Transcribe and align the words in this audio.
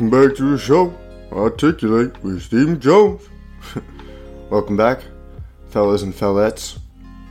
Welcome 0.00 0.28
back 0.28 0.36
to 0.38 0.52
the 0.52 0.56
show. 0.56 0.94
Articulate 1.30 2.24
with 2.24 2.40
Stephen 2.40 2.80
Jones. 2.80 3.28
Welcome 4.50 4.74
back, 4.74 5.02
fellas 5.68 6.00
and 6.00 6.14
fellettes. 6.14 6.78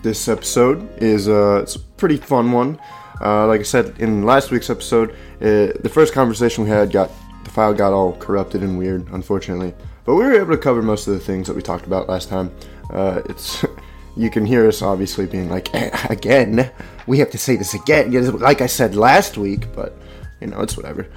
This 0.03 0.27
episode 0.27 0.87
is 1.01 1.27
uh, 1.27 1.61
it's 1.63 1.77
a 1.77 1.79
pretty 1.79 2.17
fun 2.17 2.51
one. 2.51 2.79
Uh, 3.19 3.47
like 3.47 3.61
I 3.61 3.63
said 3.63 3.95
in 3.97 4.21
last 4.21 4.51
week's 4.51 4.69
episode, 4.69 5.13
uh, 5.41 5.73
the 5.81 5.89
first 5.91 6.13
conversation 6.13 6.63
we 6.63 6.69
had 6.69 6.91
got 6.91 7.09
the 7.43 7.49
file 7.49 7.73
got 7.73 7.91
all 7.91 8.15
corrupted 8.17 8.61
and 8.61 8.77
weird, 8.77 9.07
unfortunately. 9.13 9.73
But 10.05 10.13
we 10.13 10.25
were 10.25 10.33
able 10.33 10.51
to 10.51 10.57
cover 10.57 10.83
most 10.83 11.07
of 11.07 11.15
the 11.15 11.19
things 11.19 11.47
that 11.47 11.55
we 11.55 11.63
talked 11.63 11.87
about 11.87 12.07
last 12.07 12.29
time. 12.29 12.51
Uh, 12.93 13.23
it's 13.25 13.65
you 14.15 14.29
can 14.29 14.45
hear 14.45 14.67
us 14.67 14.83
obviously 14.83 15.25
being 15.25 15.49
like, 15.49 15.73
again, 16.11 16.69
we 17.07 17.17
have 17.17 17.31
to 17.31 17.39
say 17.39 17.55
this 17.55 17.73
again, 17.73 18.11
like 18.37 18.61
I 18.61 18.67
said 18.67 18.95
last 18.95 19.39
week, 19.39 19.65
but 19.73 19.97
you 20.39 20.45
know 20.45 20.61
it's 20.61 20.77
whatever. 20.77 21.07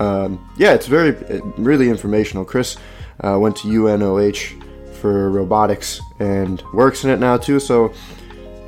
Um, 0.00 0.48
yeah, 0.56 0.74
it's 0.74 0.86
very 0.86 1.12
really 1.56 1.88
informational. 1.88 2.44
Chris 2.44 2.76
uh, 3.20 3.38
went 3.38 3.56
to 3.56 3.68
UNOH 3.68 4.62
for 5.00 5.30
robotics 5.30 6.00
and 6.18 6.62
works 6.72 7.04
in 7.04 7.10
it 7.10 7.18
now 7.18 7.36
too, 7.36 7.60
so 7.60 7.92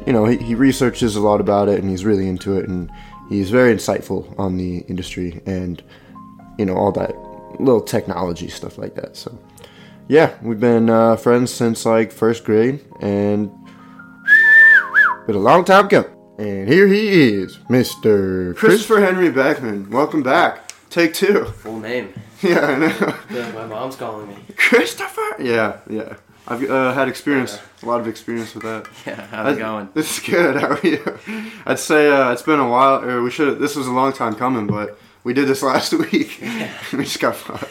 you 0.06 0.12
know 0.12 0.24
he, 0.24 0.36
he 0.38 0.54
researches 0.54 1.16
a 1.16 1.20
lot 1.20 1.40
about 1.40 1.68
it 1.68 1.80
and 1.80 1.90
he's 1.90 2.04
really 2.04 2.28
into 2.28 2.56
it 2.56 2.68
and 2.68 2.90
he's 3.28 3.50
very 3.50 3.74
insightful 3.74 4.38
on 4.38 4.56
the 4.56 4.78
industry 4.88 5.40
and 5.46 5.82
you 6.58 6.64
know 6.64 6.74
all 6.74 6.92
that 6.92 7.14
little 7.60 7.80
technology 7.80 8.48
stuff 8.48 8.78
like 8.78 8.94
that. 8.94 9.16
So 9.16 9.38
yeah, 10.08 10.34
we've 10.42 10.60
been 10.60 10.90
uh, 10.90 11.16
friends 11.16 11.52
since 11.52 11.86
like 11.86 12.10
first 12.10 12.44
grade 12.44 12.80
and 13.00 13.50
been 15.26 15.36
a 15.36 15.38
long 15.38 15.64
time 15.64 15.88
coming. 15.88 16.10
And 16.38 16.68
here 16.68 16.86
he 16.86 17.32
is, 17.34 17.58
Mr. 17.68 18.56
Christopher 18.56 19.00
Henry 19.00 19.30
Beckman. 19.30 19.90
Welcome 19.90 20.22
back. 20.22 20.69
Take 20.90 21.14
two. 21.14 21.44
Full 21.44 21.80
name. 21.80 22.12
Yeah, 22.42 22.60
I 22.60 22.78
know. 22.78 23.14
Yeah, 23.30 23.52
my 23.52 23.66
mom's 23.66 23.96
calling 23.96 24.26
me. 24.26 24.34
Christopher. 24.56 25.36
Yeah, 25.38 25.80
yeah. 25.90 26.14
I've 26.48 26.64
uh, 26.70 26.94
had 26.94 27.06
experience, 27.06 27.58
a 27.82 27.86
lot 27.86 28.00
of 28.00 28.08
experience 28.08 28.54
with 28.54 28.62
that. 28.62 28.88
Yeah, 29.06 29.26
how's 29.26 29.56
it 29.56 29.58
going? 29.58 29.90
This 29.94 30.16
is 30.16 30.24
good. 30.24 30.56
How 30.56 30.68
are 30.68 30.80
you? 30.82 31.04
I'd 31.66 31.78
say 31.78 32.08
uh, 32.10 32.32
it's 32.32 32.40
been 32.40 32.58
a 32.58 32.66
while. 32.66 33.04
Or 33.04 33.22
we 33.22 33.30
should. 33.30 33.58
This 33.58 33.76
was 33.76 33.86
a 33.88 33.92
long 33.92 34.14
time 34.14 34.34
coming, 34.34 34.66
but 34.66 34.98
we 35.22 35.34
did 35.34 35.48
this 35.48 35.62
last 35.62 35.92
week. 35.92 36.40
Yeah. 36.40 36.72
we 36.94 37.04
just 37.04 37.20
got 37.20 37.36
fucked. 37.36 37.70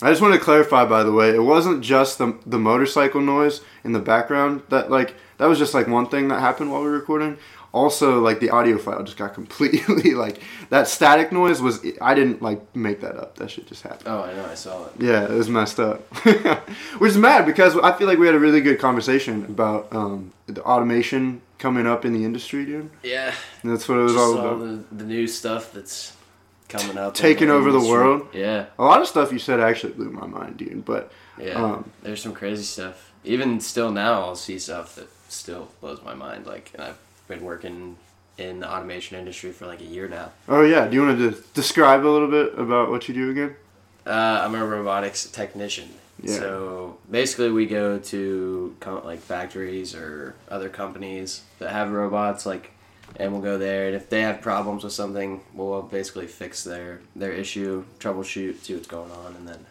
I 0.00 0.08
just 0.08 0.22
want 0.22 0.32
to 0.32 0.40
clarify, 0.40 0.86
by 0.86 1.02
the 1.02 1.12
way, 1.12 1.34
it 1.34 1.42
wasn't 1.42 1.82
just 1.84 2.16
the 2.16 2.38
the 2.46 2.58
motorcycle 2.58 3.20
noise 3.20 3.60
in 3.84 3.92
the 3.92 4.00
background 4.00 4.62
that 4.70 4.90
like 4.90 5.14
that 5.36 5.44
was 5.46 5.58
just 5.58 5.74
like 5.74 5.88
one 5.88 6.06
thing 6.06 6.28
that 6.28 6.40
happened 6.40 6.72
while 6.72 6.80
we 6.80 6.88
were 6.88 6.96
recording. 6.96 7.36
Also, 7.72 8.20
like 8.20 8.40
the 8.40 8.50
audio 8.50 8.78
file 8.78 9.02
just 9.04 9.16
got 9.16 9.32
completely 9.40 10.14
like 10.14 10.42
that 10.70 10.88
static 10.88 11.30
noise 11.30 11.60
was. 11.62 11.84
I 12.00 12.14
didn't 12.14 12.42
like 12.42 12.74
make 12.74 13.00
that 13.02 13.16
up. 13.16 13.36
That 13.36 13.50
shit 13.50 13.66
just 13.66 13.82
happened. 13.82 14.04
Oh, 14.06 14.22
I 14.22 14.34
know, 14.34 14.44
I 14.46 14.54
saw 14.54 14.86
it. 14.86 14.92
Yeah, 14.98 15.24
it 15.24 15.30
was 15.30 15.48
messed 15.48 15.78
up. 15.78 16.00
Which 16.98 17.10
is 17.10 17.16
mad 17.18 17.46
because 17.46 17.76
I 17.78 17.92
feel 17.96 18.06
like 18.06 18.18
we 18.18 18.26
had 18.26 18.34
a 18.34 18.40
really 18.40 18.60
good 18.60 18.78
conversation 18.80 19.44
about 19.44 19.88
um, 19.92 20.32
the 20.46 20.62
automation 20.62 21.42
coming 21.58 21.86
up 21.86 22.04
in 22.04 22.12
the 22.12 22.24
industry, 22.24 22.64
dude. 22.64 22.90
Yeah. 23.02 23.32
And 23.62 23.70
that's 23.72 23.88
what 23.88 23.98
it 23.98 24.02
was 24.02 24.12
Just 24.14 24.24
all 24.24 24.38
all 24.38 24.56
about. 24.62 24.88
the, 24.90 24.96
the 24.96 25.04
new 25.04 25.26
stuff 25.26 25.72
that's 25.72 26.16
coming 26.68 26.96
up. 26.98 27.14
in 27.14 27.20
Taking 27.20 27.50
over 27.50 27.70
the 27.70 27.80
world. 27.80 28.26
Yeah, 28.32 28.66
A 28.78 28.84
lot 28.84 29.00
of 29.00 29.06
stuff 29.06 29.30
you 29.32 29.38
said 29.38 29.60
actually 29.60 29.92
blew 29.92 30.10
my 30.10 30.26
mind, 30.26 30.56
dude. 30.56 30.84
But 30.84 31.12
yeah. 31.38 31.52
Um, 31.52 31.90
There's 32.02 32.22
some 32.22 32.32
crazy 32.32 32.62
stuff. 32.64 33.12
Even 33.24 33.60
still 33.60 33.90
now, 33.92 34.22
I'll 34.22 34.36
see 34.36 34.58
stuff 34.58 34.94
that 34.96 35.08
still 35.28 35.68
blows 35.80 36.02
my 36.02 36.14
mind. 36.14 36.46
Like, 36.46 36.70
and 36.74 36.82
I've 36.82 36.98
been 37.30 37.44
working 37.44 37.96
in 38.36 38.60
the 38.60 38.70
automation 38.70 39.18
industry 39.18 39.52
for 39.52 39.66
like 39.66 39.80
a 39.80 39.84
year 39.84 40.08
now. 40.08 40.30
oh 40.48 40.62
yeah, 40.62 40.86
do 40.88 40.94
you 40.96 41.02
want 41.06 41.18
to 41.18 41.42
describe 41.54 42.04
a 42.04 42.08
little 42.08 42.28
bit 42.30 42.58
about 42.58 42.90
what 42.90 43.08
you 43.08 43.14
do 43.14 43.30
again? 43.30 43.56
Uh, 44.06 44.42
I'm 44.44 44.54
a 44.54 44.64
robotics 44.64 45.30
technician. 45.30 45.88
Yeah. 46.22 46.36
So 46.38 46.98
basically, 47.10 47.50
we 47.50 47.66
go 47.66 47.98
to 47.98 48.76
com- 48.80 49.04
like 49.04 49.20
factories 49.20 49.94
or 49.94 50.34
other 50.50 50.68
companies 50.68 51.42
that 51.58 51.70
have 51.70 51.90
robots, 51.92 52.44
like, 52.46 52.72
and 53.16 53.32
we'll 53.32 53.40
go 53.42 53.56
there. 53.58 53.86
And 53.86 53.94
if 53.96 54.08
they 54.10 54.22
have 54.22 54.40
problems 54.42 54.84
with 54.84 54.92
something, 54.92 55.40
we'll 55.54 55.82
basically 55.82 56.26
fix 56.26 56.64
their 56.64 57.00
their 57.16 57.32
issue, 57.32 57.84
troubleshoot, 57.98 58.60
see 58.60 58.74
what's 58.74 58.86
going 58.88 59.10
on, 59.12 59.36
and 59.36 59.48
then 59.48 59.66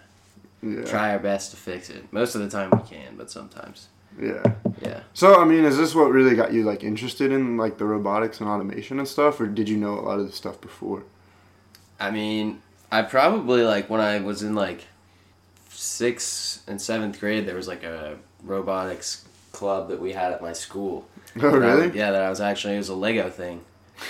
Yeah. 0.62 0.86
try 0.90 1.12
our 1.12 1.20
best 1.20 1.52
to 1.52 1.58
fix 1.58 1.90
it. 1.90 2.12
Most 2.12 2.36
of 2.36 2.42
the 2.42 2.50
time, 2.50 2.70
we 2.72 2.84
can, 2.88 3.16
but 3.18 3.30
sometimes, 3.32 3.88
Yeah. 4.20 4.56
yeah. 4.82 5.02
So 5.14 5.42
I 5.42 5.46
mean, 5.46 5.66
is 5.66 5.78
this 5.78 5.96
what 5.96 6.12
really 6.12 6.36
got 6.36 6.54
you 6.54 6.64
like 6.64 6.84
interested 6.84 7.32
in 7.32 7.58
like 7.58 7.78
the 7.78 7.86
robotics 7.86 8.40
and 8.40 8.50
automation 8.50 9.00
and 9.00 9.08
stuff, 9.08 9.40
or 9.40 9.48
did 9.48 9.70
you 9.70 9.78
know 9.78 10.00
a 10.00 10.02
lot 10.02 10.20
of 10.20 10.28
the 10.28 10.34
stuff 10.34 10.60
before? 10.62 11.04
I 12.00 12.12
mean, 12.12 12.62
I 12.92 13.02
probably 13.02 13.64
like 13.64 13.90
when 13.90 14.02
I 14.02 14.20
was 14.20 14.44
in 14.44 14.56
like 14.56 14.86
sixth 15.70 16.68
and 16.68 16.82
seventh 16.82 17.20
grade, 17.20 17.46
there 17.46 17.56
was 17.56 17.68
like 17.68 17.84
a 17.84 18.18
robotics 18.44 19.26
club 19.52 19.90
that 19.90 20.00
we 20.00 20.14
had 20.14 20.32
at 20.32 20.42
my 20.42 20.54
school. 20.54 21.08
Oh 21.38 21.42
that 21.42 21.54
I 21.54 21.74
really? 21.74 21.98
yeah, 21.98 22.12
that 22.12 22.24
I 22.24 22.30
was 22.30 22.42
actually 22.42 22.76
it 22.76 22.80
was 22.80 22.90
a 22.90 22.96
Lego 22.96 23.30
thing. 23.30 23.64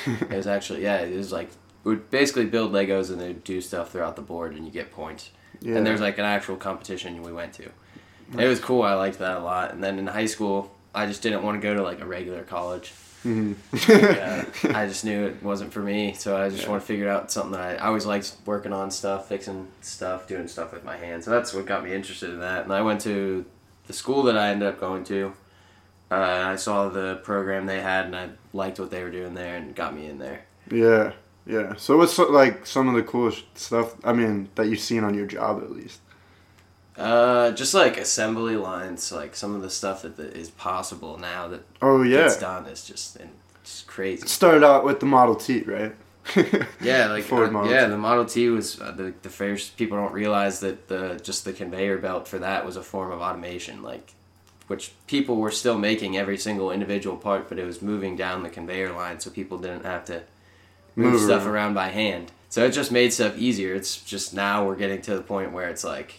it 0.05 0.29
was 0.29 0.47
actually 0.47 0.83
yeah, 0.83 0.99
it 0.99 1.15
was 1.15 1.31
like 1.31 1.49
we 1.83 1.91
would 1.91 2.09
basically 2.09 2.45
build 2.45 2.71
Legos 2.71 3.09
and 3.09 3.19
they'd 3.19 3.43
do 3.43 3.61
stuff 3.61 3.91
throughout 3.91 4.15
the 4.15 4.21
board 4.21 4.55
and 4.55 4.65
you 4.65 4.71
get 4.71 4.91
points. 4.91 5.31
Yeah. 5.61 5.75
And 5.75 5.85
there's 5.85 6.01
like 6.01 6.17
an 6.17 6.25
actual 6.25 6.55
competition 6.55 7.21
we 7.21 7.33
went 7.33 7.53
to. 7.53 7.69
It 8.37 8.47
was 8.47 8.59
cool. 8.59 8.83
I 8.83 8.93
liked 8.93 9.19
that 9.19 9.37
a 9.37 9.39
lot. 9.39 9.73
And 9.73 9.83
then 9.83 9.97
in 9.99 10.07
high 10.07 10.25
school, 10.27 10.71
I 10.93 11.05
just 11.05 11.21
didn't 11.21 11.43
want 11.43 11.59
to 11.61 11.67
go 11.67 11.73
to 11.73 11.81
like 11.81 12.01
a 12.01 12.05
regular 12.05 12.43
college. 12.43 12.93
Mhm. 13.25 13.55
Yeah, 13.89 14.45
I 14.77 14.87
just 14.87 15.03
knew 15.03 15.25
it 15.25 15.43
wasn't 15.43 15.73
for 15.73 15.81
me, 15.81 16.13
so 16.13 16.37
I 16.37 16.49
just 16.49 16.63
Yeah. 16.63 16.69
want 16.69 16.81
to 16.81 16.87
figure 16.87 17.09
out 17.09 17.31
something 17.31 17.51
that 17.53 17.61
I, 17.81 17.83
I 17.83 17.87
always 17.87 18.05
liked 18.05 18.33
working 18.45 18.71
on 18.71 18.91
stuff, 18.91 19.27
fixing 19.27 19.67
stuff, 19.81 20.27
doing 20.27 20.47
stuff 20.47 20.71
with 20.71 20.83
my 20.85 20.95
hands. 20.95 21.25
So 21.25 21.31
that's 21.31 21.53
what 21.53 21.65
got 21.65 21.83
me 21.83 21.93
interested 21.93 22.29
in 22.29 22.39
that. 22.39 22.63
And 22.63 22.71
I 22.73 22.81
went 22.81 23.01
to 23.01 23.45
the 23.87 23.93
school 23.93 24.23
that 24.23 24.37
I 24.37 24.49
ended 24.49 24.67
up 24.69 24.79
going 24.79 25.03
to. 25.05 25.33
Uh, 26.11 26.15
I 26.15 26.55
saw 26.55 26.89
the 26.89 27.17
program 27.23 27.65
they 27.65 27.81
had, 27.81 28.05
and 28.05 28.15
I 28.15 28.29
liked 28.53 28.79
what 28.79 28.89
they 28.89 29.03
were 29.03 29.11
doing 29.11 29.33
there, 29.35 29.57
and 29.57 29.75
got 29.75 29.93
me 29.95 30.07
in 30.07 30.17
there. 30.17 30.41
Yeah, 30.71 31.11
yeah. 31.45 31.75
So 31.75 31.97
what's 31.97 32.17
like 32.17 32.65
some 32.65 32.87
of 32.87 32.95
the 32.95 33.03
coolest 33.03 33.43
stuff? 33.57 33.95
I 34.03 34.13
mean, 34.13 34.49
that 34.55 34.67
you've 34.69 34.79
seen 34.79 35.03
on 35.03 35.13
your 35.13 35.25
job 35.27 35.61
at 35.61 35.71
least. 35.71 35.99
Uh, 36.99 37.51
just 37.51 37.73
like 37.73 37.97
assembly 37.97 38.55
lines, 38.57 39.11
like 39.11 39.35
some 39.35 39.55
of 39.55 39.61
the 39.61 39.69
stuff 39.69 40.01
that, 40.01 40.17
that 40.17 40.35
is 40.35 40.49
possible 40.51 41.17
now 41.17 41.47
that 41.47 41.61
Oh 41.81 42.01
yeah. 42.03 42.23
gets 42.23 42.37
done 42.37 42.65
is 42.65 42.85
just 42.85 43.15
and 43.15 43.29
it's 43.61 43.83
crazy. 43.83 44.23
It 44.23 44.29
started 44.29 44.63
out 44.63 44.83
with 44.83 44.99
the 44.99 45.05
Model 45.05 45.35
T, 45.35 45.61
right? 45.61 45.95
Yeah, 46.81 47.07
like 47.07 47.23
Ford 47.23 47.49
uh, 47.49 47.51
Model 47.51 47.71
yeah, 47.71 47.85
T. 47.85 47.91
the 47.91 47.97
Model 47.97 48.25
T 48.25 48.49
was 48.49 48.79
uh, 48.81 48.91
the 48.91 49.13
the 49.21 49.29
first. 49.29 49.77
People 49.77 49.97
don't 49.97 50.11
realize 50.13 50.59
that 50.59 50.87
the 50.89 51.19
just 51.23 51.45
the 51.45 51.53
conveyor 51.53 51.97
belt 51.99 52.27
for 52.27 52.37
that 52.39 52.65
was 52.65 52.75
a 52.75 52.83
form 52.83 53.11
of 53.11 53.21
automation, 53.21 53.81
like 53.81 54.13
which 54.67 54.91
people 55.07 55.37
were 55.37 55.49
still 55.51 55.77
making 55.79 56.15
every 56.17 56.37
single 56.37 56.69
individual 56.69 57.17
part, 57.17 57.49
but 57.49 57.57
it 57.57 57.65
was 57.65 57.81
moving 57.81 58.15
down 58.15 58.43
the 58.43 58.49
conveyor 58.49 58.91
line, 58.93 59.19
so 59.19 59.31
people 59.31 59.57
didn't 59.57 59.83
have 59.85 60.05
to 60.05 60.21
move, 60.95 61.13
Move 61.13 61.21
stuff 61.21 61.45
around. 61.45 61.53
around 61.55 61.73
by 61.73 61.87
hand. 61.87 62.31
So 62.49 62.63
it 62.65 62.71
just 62.71 62.91
made 62.91 63.11
stuff 63.13 63.35
easier. 63.37 63.73
It's 63.73 63.97
just 64.03 64.33
now 64.33 64.65
we're 64.67 64.75
getting 64.75 65.01
to 65.03 65.15
the 65.15 65.21
point 65.23 65.51
where 65.53 65.69
it's 65.69 65.83
like 65.83 66.15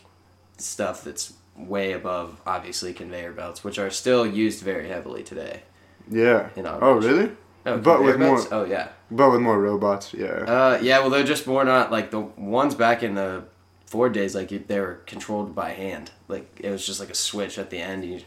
stuff 0.61 1.03
that's 1.05 1.33
way 1.57 1.93
above 1.93 2.41
obviously 2.47 2.93
conveyor 2.95 3.33
belts, 3.33 3.63
which 3.65 3.79
are 3.79 3.91
still 3.91 4.27
used 4.27 4.63
very 4.63 4.89
heavily 4.89 5.23
today. 5.23 5.63
Yeah. 6.11 6.49
Oh 6.57 6.95
really? 6.95 7.33
Oh, 7.67 7.77
But 7.79 8.03
with 8.03 8.19
more- 8.19 8.43
Oh 8.51 8.65
yeah. 8.65 8.89
But 9.11 9.31
with 9.33 9.41
more 9.41 9.61
robots, 9.61 10.15
yeah. 10.15 10.29
Uh, 10.29 10.79
yeah, 10.81 11.01
well, 11.01 11.11
they're 11.11 11.25
just 11.25 11.47
more 11.47 11.65
not 11.65 11.91
like 11.91 12.11
the 12.11 12.21
ones 12.21 12.75
back 12.75 13.03
in 13.03 13.15
the 13.15 13.45
Ford 13.87 14.13
days. 14.13 14.35
Like 14.35 14.49
they 14.69 14.81
were 14.81 15.01
controlled 15.07 15.55
by 15.55 15.71
hand. 15.71 16.11
Like 16.29 16.49
it 16.61 16.71
was 16.71 16.87
just 16.87 17.01
like 17.01 17.11
a 17.11 17.15
switch 17.15 17.59
at 17.59 17.71
the 17.71 17.79
end. 17.79 18.05
You 18.05 18.21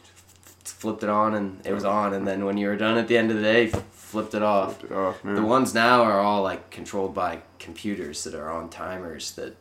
flipped 0.66 1.04
it 1.04 1.10
on 1.10 1.34
and 1.34 1.66
it 1.66 1.74
was 1.74 1.84
on, 1.86 2.14
and 2.14 2.28
then 2.28 2.46
when 2.46 2.58
you 2.58 2.68
were 2.68 2.76
done 2.78 2.98
at 2.98 3.08
the 3.08 3.18
end 3.18 3.32
of 3.32 3.38
the 3.38 3.44
day, 3.44 3.64
you 3.66 3.72
flipped 3.92 4.34
it 4.36 4.44
off. 4.44 4.78
Flipped 4.80 4.92
it 4.92 4.96
off, 4.96 5.24
man. 5.24 5.36
The 5.36 5.42
ones 5.44 5.74
now 5.74 6.04
are 6.04 6.20
all 6.20 6.44
like 6.44 6.70
controlled 6.70 7.14
by 7.16 7.40
computers 7.60 8.24
that 8.26 8.36
are 8.36 8.52
on 8.52 8.70
timers 8.70 9.32
that 9.32 9.56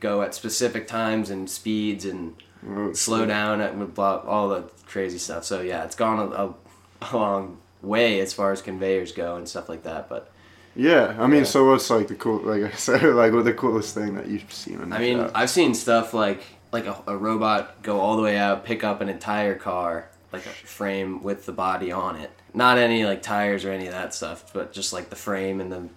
go 0.00 0.22
at 0.22 0.34
specific 0.34 0.86
times 0.86 1.30
and 1.30 1.48
speeds 1.50 2.04
and 2.04 2.34
Oh, 2.68 2.92
slow 2.92 3.24
down 3.24 3.60
and 3.60 3.94
blah, 3.94 4.16
all 4.26 4.48
the 4.48 4.62
crazy 4.86 5.18
stuff. 5.18 5.44
So 5.44 5.60
yeah, 5.60 5.84
it's 5.84 5.94
gone 5.94 6.18
a, 6.18 6.24
a, 6.34 6.54
a 7.02 7.16
long 7.16 7.58
way 7.82 8.18
as 8.18 8.32
far 8.32 8.50
as 8.50 8.60
conveyors 8.62 9.12
go 9.12 9.36
and 9.36 9.48
stuff 9.48 9.68
like 9.68 9.84
that. 9.84 10.08
But 10.08 10.28
Yeah, 10.74 11.14
I 11.20 11.28
mean, 11.28 11.40
Yeah. 11.40 11.44
so 11.44 11.70
what's 11.70 11.88
like 11.88 12.08
the 12.08 12.16
cool, 12.16 12.40
like 12.40 12.64
I 12.64 12.72
said, 12.76 13.02
like 13.14 13.32
what 13.32 13.44
the 13.44 13.52
coolest 13.54 13.94
thing 13.94 14.16
that 14.16 14.26
you've 14.26 14.52
seen 14.52 14.80
on 14.80 14.92
I 14.92 14.98
mean? 14.98 15.20
I've 15.36 15.50
seen 15.50 15.72
stuff 15.72 16.12
like 16.12 16.42
like 16.72 16.86
a, 16.86 16.96
a 17.06 17.16
robot 17.16 17.80
go 17.82 18.00
all 18.00 18.16
the 18.16 18.22
way 18.22 18.36
out, 18.36 18.64
pick 18.64 18.82
up 18.82 19.00
an 19.00 19.08
entire 19.08 19.54
car, 19.54 20.08
like 20.32 20.44
a 20.44 20.48
frame 20.50 21.22
with 21.22 21.46
the 21.46 21.52
body 21.52 21.92
on 21.92 22.16
it. 22.16 22.32
Not 22.54 22.76
any 22.76 23.04
like 23.06 23.22
tires 23.22 23.64
or 23.64 23.70
any 23.70 23.86
of 23.86 23.92
that 23.92 24.12
stuff, 24.14 24.52
but 24.52 24.72
just 24.72 24.92
like 24.92 25.10
the 25.10 25.16
frame 25.16 25.60
and 25.60 25.70
the 25.70 25.88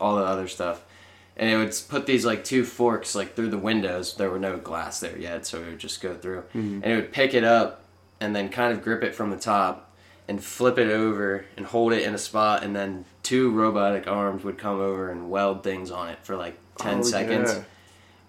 all 0.00 0.16
the 0.16 0.24
other 0.24 0.48
stuff. 0.48 0.82
And 1.40 1.48
it 1.50 1.56
would 1.56 1.74
put 1.88 2.04
these 2.06 2.24
like 2.24 2.44
two 2.44 2.64
forks 2.64 3.14
like 3.14 3.34
through 3.34 3.48
the 3.48 3.58
windows. 3.58 4.14
There 4.14 4.30
were 4.30 4.38
no 4.38 4.58
glass 4.58 5.00
there 5.00 5.16
yet, 5.18 5.46
so 5.46 5.60
it 5.62 5.66
would 5.66 5.78
just 5.78 6.00
go 6.02 6.14
through. 6.14 6.42
Mm-hmm. 6.54 6.80
And 6.82 6.84
it 6.84 6.94
would 6.96 7.12
pick 7.12 7.32
it 7.34 7.44
up 7.44 7.82
and 8.20 8.36
then 8.36 8.50
kind 8.50 8.72
of 8.74 8.82
grip 8.82 9.02
it 9.02 9.14
from 9.14 9.30
the 9.30 9.38
top 9.38 9.90
and 10.28 10.44
flip 10.44 10.78
it 10.78 10.90
over 10.90 11.46
and 11.56 11.64
hold 11.66 11.92
it 11.94 12.02
in 12.02 12.14
a 12.14 12.18
spot 12.18 12.62
and 12.62 12.76
then 12.76 13.04
two 13.22 13.50
robotic 13.50 14.06
arms 14.06 14.44
would 14.44 14.58
come 14.58 14.78
over 14.78 15.10
and 15.10 15.30
weld 15.30 15.64
things 15.64 15.90
on 15.90 16.08
it 16.10 16.18
for 16.22 16.36
like 16.36 16.56
10 16.78 16.98
Oh, 16.98 17.02
seconds 17.02 17.52
yeah. 17.54 17.62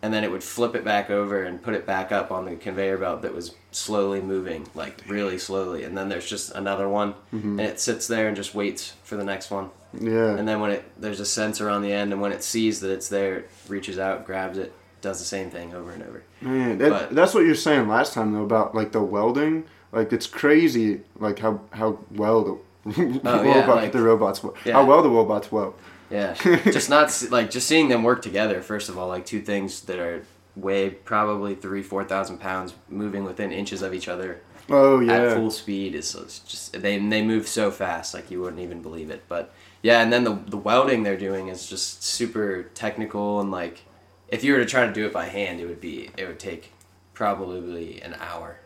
And 0.02 0.14
then 0.14 0.24
it 0.24 0.32
would 0.32 0.44
flip 0.44 0.76
it 0.76 0.84
back 0.84 1.10
over 1.10 1.44
and 1.44 1.62
put 1.62 1.74
it 1.76 1.86
back 1.86 2.12
up 2.12 2.32
on 2.32 2.46
the 2.46 2.56
conveyor 2.56 2.98
belt 2.98 3.22
that 3.22 3.34
was 3.36 3.54
slowly 3.72 4.20
moving, 4.22 4.68
like 4.76 5.02
really 5.08 5.38
slowly. 5.38 5.84
And 5.84 5.98
then 5.98 6.10
there's 6.10 6.28
just 6.28 6.52
another 6.52 6.88
one, 6.90 7.14
Mm-hmm. 7.34 7.60
and 7.60 7.70
it 7.70 7.80
sits 7.80 8.08
there 8.08 8.28
and 8.28 8.36
just 8.36 8.54
waits 8.56 8.94
for 9.04 9.16
the 9.16 9.24
next 9.24 9.52
one. 9.52 9.70
Yeah. 10.00 10.36
And 10.38 10.48
then 10.48 10.60
when 10.62 10.72
it 10.72 10.84
there's 11.00 11.20
a 11.20 11.26
sensor 11.26 11.70
on 11.70 11.82
the 11.82 11.92
end, 11.92 12.14
and 12.14 12.22
when 12.22 12.32
it 12.32 12.44
sees 12.44 12.80
that 12.80 12.92
it's 12.92 13.10
there, 13.10 13.36
it 13.40 13.50
reaches 13.68 14.00
out, 14.00 14.26
grabs 14.26 14.58
it, 14.58 14.74
does 15.02 15.20
the 15.20 15.26
same 15.26 15.50
thing 15.50 15.74
over 15.74 15.92
and 15.92 16.04
over. 16.04 16.24
Man, 16.42 16.78
that, 16.78 16.90
But- 16.90 17.16
that's 17.16 17.34
what 17.34 17.42
you 17.42 17.50
were 17.50 17.56
saying 17.56 17.88
last 17.88 18.14
time 18.14 18.34
though 18.34 18.44
about 18.44 18.74
like 18.76 18.92
the 18.92 19.02
welding. 19.02 19.66
Like 19.92 20.14
it's 20.14 20.28
crazy, 20.28 21.02
like 21.20 21.40
how 21.40 21.60
how 21.72 22.00
well 22.12 22.44
the 22.44 22.58
Oh, 23.26 23.44
yeah, 23.44 23.60
robot 23.62 23.76
like- 23.76 23.92
the 23.92 24.02
robots 24.02 24.42
Yeah. 24.66 24.74
how 24.74 24.86
well 24.86 25.04
the 25.04 25.10
robots 25.10 25.52
weld. 25.52 25.74
Yeah, 26.12 26.34
just 26.66 26.90
not 26.90 27.26
like 27.32 27.50
just 27.50 27.68
seeing 27.68 27.90
them 27.90 28.04
work 28.04 28.22
together. 28.22 28.62
First 28.62 28.90
of 28.90 28.98
all, 28.98 29.08
like 29.08 29.26
two 29.26 29.42
things 29.42 29.82
that 29.82 30.00
are 30.00 30.26
weigh 30.56 30.90
probably 30.90 31.56
three 31.56 31.82
four 31.82 32.04
thousand 32.04 32.40
pounds, 32.40 32.74
moving 32.90 33.24
within 33.24 33.52
inches 33.52 33.82
of 33.82 33.94
each 33.94 34.08
other 34.08 34.42
Oh 34.70 35.02
at 35.02 35.06
yeah, 35.06 35.34
full 35.34 35.52
speed 35.52 35.96
is 35.96 36.14
just 36.48 36.74
they 36.74 36.98
they 36.98 37.22
move 37.22 37.48
so 37.48 37.72
fast 37.72 38.14
like 38.14 38.32
you 38.32 38.42
wouldn't 38.42 38.62
even 38.62 38.82
believe 38.82 39.10
it. 39.10 39.24
But 39.28 39.54
yeah, 39.82 40.02
and 40.02 40.12
then 40.12 40.24
the 40.24 40.36
the 40.48 40.58
welding 40.58 41.04
they're 41.04 41.18
doing 41.18 41.50
is 41.50 41.68
just 41.68 42.04
super 42.04 42.64
technical 42.74 43.42
and 43.42 43.52
like 43.52 43.84
if 44.28 44.44
you 44.44 44.54
were 44.54 44.60
to 44.60 44.66
try 44.66 44.86
to 44.86 44.94
do 44.94 45.06
it 45.06 45.12
by 45.12 45.26
hand, 45.26 45.60
it 45.60 45.66
would 45.66 45.82
be 45.82 46.10
it 46.18 46.28
would 46.28 46.40
take 46.40 46.72
probably 47.14 48.02
an 48.02 48.16
hour, 48.20 48.60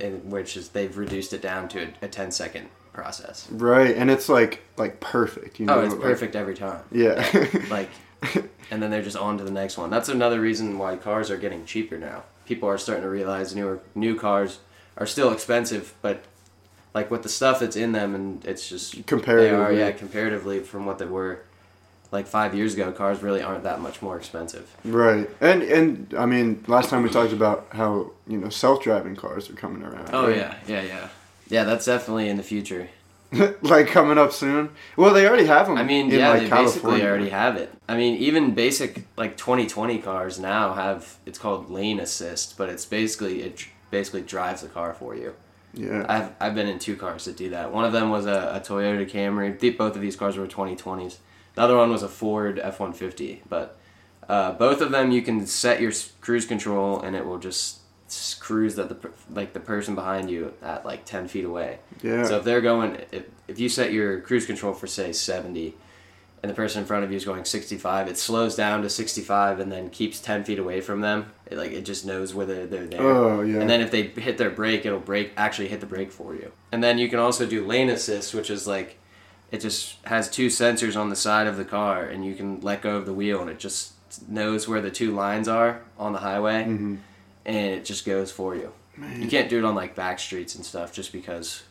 and, 0.00 0.30
which 0.30 0.56
is 0.56 0.70
they've 0.70 0.96
reduced 0.96 1.32
it 1.32 1.40
down 1.40 1.68
to 1.68 1.84
a, 1.84 1.88
a 2.02 2.08
10 2.08 2.32
second 2.32 2.68
process. 2.94 3.46
right. 3.50 3.94
And 3.96 4.10
it's 4.10 4.28
like 4.28 4.62
like 4.78 5.00
perfect. 5.00 5.60
You 5.60 5.66
oh, 5.68 5.74
know, 5.74 5.80
Oh, 5.80 5.84
it's 5.84 5.94
like- 5.94 6.02
perfect 6.02 6.34
every 6.36 6.54
time. 6.54 6.80
Yeah. 6.90 7.20
like 7.70 7.90
and 8.70 8.82
then 8.82 8.90
they're 8.90 9.02
just 9.02 9.16
on 9.18 9.36
to 9.36 9.44
the 9.44 9.50
next 9.50 9.76
one 9.76 9.90
that's 9.90 10.08
another 10.08 10.40
reason 10.40 10.78
why 10.78 10.96
cars 10.96 11.30
are 11.30 11.36
getting 11.36 11.66
cheaper 11.66 11.98
now 11.98 12.22
people 12.46 12.66
are 12.66 12.78
starting 12.78 13.02
to 13.04 13.10
realize 13.10 13.54
newer 13.54 13.80
new 13.94 14.18
cars 14.18 14.60
are 14.96 15.04
still 15.04 15.30
expensive 15.30 15.92
but 16.00 16.24
like 16.94 17.10
with 17.10 17.22
the 17.22 17.28
stuff 17.28 17.60
that's 17.60 17.76
in 17.76 17.92
them 17.92 18.14
and 18.14 18.42
it's 18.46 18.66
just 18.66 18.94
they 18.94 19.00
are 19.00 19.02
Comparatively. 19.04 19.78
yeah 19.78 19.90
comparatively 19.92 20.60
from 20.60 20.86
what 20.86 20.98
they 20.98 21.04
were 21.04 21.40
like 22.12 22.26
five 22.26 22.54
years 22.54 22.72
ago 22.72 22.92
cars 22.92 23.22
really 23.22 23.42
aren't 23.42 23.64
that 23.64 23.80
much 23.82 24.00
more 24.00 24.16
expensive 24.16 24.74
Right, 24.84 25.28
and 25.42 25.62
and 25.62 26.14
I 26.16 26.24
mean, 26.24 26.64
last 26.66 26.88
time 26.88 27.02
we 27.02 27.10
talked 27.10 27.34
about 27.34 27.66
how 27.72 28.12
you 28.26 28.38
know 28.38 28.48
self-driving 28.48 29.16
cars 29.16 29.50
are 29.50 29.54
coming 29.54 29.82
around. 29.82 30.08
oh 30.14 30.28
right? 30.28 30.36
yeah 30.36 30.56
yeah 30.66 30.82
yeah 30.82 31.08
yeah 31.48 31.64
that's 31.64 31.86
definitely 31.86 32.28
in 32.28 32.36
the 32.36 32.42
future 32.42 32.88
like 33.62 33.88
coming 33.88 34.18
up 34.18 34.32
soon. 34.32 34.70
Well, 34.96 35.12
they 35.12 35.26
already 35.26 35.46
have 35.46 35.66
them. 35.66 35.76
I 35.76 35.82
mean, 35.82 36.10
in, 36.10 36.18
yeah, 36.18 36.30
like, 36.30 36.42
they 36.42 36.48
California. 36.48 36.68
basically 36.68 37.06
already 37.06 37.28
have 37.30 37.56
it. 37.56 37.72
I 37.88 37.96
mean, 37.96 38.16
even 38.18 38.54
basic 38.54 39.06
like 39.16 39.36
2020 39.36 39.98
cars 39.98 40.38
now 40.38 40.74
have 40.74 41.16
it's 41.26 41.38
called 41.38 41.70
lane 41.70 42.00
assist, 42.00 42.56
but 42.56 42.68
it's 42.68 42.84
basically 42.84 43.42
it 43.42 43.66
basically 43.90 44.22
drives 44.22 44.62
the 44.62 44.68
car 44.68 44.94
for 44.94 45.14
you. 45.14 45.34
Yeah, 45.72 46.06
I've 46.08 46.32
I've 46.40 46.54
been 46.54 46.68
in 46.68 46.78
two 46.78 46.96
cars 46.96 47.24
that 47.24 47.36
do 47.36 47.50
that. 47.50 47.72
One 47.72 47.84
of 47.84 47.92
them 47.92 48.10
was 48.10 48.26
a, 48.26 48.52
a 48.54 48.60
Toyota 48.60 49.08
Camry. 49.10 49.76
Both 49.76 49.96
of 49.96 50.02
these 50.02 50.16
cars 50.16 50.36
were 50.36 50.46
2020s. 50.46 51.16
The 51.54 51.62
other 51.62 51.76
one 51.76 51.90
was 51.90 52.02
a 52.02 52.08
Ford 52.08 52.60
F150. 52.62 53.40
But 53.48 53.76
uh, 54.28 54.52
both 54.52 54.80
of 54.80 54.90
them, 54.90 55.10
you 55.10 55.22
can 55.22 55.46
set 55.46 55.80
your 55.80 55.92
cruise 56.20 56.46
control, 56.46 57.00
and 57.00 57.16
it 57.16 57.26
will 57.26 57.38
just 57.38 57.78
s- 58.16 58.34
cruise 58.34 58.74
that 58.76 58.88
the 58.88 59.10
like 59.32 59.52
the 59.52 59.60
person 59.60 59.94
behind 59.94 60.30
you 60.30 60.52
at 60.62 60.84
like 60.84 61.04
10 61.04 61.28
feet 61.28 61.44
away. 61.44 61.78
yeah, 62.02 62.24
So 62.24 62.38
if 62.38 62.44
they're 62.44 62.60
going, 62.60 62.98
if, 63.12 63.24
if 63.48 63.58
you 63.60 63.68
set 63.68 63.92
your 63.92 64.20
cruise 64.20 64.46
control 64.46 64.72
for 64.74 64.86
say 64.86 65.12
70, 65.12 65.74
and 66.42 66.50
the 66.50 66.54
person 66.54 66.80
in 66.82 66.86
front 66.86 67.04
of 67.04 67.10
you 67.10 67.16
is 67.16 67.24
going 67.24 67.44
65, 67.44 68.06
it 68.08 68.18
slows 68.18 68.54
down 68.54 68.82
to 68.82 68.90
65 68.90 69.60
and 69.60 69.72
then 69.72 69.88
keeps 69.88 70.20
10 70.20 70.44
feet 70.44 70.58
away 70.58 70.80
from 70.82 71.00
them. 71.00 71.32
It, 71.50 71.56
like 71.56 71.72
it 71.72 71.86
just 71.86 72.04
knows 72.04 72.34
whether 72.34 72.66
they're 72.66 72.86
there. 72.86 73.00
Oh, 73.00 73.40
yeah. 73.42 73.60
And 73.60 73.70
then 73.70 73.80
if 73.80 73.90
they 73.90 74.02
hit 74.08 74.36
their 74.36 74.50
brake, 74.50 74.84
it'll 74.84 74.98
brake 75.00 75.32
actually 75.38 75.68
hit 75.68 75.80
the 75.80 75.86
brake 75.86 76.12
for 76.12 76.34
you. 76.34 76.52
And 76.70 76.84
then 76.84 76.98
you 76.98 77.08
can 77.08 77.18
also 77.18 77.46
do 77.46 77.64
lane 77.66 77.88
assist, 77.88 78.34
which 78.34 78.50
is 78.50 78.66
like 78.66 78.98
it 79.50 79.60
just 79.60 79.96
has 80.06 80.28
two 80.28 80.48
sensors 80.48 80.96
on 81.00 81.08
the 81.10 81.16
side 81.16 81.46
of 81.46 81.56
the 81.56 81.64
car, 81.64 82.04
and 82.04 82.24
you 82.26 82.34
can 82.34 82.60
let 82.60 82.82
go 82.82 82.96
of 82.96 83.06
the 83.06 83.12
wheel, 83.14 83.40
and 83.40 83.48
it 83.48 83.58
just 83.58 83.92
knows 84.28 84.66
where 84.68 84.80
the 84.80 84.90
two 84.90 85.12
lines 85.14 85.48
are 85.48 85.80
on 85.98 86.12
the 86.12 86.18
highway, 86.18 86.64
Mm-hmm. 86.64 86.96
And 87.46 87.56
it 87.56 87.84
just 87.84 88.04
goes 88.04 88.30
for 88.30 88.54
you. 88.54 88.72
You 89.18 89.26
can't 89.28 89.48
do 89.48 89.58
it 89.58 89.64
on 89.64 89.74
like 89.74 89.94
back 89.96 90.18
streets 90.20 90.54
and 90.54 90.64
stuff, 90.64 90.92
just 90.92 91.12
because 91.12 91.62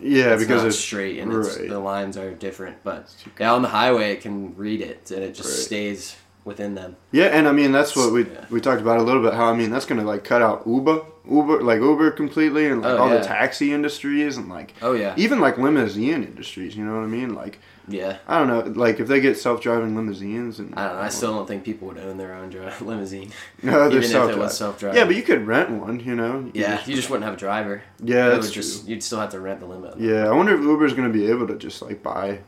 yeah, 0.00 0.32
it's 0.34 0.42
because 0.42 0.64
it's 0.64 0.78
straight 0.78 1.18
and 1.18 1.32
it's, 1.32 1.56
the 1.56 1.78
lines 1.78 2.16
are 2.16 2.32
different. 2.32 2.78
But 2.82 3.14
on 3.40 3.62
the 3.62 3.68
highway 3.68 4.12
it 4.12 4.22
can 4.22 4.56
read 4.56 4.80
it 4.80 5.10
and 5.10 5.22
it 5.22 5.34
just 5.34 5.48
Right. 5.50 5.58
stays 5.66 6.16
within 6.44 6.74
them. 6.74 6.96
Yeah, 7.12 7.26
and 7.26 7.46
I 7.46 7.52
mean 7.52 7.70
that's 7.72 7.94
what 7.94 8.12
we 8.12 8.24
Yeah. 8.24 8.44
we 8.50 8.60
talked 8.60 8.80
about 8.80 8.98
a 8.98 9.02
little 9.02 9.22
bit. 9.22 9.34
How 9.34 9.44
I 9.46 9.54
mean 9.56 9.70
that's 9.70 9.84
gonna 9.86 10.04
like 10.04 10.24
cut 10.24 10.40
out 10.42 10.62
Uber, 10.66 11.02
Uber 11.30 11.62
like 11.62 11.80
Uber 11.80 12.10
completely, 12.10 12.66
and 12.66 12.82
like 12.82 12.92
Oh, 12.92 12.98
all 12.98 13.08
yeah. 13.08 13.18
the 13.18 13.24
taxi 13.24 13.72
industries 13.72 14.36
and 14.36 14.48
like 14.48 14.74
Oh 14.82 14.92
yeah, 14.92 15.14
even 15.16 15.40
like 15.40 15.56
limousine 15.58 16.22
industries. 16.22 16.76
You 16.76 16.84
know 16.84 16.94
what 16.96 17.04
I 17.04 17.06
mean? 17.06 17.34
Like 17.34 17.60
yeah. 17.88 18.18
I 18.28 18.38
don't 18.38 18.48
know, 18.48 18.60
like 18.80 19.00
if 19.00 19.08
they 19.08 19.20
get 19.20 19.38
self 19.38 19.60
driving 19.60 19.94
limousines 19.96 20.58
and 20.58 20.74
I 20.74 20.86
don't 20.88 20.96
know. 20.96 21.02
I 21.02 21.08
still 21.08 21.32
don't 21.34 21.46
think 21.46 21.64
people 21.64 21.88
would 21.88 21.98
own 21.98 22.16
their 22.18 22.34
own 22.34 22.50
dri- 22.50 22.70
limousine. 22.80 23.30
no, 23.62 23.72
they're 23.72 23.86
even 23.88 23.98
if 23.98 24.04
it 24.04 24.08
self 24.10 24.36
was 24.36 24.56
self-driving. 24.56 24.98
Yeah, 24.98 25.04
but 25.06 25.16
you 25.16 25.22
could 25.22 25.46
rent 25.46 25.70
one. 25.70 26.00
You 26.00 26.14
know? 26.14 26.40
You 26.40 26.50
Yeah, 26.54 26.76
just- 26.76 26.88
you 26.88 26.96
just 26.96 27.10
wouldn't 27.10 27.24
have 27.24 27.34
a 27.34 27.38
driver. 27.38 27.82
yeah, 28.02 28.26
It 28.28 28.30
that's 28.30 28.50
true. 28.52 28.62
just 28.62 28.86
you'd 28.88 29.02
still 29.02 29.20
have 29.20 29.30
to 29.30 29.40
rent 29.40 29.60
the 29.60 29.66
limo. 29.66 29.94
Yeah, 29.98 30.28
I 30.28 30.32
wonder 30.32 30.54
if 30.54 30.60
Uber's 30.60 30.92
gonna 30.94 31.08
be 31.08 31.26
able 31.30 31.46
to 31.46 31.56
just 31.56 31.80
like 31.82 32.02
buy 32.02 32.40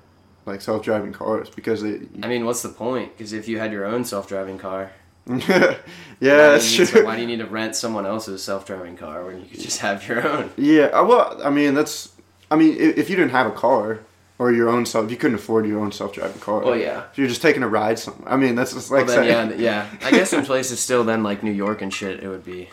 like 0.44 0.61
self 0.61 0.82
driving 0.82 1.12
cars 1.12 1.49
because 1.50 1.82
they. 1.82 2.00
I 2.23 2.28
mean, 2.28 2.44
what's 2.44 2.62
the 2.62 2.69
point? 2.69 3.17
Because 3.17 3.32
if 3.32 3.49
you 3.49 3.58
had 3.58 3.73
your 3.73 3.84
own 3.87 4.05
self-driving 4.05 4.58
car, 4.58 4.93
yeah, 5.28 5.76
that's 6.20 6.69
do 6.69 6.73
you 6.75 6.81
need 6.84 6.88
true. 6.90 7.00
to- 7.00 7.06
why 7.06 7.17
do 7.17 7.20
you 7.23 7.26
need 7.26 7.38
to 7.40 7.46
rent 7.46 7.76
someone 7.76 8.06
else's 8.06 8.43
self-driving 8.43 8.96
car 8.96 9.25
when 9.25 9.40
you 9.40 9.46
could 9.46 9.61
just 9.61 9.81
have 9.81 10.06
your 10.06 10.26
own? 10.26 10.50
Yeah, 10.56 10.84
uh, 10.87 11.05
well, 11.05 11.40
I 11.44 11.50
mean 11.50 11.75
that's. 11.75 12.12
I 12.49 12.55
mean, 12.55 12.76
if, 12.78 13.11
you 13.11 13.17
didn't 13.17 13.32
have 13.32 13.49
a 13.49 13.50
car 13.50 13.99
or 14.38 14.52
your 14.52 14.69
own 14.69 14.87
self, 14.87 15.11
you 15.11 15.17
couldn't 15.17 15.34
afford 15.34 15.67
your 15.67 15.81
own 15.81 15.90
self 15.90 16.12
driving 16.12 16.38
car. 16.40 16.61
Well, 16.61 16.76
yeah. 16.76 17.02
If 17.11 17.19
you're 17.19 17.26
just 17.26 17.43
taking 17.43 17.64
a 17.64 17.69
ride 17.69 17.99
somewhere. 17.99 18.32
I 18.32 18.37
mean, 18.37 18.55
that's 18.55 18.73
just 18.73 18.88
like 18.88 19.08
Well, 19.08 19.17
saying. 19.17 19.49
then, 19.50 19.58
yeah, 19.61 19.88
yeah. 20.00 20.06
I 20.06 20.12
guess 20.12 20.32
in 20.32 20.44
places 20.44 20.78
still 20.78 21.02
then 21.02 21.25
like 21.25 21.43
New 21.43 21.50
York 21.50 21.82
and 21.82 21.93
shit, 21.93 22.23
it 22.23 22.28
would 22.28 22.44
be 22.44 22.69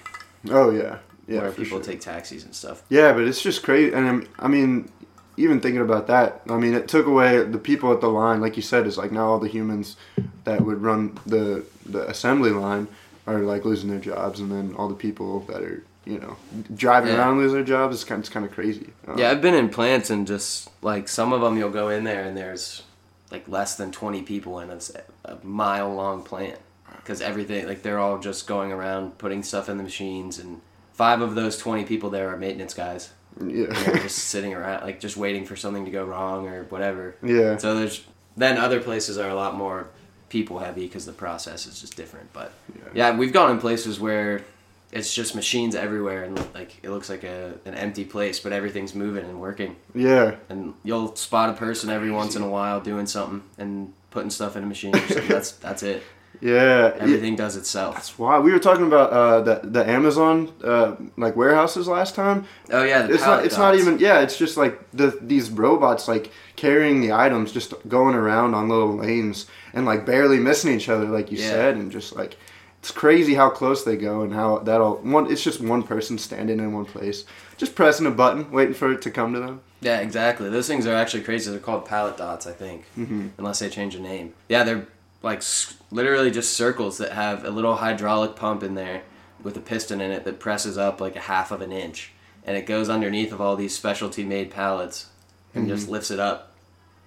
Oh 0.52 0.70
yeah, 0.70 1.00
yeah. 1.28 1.42
where 1.42 1.52
people 1.52 1.80
sure. 1.80 1.84
take 1.84 2.02
taxis 2.02 2.44
and 2.44 2.54
stuff. 2.54 2.84
Yeah, 2.90 3.14
but 3.14 3.24
it's 3.24 3.42
just 3.42 3.64
crazy, 3.64 3.92
and 3.94 4.08
um, 4.08 4.28
I 4.38 4.48
mean, 4.48 4.92
even 5.38 5.60
thinking 5.60 5.82
about 5.82 6.08
that, 6.08 6.42
I 6.50 6.58
mean, 6.58 6.74
it 6.74 6.88
took 6.88 7.06
away 7.08 7.44
the 7.44 7.58
people 7.58 7.92
at 7.92 8.02
the 8.02 8.08
line, 8.10 8.42
like 8.42 8.56
you 8.56 8.62
said, 8.62 8.86
is 8.88 8.98
like 8.98 9.12
now 9.12 9.28
all 9.28 9.40
the 9.40 9.48
humans 9.48 9.96
that 10.44 10.62
would 10.62 10.82
run 10.82 11.18
the 11.26 11.64
the 11.86 12.08
assembly 12.10 12.52
line 12.52 12.88
are 13.26 13.40
like 13.40 13.66
losing 13.66 13.90
their 13.90 14.00
jobs, 14.00 14.40
and 14.40 14.52
then 14.52 14.76
all 14.78 14.88
the 14.90 14.96
people 14.96 15.42
that 15.42 15.62
are 15.62 15.84
you 16.06 16.20
know 16.20 16.36
driving 16.76 17.12
Yeah. 17.12 17.18
around 17.20 17.38
lose 17.38 17.54
their 17.54 17.64
jobs. 17.64 17.96
It's 17.96 18.04
kind, 18.04 18.20
it's 18.20 18.30
kind 18.30 18.46
of 18.46 18.52
crazy. 18.52 18.90
Um, 19.08 19.18
Yeah, 19.18 19.32
I've 19.32 19.42
been 19.42 19.56
in 19.56 19.70
plants 19.70 20.10
and 20.10 20.28
just 20.28 20.70
like 20.82 21.08
some 21.08 21.34
of 21.34 21.42
them, 21.42 21.58
you'll 21.58 21.70
go 21.72 21.90
in 21.90 22.04
there 22.04 22.24
and 22.24 22.36
there's 22.38 22.84
like 23.32 23.48
less 23.48 23.76
than 23.76 23.92
twenty 23.92 24.22
people 24.22 24.60
in 24.60 24.70
it's 24.70 24.92
a 25.26 25.38
mile 25.44 25.94
long 25.94 26.22
plant 26.24 26.60
because 26.98 27.22
everything 27.22 27.68
like 27.68 27.82
they're 27.82 28.00
all 28.00 28.20
just 28.20 28.46
going 28.46 28.72
around 28.72 29.18
putting 29.18 29.42
stuff 29.44 29.68
in 29.70 29.78
the 29.78 29.84
machines 29.84 30.38
and 30.38 30.62
five 30.94 31.22
of 31.22 31.34
those 31.34 31.58
twenty 31.58 31.84
people 31.86 32.10
there 32.12 32.30
are 32.30 32.38
maintenance 32.38 32.74
guys. 32.74 33.10
Yeah, 33.42 33.66
They're 33.68 33.98
just 33.98 34.18
sitting 34.18 34.54
around 34.54 34.84
like 34.84 35.00
just 35.00 35.18
waiting 35.18 35.46
for 35.46 35.56
something 35.56 35.86
to 35.86 35.92
go 35.92 36.06
wrong 36.06 36.48
or 36.48 36.64
whatever. 36.66 37.16
yeah. 37.24 37.58
So 37.58 37.76
there's 37.76 38.04
then 38.38 38.58
other 38.58 38.80
places 38.82 39.18
are 39.18 39.30
a 39.30 39.36
lot 39.36 39.56
more 39.56 39.88
people 40.30 40.60
heavy 40.60 40.88
because 40.88 41.06
the 41.06 41.14
process 41.14 41.68
is 41.68 41.80
just 41.80 41.96
different. 41.96 42.34
But 42.34 42.52
yeah. 42.94 43.16
we've 43.16 43.34
gone 43.34 43.52
in 43.52 43.60
places 43.60 44.00
where 44.00 44.44
it's 44.92 45.14
just 45.14 45.36
machines 45.36 45.76
everywhere 45.76 46.24
and 46.24 46.38
like 46.54 46.78
it 46.84 46.90
looks 46.90 47.10
like 47.10 47.24
a 47.24 47.54
an 47.66 47.74
empty 47.76 48.06
place, 48.06 48.40
but 48.40 48.52
everything's 48.54 48.94
moving 48.96 49.26
and 49.26 49.40
working. 49.40 49.76
Yeah, 49.96 50.36
And 50.50 50.74
you'll 50.84 51.16
spot 51.16 51.50
a 51.50 51.54
person 51.54 51.90
every 51.90 52.12
once 52.12 52.36
in 52.36 52.42
a 52.42 52.50
while 52.50 52.80
doing 52.82 53.06
something 53.08 53.44
and 53.58 53.94
putting 54.12 54.30
stuff 54.30 54.56
in 54.56 54.64
a 54.64 54.68
machine. 54.68 54.96
Or 54.96 55.00
that's 55.22 55.52
that's 55.54 55.84
it. 55.84 56.04
Yeah. 56.44 56.94
Everything 57.00 57.36
does 57.36 57.56
itself. 57.56 57.96
That's 57.96 58.20
why 58.20 58.38
we 58.40 58.52
were 58.52 58.60
talking 58.60 58.86
about 58.86 59.12
uh, 59.12 59.42
the 59.42 59.62
the 59.64 59.90
Amazon 59.90 60.52
uh, 60.64 60.96
like 61.18 61.36
warehouses 61.36 61.88
last 61.88 62.16
time. 62.16 62.46
Oh 62.70 62.84
yeah, 62.84 63.04
the 63.04 63.14
It's 63.14 63.24
not. 63.24 63.46
It's 63.46 63.58
not 63.58 63.76
even. 63.76 63.98
Yeah, 64.00 64.20
it's 64.20 64.38
just 64.38 64.58
like 64.58 64.80
the 64.92 65.18
these 65.22 65.50
robots 65.50 66.08
like 66.08 66.32
carrying 66.56 67.02
the 67.02 67.14
items, 67.14 67.52
just 67.52 67.74
going 67.88 68.16
around 68.16 68.54
on 68.54 68.68
little 68.68 68.96
lanes 68.96 69.48
and 69.74 69.86
like 69.86 70.06
barely 70.06 70.40
missing 70.40 70.76
each 70.76 70.90
other, 70.90 71.06
like 71.06 71.32
you 71.32 71.38
Yeah. 71.38 71.50
said, 71.50 71.76
and 71.76 71.92
just 71.92 72.16
like 72.16 72.38
it's 72.80 72.92
crazy 72.92 73.36
how 73.36 73.50
close 73.50 73.86
they 73.86 73.96
go 73.96 74.24
and 74.24 74.34
how 74.34 74.60
that 74.60 74.82
all 74.82 74.98
one. 74.98 75.32
It's 75.32 75.42
just 75.42 75.62
one 75.62 75.84
person 75.84 76.18
standing 76.18 76.60
in 76.60 76.74
one 76.74 76.84
place, 76.84 77.24
just 77.56 77.76
pressing 77.76 78.06
a 78.06 78.12
button, 78.12 78.52
waiting 78.52 78.74
for 78.74 78.92
it 78.92 79.02
to 79.04 79.12
come 79.12 79.32
to 79.34 79.40
them. 79.40 79.62
Yeah, 79.80 80.00
exactly. 80.00 80.50
Those 80.50 80.68
things 80.68 80.86
are 80.86 80.94
actually 80.94 81.24
crazy. 81.24 81.50
They're 81.50 81.62
called 81.62 81.86
pallet 81.86 82.18
dots, 82.18 82.46
I 82.46 82.52
think, 82.52 82.84
mm-hmm. 82.98 83.30
unless 83.38 83.60
they 83.60 83.70
change 83.70 83.96
the 83.96 84.02
name. 84.02 84.34
Yeah, 84.50 84.64
they're 84.64 84.88
like 85.24 85.42
literally 85.90 86.30
just 86.30 86.54
circles 86.54 87.00
that 87.00 87.14
have 87.14 87.44
a 87.44 87.50
little 87.50 87.78
hydraulic 87.78 88.36
pump 88.36 88.62
in 88.62 88.76
there 88.76 89.02
with 89.42 89.58
a 89.58 89.62
piston 89.62 90.00
in 90.00 90.12
it 90.12 90.26
that 90.26 90.40
presses 90.40 90.78
up 90.78 91.02
like 91.02 91.16
a 91.16 91.22
half 91.22 91.52
of 91.52 91.62
an 91.62 91.72
inch, 91.72 92.12
and 92.46 92.56
it 92.56 92.68
goes 92.68 92.90
underneath 92.90 93.32
of 93.32 93.42
all 93.42 93.56
these 93.56 93.76
specialty 93.76 94.24
made 94.24 94.52
pallets 94.52 95.08
and 95.56 95.66
mm-hmm. 95.66 95.76
just 95.76 95.90
lifts 95.90 96.12
it 96.12 96.20
up, 96.20 96.54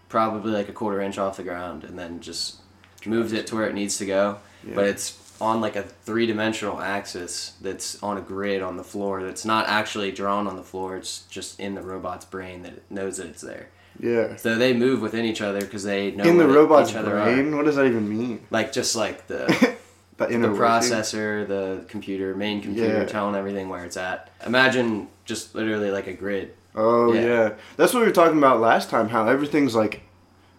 probably 0.09 0.51
like 0.51 0.69
a 0.69 0.73
quarter 0.73 1.01
inch 1.01 1.19
off 1.19 1.37
the 1.37 1.43
ground, 1.43 1.85
and 1.85 1.99
then 1.99 2.21
just 2.21 2.57
moves 3.05 3.33
it 3.33 3.47
to 3.47 3.55
where 3.55 3.69
it 3.69 3.75
needs 3.75 3.99
to 3.99 4.07
go. 4.07 4.39
But 4.75 4.87
it's 4.87 5.37
on 5.41 5.61
like 5.61 5.77
a 5.77 5.83
three 5.83 6.27
dimensional 6.27 6.81
axis 6.81 7.53
that's 7.61 8.03
on 8.03 8.17
a 8.17 8.21
grid 8.21 8.63
on 8.63 8.77
the 8.77 8.83
floor 8.83 9.23
that's 9.23 9.45
not 9.45 9.69
actually 9.69 10.11
drawn 10.11 10.47
on 10.47 10.57
the 10.57 10.63
floor. 10.63 10.97
It's 10.97 11.23
just 11.29 11.61
in 11.61 11.75
the 11.75 11.83
robot's 11.83 12.25
brain 12.25 12.63
that 12.63 12.73
it 12.73 12.83
knows 12.91 13.19
that 13.19 13.27
it's 13.27 13.43
there. 13.43 13.69
Yeah. 14.01 14.37
So 14.37 14.57
they 14.57 14.73
move 14.73 15.01
within 15.03 15.25
each 15.25 15.41
other 15.41 15.61
because 15.61 15.85
they 15.85 16.11
know 16.11 16.25
In 16.25 16.39
the 16.39 16.47
robot's 16.49 16.91
each 16.91 16.97
other 16.97 17.11
brain, 17.11 17.53
are. 17.53 17.57
what 17.57 17.65
does 17.67 17.77
that 17.77 17.87
even 17.87 18.09
mean? 18.09 18.41
Like 18.51 18.73
just 18.73 18.95
like 18.97 19.27
the 19.27 19.47
The 20.19 20.29
the 20.29 20.49
processor, 20.49 21.47
the 21.47 21.85
computer, 21.89 22.35
main 22.35 22.63
computer 22.63 23.01
Yeah. 23.01 23.05
telling 23.05 23.35
everything 23.35 23.69
where 23.69 23.85
it's 23.85 23.99
at. 23.99 24.31
Imagine 24.47 25.09
just 25.27 25.55
literally 25.55 25.91
like 25.91 26.07
a 26.07 26.15
grid. 26.15 26.55
Oh 26.75 27.13
Yeah. 27.13 27.21
yeah. 27.21 27.53
that's 27.77 27.93
what 27.93 28.01
we 28.01 28.07
were 28.07 28.13
talking 28.15 28.39
about 28.39 28.61
last 28.61 28.89
time. 28.89 29.11
How 29.11 29.29
everything's 29.29 29.75
like, 29.75 30.01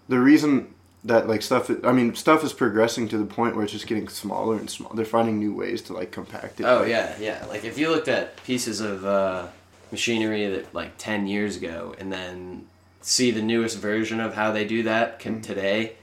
the 0.09 0.19
reason 0.19 0.73
that 1.05 1.27
like 1.27 1.41
stuff. 1.41 1.71
I 1.83 1.91
mean, 1.91 2.13
stuff 2.15 2.43
is 2.43 2.53
progressing 2.53 3.07
to 3.09 3.17
the 3.17 3.25
point 3.25 3.55
where 3.55 3.63
it's 3.63 3.73
just 3.73 3.87
getting 3.87 4.07
smaller 4.09 4.57
and 4.57 4.69
smaller. 4.69 4.95
They're 4.95 5.05
finding 5.05 5.39
new 5.39 5.55
ways 5.55 5.81
to 5.83 5.93
like 5.93 6.11
compact 6.11 6.59
it. 6.59 6.65
Oh 6.65 6.83
yeah, 6.83 7.15
yeah. 7.19 7.43
Like 7.49 7.63
if 7.65 7.77
you 7.79 7.89
looked 7.89 8.07
at 8.09 8.41
pieces 8.43 8.79
of 8.81 9.05
uh, 9.05 9.47
machinery 9.91 10.47
that 10.49 10.73
like 10.75 10.91
ten 10.99 11.25
years 11.25 11.55
ago, 11.57 11.95
and 11.99 12.11
then 12.11 12.67
see 13.01 13.31
the 13.31 13.41
newest 13.41 13.77
version 13.77 14.19
of 14.19 14.33
how 14.33 14.51
they 14.51 14.65
do 14.65 14.83
that 14.83 15.19
can, 15.19 15.41
today, 15.41 15.95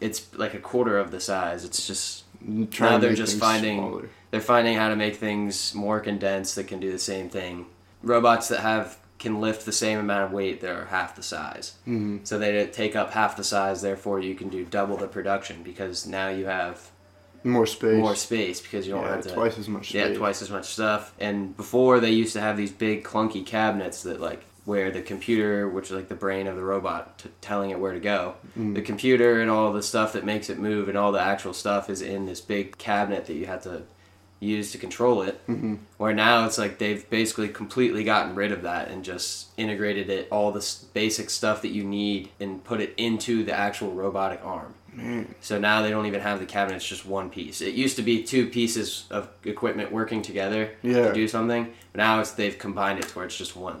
it's 0.00 0.34
like 0.36 0.54
a 0.54 0.58
quarter 0.58 0.98
of 0.98 1.10
the 1.10 1.20
size. 1.20 1.64
It's 1.64 1.86
just 1.86 2.24
now 2.40 2.98
they're 2.98 3.14
just 3.14 3.38
finding 3.38 3.78
smaller. 3.78 4.08
they're 4.30 4.40
finding 4.40 4.76
how 4.76 4.88
to 4.88 4.96
make 4.96 5.16
things 5.16 5.74
more 5.74 6.00
condensed 6.00 6.56
that 6.56 6.64
can 6.64 6.80
do 6.80 6.90
the 6.90 6.98
same 6.98 7.28
thing. 7.28 7.66
Robots 8.02 8.48
that 8.48 8.60
have 8.60 8.98
can 9.20 9.40
lift 9.40 9.64
the 9.64 9.72
same 9.72 10.00
amount 10.00 10.24
of 10.24 10.32
weight 10.32 10.60
that 10.60 10.70
are 10.70 10.86
half 10.86 11.14
the 11.14 11.22
size. 11.22 11.74
Mm-hmm. 11.82 12.24
So 12.24 12.40
they 12.40 12.66
take 12.66 12.96
up 12.96 13.12
half 13.12 13.36
the 13.36 13.44
size. 13.44 13.80
Therefore, 13.80 14.18
you 14.18 14.34
can 14.34 14.48
do 14.48 14.64
double 14.64 14.96
the 14.96 15.06
production 15.06 15.62
because 15.62 16.08
now 16.08 16.28
you 16.28 16.46
have 16.46 16.90
more 17.44 17.66
space. 17.66 18.00
more 18.00 18.16
space 18.16 18.60
because 18.60 18.84
you 18.84 18.94
don't 18.94 19.04
yeah, 19.04 19.14
have 19.14 19.22
to 19.22 19.32
twice 19.32 19.58
as 19.58 19.68
much. 19.68 19.90
Space. 19.90 19.94
yeah, 19.94 20.14
twice 20.14 20.42
as 20.42 20.50
much 20.50 20.64
stuff. 20.64 21.14
And 21.20 21.56
before 21.56 22.00
they 22.00 22.10
used 22.10 22.32
to 22.32 22.40
have 22.40 22.56
these 22.56 22.72
big 22.72 23.04
clunky 23.04 23.46
cabinets 23.46 24.02
that 24.02 24.20
like 24.20 24.42
where 24.64 24.90
the 24.90 25.02
computer, 25.02 25.68
which 25.68 25.86
is 25.86 25.92
like 25.92 26.08
the 26.08 26.14
brain 26.14 26.46
of 26.46 26.54
the 26.56 26.62
robot, 26.62 27.18
t- 27.18 27.30
telling 27.40 27.70
it 27.70 27.78
where 27.80 27.92
to 27.92 28.00
go. 28.00 28.34
Mm. 28.58 28.74
The 28.74 28.82
computer 28.82 29.40
and 29.40 29.50
all 29.50 29.72
the 29.72 29.82
stuff 29.82 30.12
that 30.12 30.24
makes 30.24 30.48
it 30.50 30.58
move 30.58 30.88
and 30.88 30.96
all 30.96 31.10
the 31.12 31.20
actual 31.20 31.52
stuff 31.52 31.90
is 31.90 32.00
in 32.00 32.26
this 32.26 32.40
big 32.40 32.78
cabinet 32.78 33.26
that 33.26 33.34
you 33.34 33.46
have 33.46 33.62
to 33.64 33.82
use 34.38 34.72
to 34.72 34.78
control 34.78 35.22
it. 35.22 35.44
Mm-hmm. 35.48 35.76
Where 35.98 36.14
now 36.14 36.46
it's 36.46 36.58
like 36.58 36.78
they've 36.78 37.08
basically 37.10 37.48
completely 37.48 38.04
gotten 38.04 38.34
rid 38.36 38.52
of 38.52 38.62
that 38.62 38.88
and 38.88 39.04
just 39.04 39.48
integrated 39.56 40.10
it 40.10 40.28
all 40.30 40.52
the 40.52 40.58
s- 40.60 40.84
basic 40.94 41.30
stuff 41.30 41.62
that 41.62 41.68
you 41.70 41.82
need 41.84 42.30
and 42.40 42.62
put 42.62 42.80
it 42.80 42.94
into 42.96 43.44
the 43.44 43.52
actual 43.52 43.92
robotic 43.92 44.40
arm. 44.44 44.74
So 45.40 45.58
now 45.58 45.80
they 45.80 45.88
don't 45.88 46.04
even 46.04 46.20
have 46.20 46.38
the 46.38 46.44
cabinet; 46.44 46.76
it's 46.76 46.86
just 46.86 47.06
one 47.06 47.30
piece. 47.30 47.62
It 47.62 47.72
used 47.74 47.96
to 47.96 48.02
be 48.02 48.22
two 48.22 48.48
pieces 48.48 49.06
of 49.10 49.30
equipment 49.42 49.90
working 49.90 50.20
together 50.20 50.72
Yeah. 50.82 51.08
to 51.08 51.14
do 51.14 51.26
something, 51.26 51.72
but 51.92 51.98
now 51.98 52.20
it's 52.20 52.32
they've 52.32 52.58
combined 52.58 52.98
it 52.98 53.08
to 53.08 53.14
where 53.14 53.24
it's 53.24 53.38
just 53.38 53.56
one. 53.56 53.80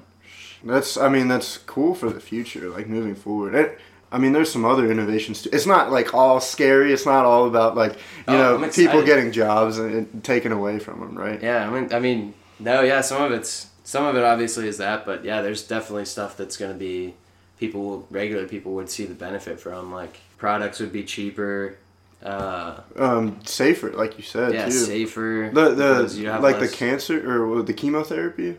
That's. 0.64 0.96
I 0.96 1.08
mean, 1.08 1.28
that's 1.28 1.58
cool 1.58 1.94
for 1.94 2.10
the 2.10 2.20
future. 2.20 2.68
Like 2.68 2.88
moving 2.88 3.14
forward. 3.14 3.54
It, 3.54 3.78
I 4.10 4.18
mean, 4.18 4.32
there's 4.32 4.52
some 4.52 4.64
other 4.64 4.90
innovations 4.90 5.42
too. 5.42 5.50
It's 5.52 5.66
not 5.66 5.90
like 5.90 6.12
all 6.14 6.38
scary. 6.40 6.92
It's 6.92 7.06
not 7.06 7.24
all 7.24 7.46
about 7.46 7.76
like 7.76 7.94
you 8.28 8.34
Oh, 8.34 8.58
know 8.58 8.68
people 8.70 9.02
getting 9.04 9.32
jobs 9.32 9.78
and, 9.78 9.94
and 9.94 10.24
taken 10.24 10.52
away 10.52 10.78
from 10.78 11.00
them, 11.00 11.16
right? 11.18 11.42
Yeah, 11.42 11.66
I 11.66 11.70
mean, 11.70 11.92
I 11.92 11.98
mean, 11.98 12.34
no, 12.60 12.82
yeah, 12.82 13.00
some 13.00 13.22
of 13.22 13.32
it's 13.32 13.68
some 13.84 14.04
of 14.04 14.14
it 14.16 14.22
obviously 14.22 14.68
is 14.68 14.78
that, 14.78 15.06
but 15.06 15.24
yeah, 15.24 15.40
there's 15.42 15.66
definitely 15.66 16.04
stuff 16.04 16.36
that's 16.36 16.56
going 16.56 16.72
to 16.72 16.78
be 16.78 17.14
people 17.58 18.06
regular 18.10 18.46
people 18.46 18.72
would 18.74 18.90
see 18.90 19.04
the 19.06 19.14
benefit 19.14 19.58
from. 19.58 19.92
Like 19.92 20.18
products 20.38 20.78
would 20.80 20.92
be 20.92 21.04
cheaper. 21.04 21.76
Uh, 22.22 22.80
Um, 22.96 23.40
safer, 23.44 23.90
like 23.92 24.16
you 24.18 24.22
said 24.22 24.52
yeah, 24.54 24.66
too. 24.66 24.70
safer. 24.72 25.50
The 25.52 25.70
the 25.70 26.24
have 26.30 26.42
like 26.42 26.60
less- 26.60 26.70
the 26.70 26.76
cancer 26.76 27.16
or 27.50 27.62
the 27.62 27.72
chemotherapy. 27.72 28.58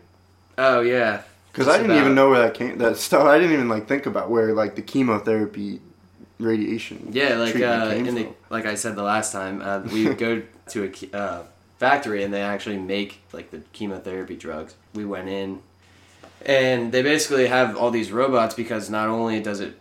Oh 0.58 0.80
yeah, 0.82 1.22
Because 1.54 1.68
I 1.68 1.76
didn't 1.76 1.92
about- 1.92 2.00
even 2.00 2.14
know 2.16 2.30
where 2.30 2.40
that 2.40 2.54
came. 2.54 2.78
That 2.78 2.96
stuff 2.96 3.24
I 3.26 3.38
didn't 3.38 3.52
even 3.52 3.68
like 3.68 3.86
think 3.86 4.06
about 4.06 4.28
where 4.28 4.52
like 4.52 4.74
the 4.74 4.82
chemotherapy 4.82 5.80
radiation. 6.40 7.10
Yeah, 7.12 7.36
like 7.36 7.54
uh, 7.54 7.90
came 7.90 8.08
in 8.08 8.14
the 8.16 8.28
like 8.50 8.66
I 8.66 8.74
said 8.74 8.96
the 8.96 9.04
last 9.04 9.30
time, 9.30 9.62
uh, 9.62 9.80
we 9.92 10.12
go 10.14 10.42
to 10.70 10.92
a 11.12 11.16
uh, 11.16 11.42
factory 11.78 12.24
and 12.24 12.34
they 12.34 12.42
actually 12.42 12.78
make 12.78 13.20
like 13.32 13.52
the 13.52 13.60
chemotherapy 13.72 14.34
drugs. 14.34 14.74
We 14.94 15.04
went 15.04 15.28
in, 15.28 15.60
and 16.44 16.90
they 16.90 17.02
basically 17.02 17.46
have 17.46 17.76
all 17.76 17.92
these 17.92 18.10
robots 18.10 18.56
because 18.56 18.90
not 18.90 19.08
only 19.08 19.40
does 19.40 19.60
it 19.60 19.76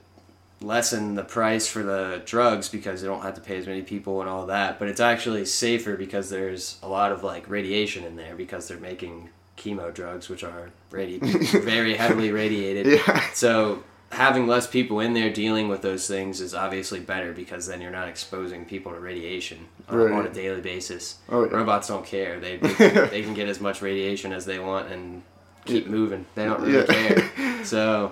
lessen 0.62 1.15
the 1.15 1.24
price 1.24 1.68
for 1.68 1.82
the 1.82 2.22
drugs 2.24 2.70
because 2.70 3.01
they 3.01 3.08
don't 3.08 3.24
have 3.24 3.34
to 3.36 3.42
pay 3.42 3.58
as 3.58 3.65
many 3.65 3.82
people 3.82 4.22
and 4.22 4.30
all 4.30 4.46
that, 4.46 4.77
but 4.77 4.88
it's 4.88 5.01
actually 5.01 5.44
safer 5.44 5.98
because 5.98 6.30
there's 6.30 6.77
a 6.84 6.88
lot 6.88 7.12
of 7.12 7.24
like 7.24 7.50
radiation 7.50 8.03
in 8.03 8.15
there 8.15 8.36
because 8.36 8.68
they're 8.68 8.77
making 8.77 9.30
chemo 9.57 9.93
drugs 9.93 10.29
which 10.29 10.43
are 10.43 10.69
radi- 10.91 11.19
very 11.63 11.95
heavily 11.95 12.31
radiated. 12.31 12.86
Yeah. 12.88 13.29
So 13.33 13.83
having 14.12 14.45
less 14.48 14.67
people 14.67 15.00
in 15.00 15.13
there 15.13 15.31
dealing 15.31 15.67
with 15.69 15.81
those 15.81 16.07
things 16.07 16.39
is 16.41 16.53
obviously 16.53 17.00
better 17.00 17.33
because 17.33 17.65
then 17.67 17.81
you're 17.81 17.91
not 17.91 18.07
exposing 18.07 18.63
people 18.65 18.91
to 18.91 19.00
radiation 19.00 19.57
on, 19.89 19.98
Right. 19.98 20.12
on 20.12 20.25
a 20.27 20.29
daily 20.33 20.62
basis. 20.62 21.17
Oh, 21.29 21.45
yeah. 21.45 21.51
Robots 21.55 21.88
don't 21.88 22.05
care. 22.05 22.39
They 22.39 22.57
they 22.57 22.74
can, 22.74 23.10
they 23.10 23.22
can 23.24 23.33
get 23.33 23.48
as 23.48 23.60
much 23.60 23.81
radiation 23.81 24.31
as 24.33 24.45
they 24.45 24.60
want 24.60 24.91
and 24.91 25.24
keep 25.65 25.88
moving. 25.88 26.25
They 26.36 26.45
don't 26.45 26.62
really 26.62 26.79
Yeah. 26.79 26.86
care. 26.86 27.29
So 27.63 28.12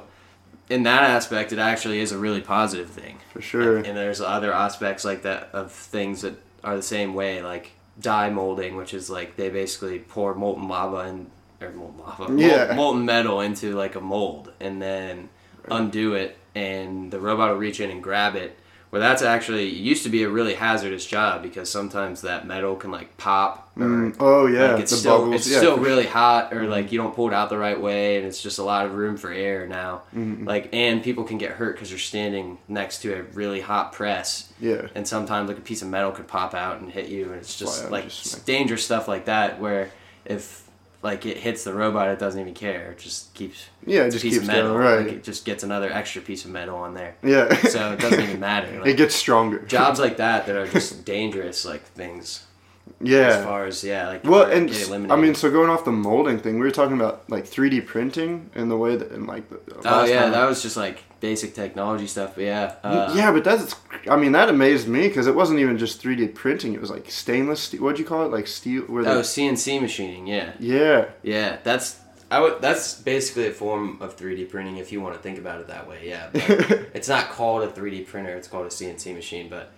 in 0.70 0.84
that 0.84 1.04
aspect, 1.04 1.52
it 1.52 1.60
actually 1.60 2.00
is 2.00 2.14
a 2.14 2.18
really 2.18 2.40
positive 2.42 2.90
thing. 2.90 3.18
For 3.34 3.42
sure. 3.42 3.78
And, 3.78 3.86
and 3.88 3.98
there's 3.98 4.22
other 4.22 4.54
aspects 4.54 5.04
like 5.04 5.24
that 5.24 5.50
of 5.54 5.72
things 5.74 6.22
that 6.22 6.36
are 6.64 6.76
the 6.78 6.82
same 6.82 7.14
way, 7.14 7.42
like 7.42 7.72
die 8.00 8.30
molding, 8.30 8.76
which 8.76 8.94
is 8.94 9.10
like 9.10 9.36
they 9.36 9.50
basically 9.50 10.00
pour 10.00 10.34
molten 10.36 10.68
lava 10.68 10.98
and 11.00 11.30
or 11.62 11.70
molten 11.72 12.00
lava, 12.00 12.30
mol- 12.30 12.76
molten 12.76 13.06
metal 13.06 13.42
into 13.42 13.76
like 13.76 13.96
a 13.96 14.02
mold, 14.02 14.52
and 14.60 14.82
then 14.82 15.30
undo 15.70 16.14
it, 16.16 16.38
and 16.56 17.12
the 17.12 17.20
robot 17.20 17.52
will 17.52 17.58
reach 17.58 17.80
in 17.80 17.92
and 17.92 18.02
grab 18.02 18.36
it. 18.36 18.58
Where 18.92 19.00
that's 19.00 19.22
actually 19.22 19.70
it 19.70 19.74
used 19.78 20.04
to 20.04 20.10
be 20.10 20.24
a 20.24 20.30
really 20.30 20.54
hazardous 20.54 21.06
job 21.06 21.42
because 21.42 21.70
sometimes 21.70 22.22
that 22.22 22.46
metal 22.46 22.76
can 22.76 22.92
like 22.92 23.18
pop 23.18 23.70
Mm, 23.78 24.18
oh 24.20 24.48
yeah, 24.48 24.74
like 24.74 24.82
it's 24.82 24.92
the 24.92 24.98
still 24.98 25.20
bubbles. 25.20 25.36
it's 25.36 25.50
yeah, 25.50 25.60
still 25.60 25.78
really 25.78 26.06
hot 26.06 26.54
or 26.54 26.68
like 26.68 26.92
you 26.92 26.98
don't 26.98 27.16
pull 27.16 27.30
it 27.30 27.34
out 27.34 27.50
the 27.50 27.58
right 27.58 27.80
way 27.80 28.18
and 28.18 28.26
it's 28.28 28.44
just 28.44 28.60
a 28.60 28.64
lot 28.64 28.86
of 28.86 28.94
room 28.96 29.16
for 29.16 29.32
air 29.32 29.66
now 29.66 30.02
Mm-hmm. 30.14 30.46
like 30.46 30.68
and 30.74 31.02
people 31.02 31.24
can 31.24 31.38
get 31.38 31.52
hurt 31.52 31.76
because 31.76 31.90
you're 31.90 31.98
standing 32.00 32.58
next 32.68 33.02
to 33.04 33.14
a 33.18 33.24
really 33.24 33.62
hot 33.62 33.94
press 33.94 34.52
Yeah. 34.60 34.88
and 34.94 35.08
sometimes 35.08 35.48
like 35.48 35.58
a 35.58 35.62
piece 35.62 35.82
of 35.82 35.88
metal 35.88 36.12
could 36.12 36.28
pop 36.28 36.54
out 36.54 36.82
and 36.82 36.92
hit 36.92 37.08
you 37.08 37.28
and 37.28 37.36
it's 37.36 37.58
just 37.58 37.90
like 37.90 38.10
just 38.10 38.46
dangerous 38.46 38.84
stuff 38.84 39.08
like 39.08 39.24
that 39.26 39.62
where 39.62 39.90
if 40.26 40.68
like 41.04 41.26
it 41.26 41.38
hits 41.38 41.64
the 41.64 41.74
robot 41.74 42.08
it 42.10 42.20
doesn't 42.20 42.40
even 42.40 42.54
care 42.54 42.92
it 42.92 43.00
just 43.00 43.34
keeps 43.34 43.66
Yeah, 43.86 44.04
it 44.04 44.12
just 44.12 44.24
keeps 44.24 44.46
metal 44.46 44.74
going, 44.74 44.84
right. 44.86 45.06
like 45.08 45.16
it 45.16 45.24
just 45.24 45.46
gets 45.46 45.64
another 45.64 45.92
extra 45.92 46.22
piece 46.22 46.46
of 46.46 46.52
metal 46.52 46.76
on 46.76 46.94
there 46.94 47.16
Yeah. 47.24 47.54
so 47.68 47.94
it 47.94 48.00
doesn't 48.00 48.20
even 48.22 48.40
matter 48.52 48.78
like, 48.80 48.88
it 48.90 48.98
gets 48.98 49.16
stronger. 49.16 49.60
jobs 49.64 50.00
like 50.00 50.18
that 50.18 50.46
that 50.46 50.56
are 50.56 50.68
just 50.68 51.04
dangerous 51.06 51.66
like 51.66 51.84
things 51.84 52.46
as 53.04 53.10
Yeah. 53.10 53.44
far 53.44 53.66
as 53.66 53.84
yeah 53.84 54.08
like 54.08 54.24
Well, 54.24 54.50
and 54.50 54.70
I 55.12 55.16
mean, 55.16 55.36
so 55.36 55.50
going 55.52 55.70
off 55.70 55.86
the 55.86 55.92
molding 55.92 56.40
thing, 56.40 56.56
we 56.60 56.66
were 56.66 56.72
talking 56.72 56.96
about 56.96 57.30
like 57.30 57.46
3D 57.46 57.86
printing 57.86 58.50
and 58.56 58.70
the 58.72 58.78
way 58.78 58.96
that, 58.96 59.12
and 59.12 59.28
like 59.28 59.50
the. 59.50 59.60
Oh 59.86 60.04
yeah, 60.06 60.22
time- 60.24 60.32
that 60.32 60.48
was 60.48 60.62
just 60.62 60.78
like 60.78 61.04
basic 61.20 61.54
technology 61.54 62.08
stuff. 62.08 62.36
But 62.36 62.44
yeah, 62.46 62.76
uh, 62.84 63.14
yeah, 63.16 63.32
but 63.32 63.44
that's. 63.44 63.76
I 64.10 64.16
mean, 64.16 64.32
that 64.32 64.50
amazed 64.50 64.88
me 64.88 65.08
because 65.08 65.28
it 65.28 65.36
wasn't 65.36 65.60
even 65.60 65.78
just 65.78 66.02
3D 66.02 66.34
printing. 66.34 66.74
It 66.74 66.82
was 66.82 66.90
like 66.90 67.10
stainless 67.12 67.60
steel. 67.62 67.82
What'd 67.84 68.00
you 68.00 68.06
call 68.06 68.26
it? 68.26 68.32
Like 68.32 68.48
steel. 68.48 68.84
Where 68.84 69.08
Oh, 69.08 69.22
CNC 69.22 69.80
machining. 69.82 70.28
Yeah, 70.28 70.54
yeah. 70.60 71.06
yeah. 71.24 71.58
That's 71.64 72.00
I 72.32 72.40
would. 72.40 72.62
That's 72.62 72.94
basically 72.96 73.48
a 73.48 73.52
form 73.52 73.98
of 74.02 74.16
3D 74.18 74.50
printing 74.50 74.78
if 74.78 74.92
you 74.92 75.02
want 75.02 75.16
to 75.16 75.22
think 75.22 75.38
about 75.38 75.60
it 75.60 75.68
that 75.68 75.88
way. 75.88 76.00
Yeah, 76.08 76.30
but 76.32 76.42
it's 76.94 77.10
not 77.10 77.30
called 77.30 77.64
a 77.64 77.68
3D 77.68 78.08
printer. 78.08 78.34
It's 78.36 78.48
called 78.48 78.66
a 78.66 78.70
CNC 78.70 79.14
machine, 79.14 79.50
but 79.50 79.72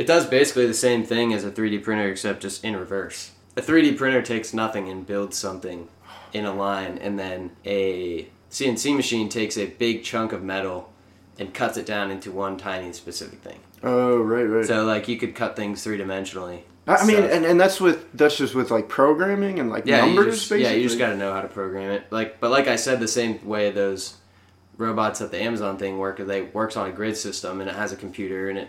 it 0.00 0.06
does 0.06 0.24
basically 0.24 0.66
the 0.66 0.72
same 0.72 1.04
thing 1.04 1.34
as 1.34 1.44
a 1.44 1.50
3D 1.50 1.82
printer 1.82 2.08
except 2.08 2.40
just 2.40 2.64
in 2.64 2.74
reverse. 2.74 3.32
A 3.58 3.60
3D 3.60 3.98
printer 3.98 4.22
takes 4.22 4.54
nothing 4.54 4.88
and 4.88 5.06
builds 5.06 5.36
something 5.36 5.88
in 6.32 6.46
a 6.46 6.54
line, 6.54 6.96
and 6.96 7.18
then 7.18 7.50
a 7.66 8.26
CNC 8.50 8.96
machine 8.96 9.28
takes 9.28 9.58
a 9.58 9.66
big 9.66 10.02
chunk 10.02 10.32
of 10.32 10.42
metal 10.42 10.90
and 11.38 11.52
cuts 11.52 11.76
it 11.76 11.84
down 11.84 12.10
into 12.10 12.32
one 12.32 12.56
tiny 12.56 12.94
specific 12.94 13.40
thing. 13.40 13.60
Oh 13.82 14.16
right, 14.16 14.44
right. 14.44 14.64
So 14.64 14.84
like 14.86 15.06
you 15.06 15.18
could 15.18 15.34
cut 15.34 15.54
things 15.54 15.84
three 15.84 15.98
dimensionally. 15.98 16.62
I 16.86 17.04
mean, 17.04 17.16
So- 17.16 17.24
and, 17.24 17.44
and 17.44 17.60
that's 17.60 17.78
with 17.78 18.10
that's 18.14 18.38
just 18.38 18.54
with 18.54 18.70
like 18.70 18.88
programming 18.88 19.58
and 19.58 19.68
like 19.68 19.84
yeah, 19.84 20.00
numbers. 20.06 20.36
just, 20.38 20.48
basically. 20.48 20.62
yeah, 20.62 20.76
you 20.78 20.84
just 20.84 20.98
got 20.98 21.10
to 21.10 21.16
know 21.18 21.34
how 21.34 21.42
to 21.42 21.48
program 21.48 21.90
it. 21.90 22.04
Like, 22.10 22.40
but 22.40 22.50
like 22.50 22.68
I 22.68 22.76
said, 22.76 23.00
the 23.00 23.08
same 23.08 23.46
way 23.46 23.70
those 23.70 24.14
robots 24.78 25.20
at 25.20 25.30
the 25.30 25.42
Amazon 25.42 25.76
thing 25.76 25.98
work, 25.98 26.16
they 26.16 26.40
works 26.40 26.74
on 26.78 26.88
a 26.88 26.92
grid 26.92 27.18
system 27.18 27.60
and 27.60 27.68
it 27.68 27.76
has 27.76 27.92
a 27.92 27.96
computer 27.96 28.48
and 28.48 28.58
it 28.58 28.68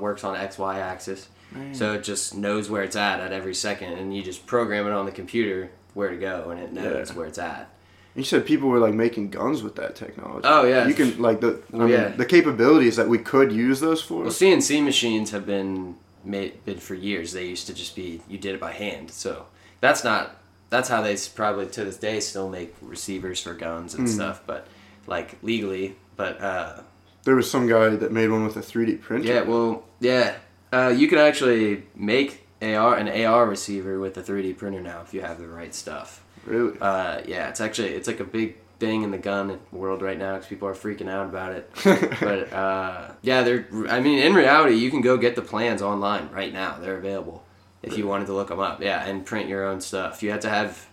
works 0.00 0.24
on 0.24 0.36
X 0.36 0.58
Y 0.58 0.78
axis. 0.78 1.28
So 1.72 1.92
it 1.92 2.02
just 2.02 2.34
knows 2.36 2.68
where 2.68 2.82
it's 2.82 2.96
at 2.96 3.20
at 3.20 3.32
every 3.32 3.54
second, 3.54 3.92
and 3.92 4.14
you 4.16 4.22
just 4.24 4.44
program 4.44 4.88
it 4.88 4.92
on 4.92 5.06
the 5.06 5.12
computer 5.12 5.70
where 5.94 6.10
to 6.10 6.16
go, 6.16 6.50
and 6.50 6.58
it 6.60 6.72
knows 6.72 7.10
Yeah. 7.10 7.16
where 7.16 7.26
it's 7.26 7.38
at. 7.38 7.70
You 8.16 8.24
said 8.24 8.44
people 8.44 8.68
were 8.68 8.80
like 8.80 8.94
making 8.94 9.30
guns 9.30 9.62
with 9.62 9.76
that 9.76 9.94
technology. 9.94 10.46
Oh, 10.48 10.64
yeah. 10.64 10.86
You 10.88 10.94
can 10.94 11.20
like 11.22 11.40
the 11.40 11.60
I 11.72 11.76
Well, 11.76 11.86
mean, 11.88 11.96
yeah. 11.96 12.08
the 12.08 12.24
capabilities 12.24 12.96
that 12.96 13.08
we 13.08 13.18
could 13.18 13.52
use 13.52 13.78
those 13.80 14.02
for. 14.02 14.22
Well, 14.22 14.30
CNC 14.32 14.82
machines 14.82 15.30
have 15.30 15.46
been 15.46 15.96
made 16.24 16.64
been 16.64 16.78
for 16.78 16.94
years. 16.94 17.32
They 17.32 17.46
used 17.46 17.66
to 17.68 17.74
just 17.74 17.94
be 17.94 18.20
you 18.28 18.36
did 18.38 18.54
it 18.56 18.60
by 18.60 18.72
hand. 18.72 19.10
So 19.12 19.46
that's 19.80 20.02
not 20.02 20.36
that's 20.70 20.88
how 20.88 21.02
they 21.02 21.16
probably 21.36 21.66
to 21.66 21.84
this 21.84 21.96
day 21.98 22.18
still 22.18 22.48
make 22.48 22.74
receivers 22.82 23.40
for 23.40 23.54
guns 23.54 23.94
and 23.94 24.08
stuff. 24.10 24.42
But 24.46 24.66
like 25.06 25.36
legally, 25.42 25.94
but 26.16 26.40
uh, 26.40 26.80
There 27.24 27.34
was 27.34 27.50
some 27.50 27.66
guy 27.66 27.90
that 27.90 28.12
made 28.12 28.30
one 28.30 28.44
with 28.44 28.56
a 28.56 28.60
3D 28.60 29.00
printer. 29.00 29.26
yeah, 29.26 29.42
well, 29.42 29.84
yeah, 30.00 30.36
uh, 30.72 30.88
you 30.94 31.08
can 31.08 31.18
actually 31.18 31.84
make 31.94 32.46
AR 32.60 32.96
an 32.96 33.08
AR 33.08 33.46
receiver 33.46 33.98
with 33.98 34.16
a 34.16 34.22
3D 34.22 34.56
printer 34.56 34.80
now 34.80 35.00
if 35.02 35.14
you 35.14 35.20
have 35.22 35.38
the 35.38 35.46
right 35.46 35.74
stuff. 35.74 36.22
Really? 36.44 36.78
Uh, 36.80 37.22
yeah, 37.26 37.48
it's 37.48 37.60
actually 37.60 37.90
it's 37.90 38.06
like 38.06 38.20
a 38.20 38.24
big 38.24 38.56
thing 38.78 39.02
in 39.02 39.10
the 39.10 39.18
gun 39.18 39.60
world 39.72 40.02
right 40.02 40.18
now 40.18 40.34
because 40.34 40.48
people 40.48 40.68
are 40.68 40.74
freaking 40.74 41.08
out 41.08 41.26
about 41.26 41.52
it. 41.52 41.70
but 42.20 42.52
uh, 42.52 43.12
yeah, 43.22 43.42
they're. 43.42 43.66
I 43.88 44.00
mean, 44.00 44.18
in 44.18 44.34
reality, 44.34 44.76
you 44.76 44.90
can 44.90 45.00
go 45.00 45.16
get 45.16 45.36
the 45.36 45.42
plans 45.42 45.82
online 45.82 46.28
right 46.30 46.52
now. 46.52 46.78
They're 46.78 46.98
available 46.98 47.44
if 47.82 47.96
you 47.96 48.06
wanted 48.06 48.26
to 48.26 48.34
look 48.34 48.48
them 48.48 48.60
up. 48.60 48.82
Yeah, 48.82 49.04
and 49.04 49.24
print 49.24 49.48
your 49.48 49.64
own 49.64 49.80
stuff. 49.80 50.22
You 50.22 50.30
have 50.30 50.40
to 50.40 50.50
have 50.50 50.86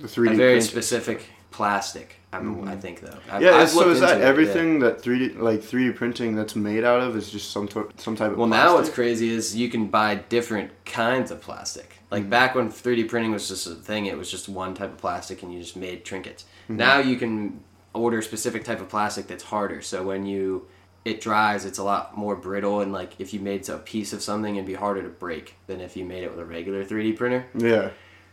the 0.00 0.08
3D 0.08 0.32
a 0.32 0.36
very 0.36 0.60
specific 0.60 1.26
plastic. 1.50 2.16
I, 2.32 2.40
mean, 2.40 2.68
I 2.68 2.76
think 2.76 3.00
though. 3.00 3.16
I've, 3.30 3.42
Yeah, 3.42 3.56
I've 3.56 3.70
so 3.70 3.88
is 3.88 4.00
that 4.00 4.10
into 4.10 4.18
it, 4.18 4.22
yeah. 4.22 4.28
everything 4.28 4.78
that 4.80 5.00
3D 5.00 5.38
like 5.38 5.60
3D 5.60 5.94
printing 5.96 6.36
that's 6.36 6.54
made 6.54 6.84
out 6.84 7.00
of 7.00 7.16
is 7.16 7.30
just 7.30 7.50
some 7.50 7.66
to- 7.68 7.88
some 7.96 8.16
type 8.16 8.32
of 8.32 8.36
Well, 8.38 8.46
now 8.46 8.74
what's 8.74 8.90
crazy 8.90 9.30
is 9.30 9.56
you 9.56 9.70
can 9.70 9.86
buy 9.86 10.16
different 10.16 10.70
kinds 10.84 11.30
of 11.30 11.40
plastic. 11.40 11.94
Like 12.10 12.22
Mm-hmm. 12.22 12.30
back 12.30 12.54
when 12.54 12.68
3D 12.70 13.08
printing 13.08 13.32
was 13.32 13.48
just 13.48 13.66
a 13.66 13.74
thing, 13.74 14.06
it 14.06 14.16
was 14.18 14.30
just 14.30 14.48
one 14.48 14.74
type 14.74 14.90
of 14.92 14.98
plastic 14.98 15.42
and 15.42 15.52
you 15.52 15.60
just 15.60 15.76
made 15.76 16.04
trinkets. 16.04 16.44
Mm-hmm. 16.64 16.76
Now 16.76 16.98
you 16.98 17.16
can 17.16 17.60
order 17.94 18.18
a 18.18 18.22
specific 18.22 18.62
type 18.64 18.80
of 18.80 18.88
plastic 18.90 19.26
that's 19.26 19.44
harder. 19.44 19.80
So 19.80 20.02
when 20.04 20.26
you 20.26 20.66
it 21.06 21.22
dries, 21.22 21.64
it's 21.64 21.78
a 21.78 21.82
lot 21.84 22.14
more 22.18 22.36
brittle 22.36 22.82
and 22.82 22.92
like 22.92 23.18
if 23.18 23.32
you 23.32 23.40
made 23.40 23.66
a 23.70 23.78
piece 23.78 24.12
of 24.12 24.20
something, 24.22 24.56
it'd 24.56 24.66
be 24.66 24.74
harder 24.74 25.00
to 25.02 25.08
break 25.08 25.54
than 25.66 25.80
if 25.80 25.96
you 25.96 26.04
made 26.04 26.24
it 26.24 26.30
with 26.30 26.40
a 26.40 26.44
regular 26.44 26.84
3D 26.84 27.16
printer. 27.16 27.46
Yeah. 27.54 27.90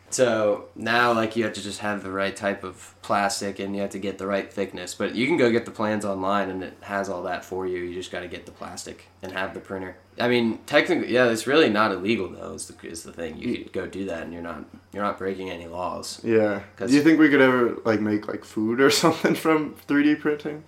So 0.09 0.65
now, 0.75 1.13
like, 1.13 1.35
you 1.35 1.43
have 1.43 1.53
to 1.53 1.61
just 1.61 1.79
have 1.79 2.03
the 2.03 2.11
right 2.11 2.35
type 2.35 2.63
of 2.63 2.95
plastic 3.01 3.59
and 3.59 3.75
you 3.75 3.81
have 3.81 3.89
to 3.91 3.99
get 3.99 4.17
the 4.17 4.27
right 4.27 4.51
thickness. 4.51 4.93
But 4.93 5.15
you 5.15 5.27
can 5.27 5.35
go 5.35 5.51
get 5.51 5.65
the 5.65 5.71
plans 5.71 6.05
online 6.05 6.49
and 6.49 6.63
it 6.63 6.77
has 6.81 7.09
all 7.09 7.23
that 7.23 7.43
for 7.43 7.67
you. 7.67 7.79
You 7.79 7.93
just 7.93 8.11
got 8.11 8.21
to 8.21 8.27
get 8.27 8.45
the 8.45 8.51
plastic 8.51 9.07
and 9.21 9.31
have 9.31 9.53
the 9.53 9.59
printer. 9.59 9.97
I 10.19 10.29
mean, 10.29 10.59
technically, 10.65 11.13
yeah, 11.13 11.27
it's 11.27 11.47
really 11.47 11.69
not 11.69 11.91
illegal 11.91 12.29
though. 12.29 12.53
Is 12.53 12.67
the, 12.67 12.87
is 12.87 13.03
the 13.03 13.11
thing 13.11 13.37
you 13.37 13.57
could 13.57 13.73
go 13.73 13.87
do 13.87 14.05
that 14.05 14.23
and 14.23 14.31
you're 14.31 14.41
not 14.41 14.63
you're 14.93 15.03
not 15.03 15.17
breaking 15.17 15.49
any 15.49 15.67
laws. 15.67 16.21
Yeah. 16.23 16.61
Do 16.77 16.87
you 16.87 17.01
think 17.01 17.19
we 17.19 17.29
could 17.29 17.41
ever 17.41 17.75
like 17.83 17.99
make 17.99 18.27
like 18.27 18.45
food 18.45 18.79
or 18.79 18.89
something 18.91 19.35
from 19.35 19.75
3D 19.87 20.19
printing? 20.21 20.63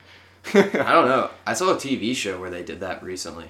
I 0.54 0.62
don't 0.94 1.08
know. 1.08 1.30
I 1.46 1.54
saw 1.54 1.72
a 1.72 1.76
TV 1.76 2.16
show 2.16 2.40
where 2.40 2.50
they 2.50 2.64
did 2.64 2.80
that 2.82 3.04
recently. 3.04 3.50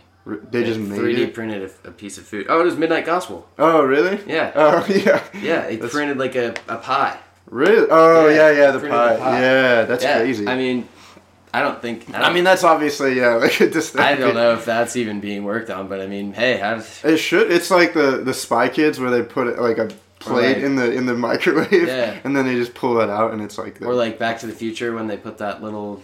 They 0.52 0.64
just 0.64 0.80
made 0.80 1.00
3D 1.00 1.18
it. 1.20 1.34
printed 1.34 1.72
a, 1.86 1.90
a 1.90 1.92
piece 1.92 2.18
of 2.18 2.26
food. 2.26 2.48
Oh, 2.50 2.62
it 2.62 2.66
was 2.66 2.76
Midnight 2.76 3.06
Gospel. 3.06 3.48
Oh, 3.58 3.84
really? 3.84 4.20
Yeah. 4.28 4.52
Oh, 4.56 4.86
yeah. 4.90 5.24
Yeah, 5.34 5.68
they 5.68 5.76
That's- 5.76 5.92
printed 5.92 6.18
like 6.18 6.36
a, 6.36 6.54
a 6.68 6.78
pie. 6.78 7.18
Really? 7.50 7.88
Oh, 7.90 8.28
Yeah, 8.28 8.52
yeah, 8.52 8.58
yeah, 8.66 8.72
the 8.72 8.80
pie. 8.90 9.14
the 9.14 9.20
pie. 9.20 9.42
Yeah, 9.42 9.84
that's 9.84 10.04
yeah. 10.04 10.18
crazy. 10.20 10.48
I 10.48 10.56
mean, 10.58 10.88
I 11.54 11.62
don't 11.62 11.82
think. 11.82 12.14
I, 12.14 12.18
I 12.18 12.22
don't, 12.26 12.34
mean, 12.34 12.44
that's 12.44 12.64
obviously 12.66 13.14
yeah, 13.18 13.36
like 13.44 13.60
a. 13.62 13.68
I 14.00 14.16
don't 14.16 14.36
know 14.36 14.54
if 14.54 14.66
that's 14.66 14.96
even 14.98 15.22
being 15.22 15.44
worked 15.46 15.70
on, 15.70 15.88
but 15.88 16.02
I 16.02 16.08
mean, 16.08 16.34
hey, 16.34 16.58
how 16.58 16.82
It 17.06 17.18
should. 17.18 17.50
It's 17.52 17.72
like 17.72 17.94
the 17.94 18.18
the 18.18 18.34
Spy 18.34 18.68
Kids 18.68 19.00
where 19.00 19.10
they 19.10 19.24
put 19.24 19.48
it 19.48 19.60
like 19.60 19.78
a 19.78 19.88
plate 20.20 20.56
like- 20.58 20.64
in 20.64 20.76
the 20.76 20.92
in 20.92 21.06
the 21.06 21.14
microwave, 21.16 21.72
Yeah. 21.88 22.18
and 22.26 22.36
then 22.36 22.46
they 22.46 22.56
just 22.56 22.74
pull 22.74 23.00
it 23.00 23.10
out, 23.10 23.32
and 23.32 23.42
it's 23.42 23.58
like. 23.58 23.80
The, 23.80 23.86
or 23.86 23.94
like 23.96 24.20
Back 24.20 24.40
to 24.40 24.48
the 24.48 24.54
Future 24.54 24.94
when 24.94 25.08
they 25.08 25.16
put 25.16 25.38
that 25.38 25.64
little 25.64 26.04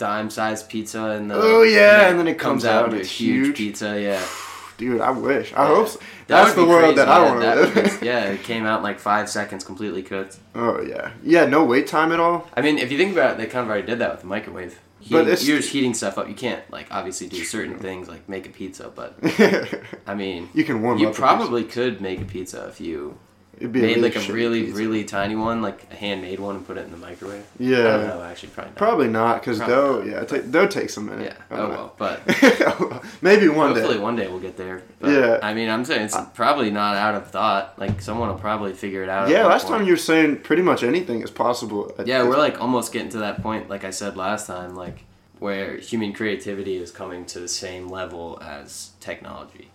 dime-sized 0.00 0.68
pizza 0.68 1.02
and 1.10 1.30
the. 1.30 1.34
Oh, 1.36 1.62
yeah, 1.62 2.08
and 2.08 2.18
then 2.18 2.26
it 2.26 2.38
comes 2.38 2.64
out 2.64 2.86
and 2.86 2.94
into 2.94 3.04
a 3.04 3.08
huge, 3.08 3.46
huge. 3.46 3.56
pizza. 3.56 4.00
Yeah, 4.00 4.20
dude, 4.78 5.00
I 5.00 5.10
wish. 5.10 5.52
I 5.54 5.62
Yeah. 5.68 5.74
hope. 5.76 5.88
So. 5.88 5.98
That 6.26 6.44
That's 6.44 6.54
the 6.54 6.64
world 6.64 6.82
crazy, 6.82 6.94
that 6.96 7.08
I 7.08 7.24
want 7.24 7.40
to 7.42 7.54
live. 7.80 8.02
in. 8.02 8.06
yeah, 8.06 8.24
it 8.26 8.42
came 8.44 8.64
out 8.64 8.78
in 8.78 8.82
like 8.84 8.98
five 9.00 9.28
seconds, 9.28 9.62
completely 9.64 10.02
cooked. 10.02 10.38
Oh 10.54 10.80
yeah, 10.80 11.12
yeah. 11.24 11.44
No 11.46 11.64
wait 11.64 11.86
time 11.88 12.12
at 12.12 12.20
all. 12.20 12.48
I 12.56 12.60
mean, 12.60 12.78
if 12.78 12.90
you 12.92 12.98
think 12.98 13.12
about 13.12 13.32
it, 13.32 13.36
they 13.38 13.46
kind 13.46 13.64
of 13.64 13.68
already 13.68 13.86
did 13.86 13.98
that 14.00 14.10
with 14.12 14.20
the 14.22 14.26
microwave. 14.26 14.78
But 15.00 15.06
Heating- 15.06 15.22
it's- 15.28 15.48
you're 15.48 15.56
just 15.56 15.70
heating 15.70 15.94
stuff 15.94 16.18
up. 16.18 16.28
You 16.28 16.34
can't 16.34 16.62
like 16.70 16.86
obviously 16.90 17.26
do 17.26 17.42
certain 17.42 17.78
things 17.78 18.06
like 18.08 18.28
make 18.28 18.46
a 18.46 18.50
pizza, 18.50 18.92
but 18.94 19.14
I 20.06 20.14
mean, 20.14 20.50
you 20.54 20.62
can 20.64 20.82
warm 20.82 20.98
you 20.98 21.10
probably 21.10 21.64
could 21.64 22.00
make 22.00 22.20
a 22.20 22.24
pizza 22.26 22.66
if 22.68 22.80
you. 22.80 23.18
It'd 23.60 23.72
be 23.72 23.82
made 23.82 23.98
like 23.98 24.16
a 24.16 24.32
really, 24.32 24.62
pizza. 24.62 24.78
really 24.78 25.04
tiny 25.04 25.36
one, 25.36 25.60
like 25.60 25.86
a 25.92 25.94
handmade 25.94 26.40
one, 26.40 26.56
and 26.56 26.66
put 26.66 26.78
it 26.78 26.86
in 26.86 26.90
the 26.90 26.96
microwave. 26.96 27.44
Yeah. 27.58 27.76
I 27.78 27.82
don't 27.82 28.06
know, 28.08 28.22
actually, 28.22 28.48
probably 28.48 28.70
not. 28.70 28.76
probably 28.76 29.08
not 29.08 29.40
because 29.40 29.58
not, 29.58 29.68
Yeah, 30.06 30.22
it 30.22 30.28
ta- 30.28 30.38
dough 30.38 30.66
takes 30.66 30.96
a 30.96 31.00
minute. 31.02 31.36
Yeah. 31.36 31.42
Oh 31.50 31.56
don't 31.56 31.70
well, 31.70 31.94
but. 31.98 32.20
Maybe 33.22 33.48
one 33.48 33.68
hopefully 33.68 33.74
day. 33.74 33.80
Hopefully, 33.80 33.98
one 33.98 34.16
day 34.16 34.28
we'll 34.28 34.40
get 34.40 34.56
there. 34.56 34.82
But, 34.98 35.10
Yeah. 35.10 35.38
I 35.42 35.52
mean, 35.52 35.68
I'm 35.68 35.84
saying 35.84 36.02
it's 36.02 36.16
probably 36.34 36.70
not 36.70 36.96
out 36.96 37.14
of 37.14 37.30
thought. 37.30 37.78
Like 37.78 38.00
someone 38.00 38.28
will 38.30 38.38
probably 38.38 38.72
figure 38.72 39.02
it 39.02 39.10
out. 39.10 39.28
Yeah, 39.28 39.44
last 39.44 39.66
point. 39.66 39.80
time 39.80 39.86
you 39.86 39.92
were 39.92 39.98
saying 39.98 40.38
pretty 40.38 40.62
much 40.62 40.82
anything 40.82 41.20
is 41.20 41.30
possible. 41.30 41.92
at 41.98 42.06
Yeah, 42.06 42.22
we're 42.22 42.38
like 42.38 42.60
almost 42.62 42.92
getting 42.94 43.10
to 43.10 43.18
that 43.18 43.42
point, 43.42 43.68
like 43.68 43.84
I 43.84 43.90
said 43.90 44.16
last 44.16 44.46
time, 44.46 44.74
like 44.74 45.04
where 45.38 45.76
human 45.76 46.12
creativity 46.14 46.76
is 46.76 46.90
coming 46.90 47.24
to 47.26 47.40
the 47.40 47.48
same 47.48 47.88
level 47.88 48.38
as 48.42 48.92
technology. 49.00 49.68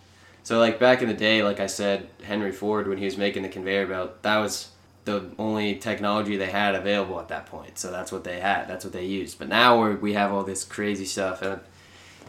So 0.45 0.59
like 0.59 0.79
back 0.79 1.01
in 1.01 1.07
the 1.07 1.15
day, 1.15 1.41
like 1.43 1.59
I 1.59 1.65
said, 1.65 2.07
Henry 2.23 2.51
Ford 2.51 2.87
when 2.87 2.99
he 2.99 3.05
was 3.05 3.17
making 3.17 3.41
the 3.41 3.49
conveyor 3.49 3.87
belt, 3.87 4.21
that 4.21 4.37
was 4.37 4.69
the 5.03 5.31
only 5.39 5.75
technology 5.75 6.37
they 6.37 6.51
had 6.51 6.75
available 6.75 7.19
at 7.19 7.29
that 7.29 7.47
point. 7.47 7.79
So 7.79 7.91
that's 7.91 8.11
what 8.11 8.23
they 8.23 8.39
had. 8.39 8.67
That's 8.67 8.85
what 8.85 8.93
they 8.93 9.05
used. 9.05 9.39
But 9.39 9.49
now 9.49 9.79
we're, 9.79 9.95
we 9.95 10.13
have 10.13 10.31
all 10.31 10.43
this 10.43 10.63
crazy 10.63 11.05
stuff, 11.05 11.41
and 11.41 11.61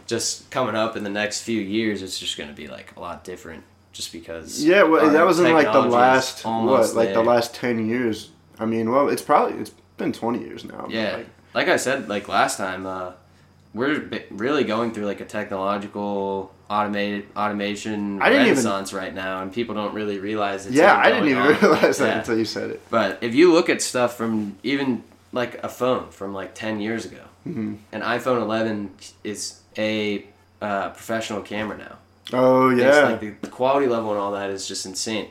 just 0.07 0.49
coming 0.49 0.73
up 0.73 0.97
in 0.97 1.03
the 1.03 1.11
next 1.11 1.41
few 1.41 1.61
years, 1.61 2.01
it's 2.01 2.17
just 2.17 2.37
going 2.39 2.49
to 2.49 2.55
be 2.55 2.67
like 2.67 2.95
a 2.97 2.99
lot 2.99 3.23
different. 3.23 3.63
Just 3.93 4.11
because. 4.11 4.65
Yeah, 4.65 4.81
well, 4.81 5.11
that 5.11 5.25
was 5.25 5.39
in 5.39 5.53
like 5.53 5.71
the 5.71 5.79
last 5.79 6.43
what, 6.43 6.95
like 6.95 7.13
the 7.13 7.21
last 7.21 7.53
ten 7.53 7.87
years. 7.87 8.31
I 8.57 8.65
mean, 8.65 8.89
well, 8.89 9.09
it's 9.09 9.21
probably 9.21 9.59
it's 9.59 9.71
been 9.97 10.11
twenty 10.11 10.39
years 10.39 10.65
now. 10.65 10.87
Yeah, 10.89 11.17
like, 11.17 11.27
like 11.53 11.67
I 11.67 11.77
said, 11.77 12.09
like 12.09 12.27
last 12.27 12.57
time, 12.57 12.87
uh, 12.87 13.13
we're 13.75 14.09
really 14.31 14.63
going 14.63 14.91
through 14.91 15.05
like 15.05 15.21
a 15.21 15.25
technological 15.25 16.51
automated 16.69 17.25
automation 17.35 18.21
I 18.21 18.29
didn't 18.29 18.47
even- 18.47 18.57
renaissance 18.57 18.93
right 18.93 19.13
now, 19.13 19.41
and 19.41 19.51
people 19.53 19.75
don't 19.75 19.93
really 19.93 20.19
realize 20.19 20.65
it's 20.65 20.75
yeah, 20.75 20.95
I 20.97 21.09
didn't 21.11 21.29
even 21.29 21.41
on. 21.43 21.47
realize 21.61 21.97
that 21.99 22.07
Yeah. 22.07 22.19
until 22.19 22.37
you 22.37 22.45
said 22.45 22.71
it. 22.71 22.81
But 22.89 23.19
if 23.21 23.33
you 23.35 23.53
look 23.53 23.69
at 23.69 23.81
stuff 23.81 24.17
from 24.17 24.57
even 24.63 25.03
like 25.31 25.63
a 25.63 25.69
phone 25.69 26.09
from 26.09 26.33
like 26.33 26.53
ten 26.55 26.79
years 26.79 27.05
ago, 27.05 27.21
Mm-hmm. 27.47 27.75
an 27.93 28.01
iPhone 28.01 28.41
11 28.41 28.91
is 29.23 29.61
a 29.77 30.25
uh, 30.61 30.89
professional 30.89 31.41
camera 31.41 31.77
now. 31.77 31.95
Oh 32.33 32.69
It's 32.71 32.81
yeah, 32.81 33.03
like 33.03 33.21
the, 33.21 33.29
the 33.41 33.47
quality 33.47 33.87
level 33.87 34.09
and 34.11 34.19
all 34.19 34.33
that 34.33 34.49
is 34.49 34.67
just 34.67 34.85
insane. 34.85 35.29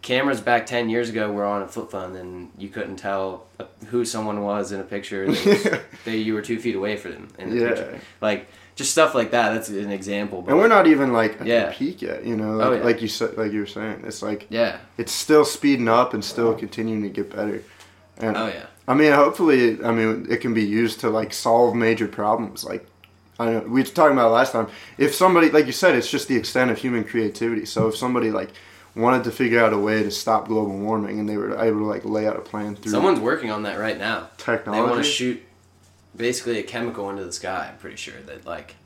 Cameras 0.00 0.40
back 0.40 0.64
ten 0.64 0.88
years 0.88 1.10
ago 1.10 1.30
were 1.30 1.44
on 1.44 1.60
a 1.60 1.68
flip 1.68 1.90
phone, 1.90 2.16
and 2.16 2.50
you 2.56 2.70
couldn't 2.70 2.96
tell 2.96 3.46
uh, 3.58 3.64
who 3.88 4.06
someone 4.06 4.40
was 4.42 4.72
in 4.72 4.80
a 4.80 4.84
picture. 4.84 5.24
It 5.24 5.28
was- 5.28 5.78
they, 6.06 6.16
you 6.16 6.32
were 6.32 6.40
two 6.40 6.58
feet 6.58 6.74
away 6.76 6.96
from 6.96 7.12
them 7.12 7.28
in 7.38 7.50
the 7.50 7.56
Yeah. 7.56 7.68
picture. 7.68 8.00
Like 8.22 8.48
just 8.80 8.92
stuff 8.92 9.14
like 9.14 9.30
that. 9.30 9.52
That's 9.54 9.68
an 9.68 9.92
example. 9.92 10.42
But 10.42 10.50
and 10.52 10.58
we're 10.58 10.68
not 10.68 10.86
even 10.86 11.12
like 11.12 11.40
at 11.40 11.46
Yeah. 11.46 11.66
the 11.66 11.72
peak 11.72 12.02
yet. 12.02 12.24
You 12.24 12.36
know, 12.36 12.54
oh, 12.54 12.56
like, 12.56 12.66
Oh, 12.68 12.72
yeah. 12.74 12.82
like 12.84 13.02
you 13.02 13.08
said, 13.08 13.36
like 13.36 13.52
you 13.52 13.60
were 13.60 13.66
saying, 13.66 14.02
it's 14.06 14.22
like 14.22 14.46
Yeah. 14.48 14.78
it's 14.98 15.12
still 15.12 15.44
speeding 15.44 15.88
up 15.88 16.14
and 16.14 16.24
still 16.24 16.54
continuing 16.54 17.02
to 17.02 17.08
get 17.08 17.34
better. 17.34 17.62
And 18.18 18.36
Oh 18.36 18.46
yeah. 18.48 18.66
I 18.88 18.94
mean, 18.94 19.12
hopefully, 19.12 19.78
I 19.84 19.92
mean, 19.92 20.26
it 20.28 20.38
can 20.40 20.52
be 20.54 20.64
used 20.64 21.00
to 21.00 21.10
like 21.10 21.32
solve 21.32 21.74
major 21.76 22.08
problems. 22.08 22.64
Like, 22.64 22.84
I 23.38 23.44
know 23.50 23.60
we 23.60 23.80
were 23.82 23.86
talking 23.86 24.16
about 24.18 24.32
last 24.32 24.52
time. 24.52 24.66
If 24.98 25.14
somebody, 25.14 25.50
like 25.50 25.66
you 25.66 25.72
said, 25.72 25.94
it's 25.94 26.10
just 26.10 26.26
the 26.28 26.36
extent 26.36 26.70
of 26.70 26.78
human 26.78 27.04
creativity. 27.04 27.64
So 27.66 27.88
if 27.88 27.96
somebody 27.96 28.30
like 28.30 28.50
wanted 28.96 29.22
to 29.24 29.30
figure 29.30 29.62
out 29.64 29.72
a 29.72 29.78
way 29.78 30.02
to 30.02 30.10
stop 30.10 30.48
global 30.48 30.76
warming 30.76 31.20
and 31.20 31.28
they 31.28 31.36
were 31.36 31.56
able 31.62 31.78
to 31.78 31.84
like 31.84 32.04
lay 32.04 32.26
out 32.26 32.36
a 32.36 32.40
plan 32.40 32.74
through 32.76 32.90
Someone's 32.92 33.20
working 33.20 33.50
on 33.50 33.62
that 33.62 33.78
right 33.78 33.98
now. 33.98 34.28
technology 34.36 34.82
They 34.82 34.90
want 34.90 35.04
to 35.04 35.10
shoot 35.10 35.42
basically 36.20 36.58
a 36.58 36.62
chemical 36.62 37.10
into 37.10 37.24
the 37.24 37.32
sky. 37.32 37.68
I'm 37.72 37.78
pretty 37.78 37.96
sure 37.96 38.20
that 38.26 38.46
like 38.46 38.76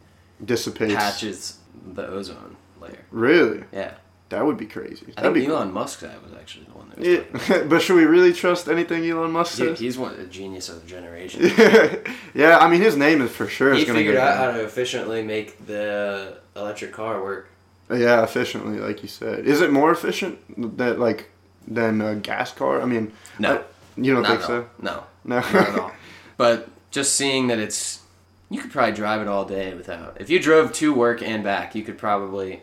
dissipates. 0.45 0.95
patches 0.95 1.59
the 1.95 2.07
ozone 2.07 2.57
layer. 2.81 3.05
Really, 3.11 3.65
Yeah. 3.73 3.95
that 4.31 4.45
would 4.47 4.57
be 4.57 4.67
crazy. 4.67 5.07
I 5.17 5.23
That'd 5.23 5.37
think 5.37 5.49
Elon 5.51 5.73
Musk 5.73 6.01
guy 6.03 6.15
was 6.23 6.33
actually 6.39 6.65
the 6.67 6.73
one 6.73 6.89
that 6.91 6.99
was. 6.99 7.09
Yeah, 7.51 7.63
but 7.69 7.81
should 7.83 7.97
we 7.97 8.05
really 8.05 8.33
trust 8.33 8.69
anything 8.69 9.05
Elon 9.09 9.33
Musk 9.33 9.57
Dude, 9.59 9.69
says? 9.71 9.79
he's 9.81 9.99
one 9.99 10.15
a 10.15 10.25
genius 10.27 10.69
of 10.69 10.81
the 10.83 10.89
generation. 10.89 11.43
yeah, 12.35 12.59
I 12.59 12.69
mean, 12.69 12.81
his 12.81 12.97
name 12.97 13.21
is 13.23 13.31
for 13.31 13.47
sure. 13.49 13.75
he 13.75 13.81
is 13.83 13.87
gonna 13.87 13.99
figured 13.99 14.17
out 14.17 14.37
how 14.39 14.51
to 14.53 14.65
efficiently 14.65 15.23
make 15.23 15.67
the 15.67 16.39
electric 16.57 16.93
car 16.93 17.23
work. 17.23 17.49
Yeah, 17.91 18.23
efficiently, 18.25 18.79
like 18.79 19.03
you 19.03 19.09
said. 19.09 19.47
Is 19.47 19.61
it 19.61 19.71
more 19.71 19.93
efficient 19.93 20.39
that 20.79 20.99
like 20.99 21.31
than 21.69 22.01
a 22.01 22.15
gas 22.17 22.53
car? 22.53 22.81
I 22.81 22.87
mean, 22.87 23.13
No. 23.39 23.57
I- 23.57 23.63
you 23.97 24.13
don't 24.13 24.25
think 24.27 24.41
so? 24.43 24.67
No, 24.81 25.05
No. 25.25 25.37
not 25.41 25.55
at 25.55 25.79
all. 25.79 25.93
But 26.37 26.69
just 26.95 27.17
seeing 27.17 27.49
that 27.49 27.59
it's, 27.59 28.03
you 28.51 28.61
could 28.61 28.71
probably 28.71 28.95
drive 28.95 29.21
it 29.21 29.27
all 29.27 29.45
day 29.45 29.75
without. 29.75 30.17
If 30.21 30.31
you 30.31 30.39
drove 30.39 30.73
to 30.75 30.95
work 30.95 31.23
and 31.23 31.43
back, 31.43 31.75
you 31.75 31.83
could 31.83 31.99
probably 31.99 32.63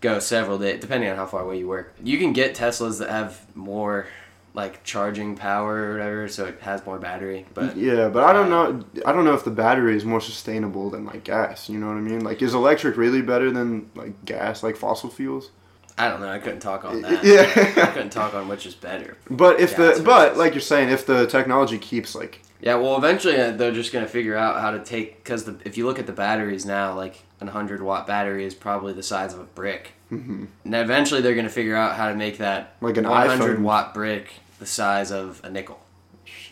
go 0.00 0.18
several 0.18 0.58
days, 0.58 0.80
depending 0.80 1.10
on 1.10 1.16
how 1.16 1.26
far 1.26 1.42
away 1.42 1.58
you 1.58 1.68
work. 1.68 1.94
You 2.02 2.18
can 2.18 2.32
get 2.32 2.56
Teslas 2.56 2.98
that 3.00 3.10
have 3.10 3.54
more 3.54 4.06
like 4.54 4.82
charging 4.82 5.36
power 5.36 5.90
or 5.90 5.92
whatever, 5.92 6.26
so 6.28 6.46
it 6.46 6.58
has 6.60 6.84
more 6.86 6.98
battery. 6.98 7.44
But 7.52 7.76
yeah, 7.76 8.08
but 8.08 8.24
I 8.24 8.32
don't 8.32 8.50
uh, 8.50 8.70
know. 8.70 8.84
I 9.04 9.12
don't 9.12 9.26
know 9.26 9.34
if 9.34 9.44
the 9.44 9.50
battery 9.50 9.94
is 9.94 10.06
more 10.06 10.22
sustainable 10.22 10.88
than 10.88 11.04
like 11.04 11.24
gas. 11.24 11.68
You 11.68 11.78
know 11.78 11.88
what 11.88 11.96
I 11.96 12.00
mean? 12.00 12.24
Like, 12.24 12.40
is 12.40 12.54
electric 12.54 12.96
really 12.96 13.20
better 13.20 13.50
than 13.50 13.90
like 13.94 14.24
gas, 14.24 14.62
like 14.62 14.76
fossil 14.76 15.10
fuels? 15.10 15.50
I 15.98 16.08
don't 16.08 16.20
know. 16.20 16.30
I 16.30 16.38
couldn't 16.38 16.60
talk 16.60 16.86
on 16.86 17.02
that. 17.02 17.22
Yeah. 17.22 17.42
I 17.84 17.90
couldn't 17.92 18.10
talk 18.10 18.32
on 18.32 18.48
which 18.48 18.64
is 18.64 18.74
better. 18.74 19.18
But 19.30 19.60
if 19.60 19.76
the 19.76 20.00
but 20.02 20.38
like 20.38 20.54
you're 20.54 20.62
saying, 20.62 20.88
if 20.88 21.04
the 21.04 21.26
technology 21.26 21.78
keeps 21.78 22.14
like 22.14 22.40
Yeah, 22.62 22.74
well, 22.76 22.96
eventually 22.96 23.40
uh, 23.40 23.52
they're 23.52 23.72
just 23.72 23.92
gonna 23.92 24.06
figure 24.08 24.36
out 24.36 24.60
how 24.60 24.70
to 24.72 24.78
take 24.80 25.16
because 25.22 25.48
if 25.64 25.76
you 25.78 25.86
look 25.86 25.98
at 25.98 26.06
the 26.06 26.12
batteries 26.12 26.66
now, 26.66 26.94
like 26.94 27.22
an 27.40 27.48
hundred 27.48 27.82
watt 27.82 28.06
battery 28.06 28.44
is 28.44 28.54
probably 28.54 28.92
the 28.92 29.02
size 29.02 29.32
of 29.32 29.40
a 29.40 29.44
brick. 29.44 29.92
Mm-hmm. 30.12 30.44
And 30.64 30.74
eventually 30.74 31.20
they're 31.22 31.34
gonna 31.34 31.48
figure 31.48 31.76
out 31.76 31.96
how 31.96 32.08
to 32.08 32.14
make 32.14 32.38
that 32.38 32.74
Like 32.80 32.96
an 32.96 33.04
100 33.08 33.58
iPhone. 33.58 33.62
watt 33.62 33.94
brick 33.94 34.30
the 34.58 34.66
size 34.66 35.10
of 35.10 35.40
a 35.44 35.50
nickel. 35.50 35.80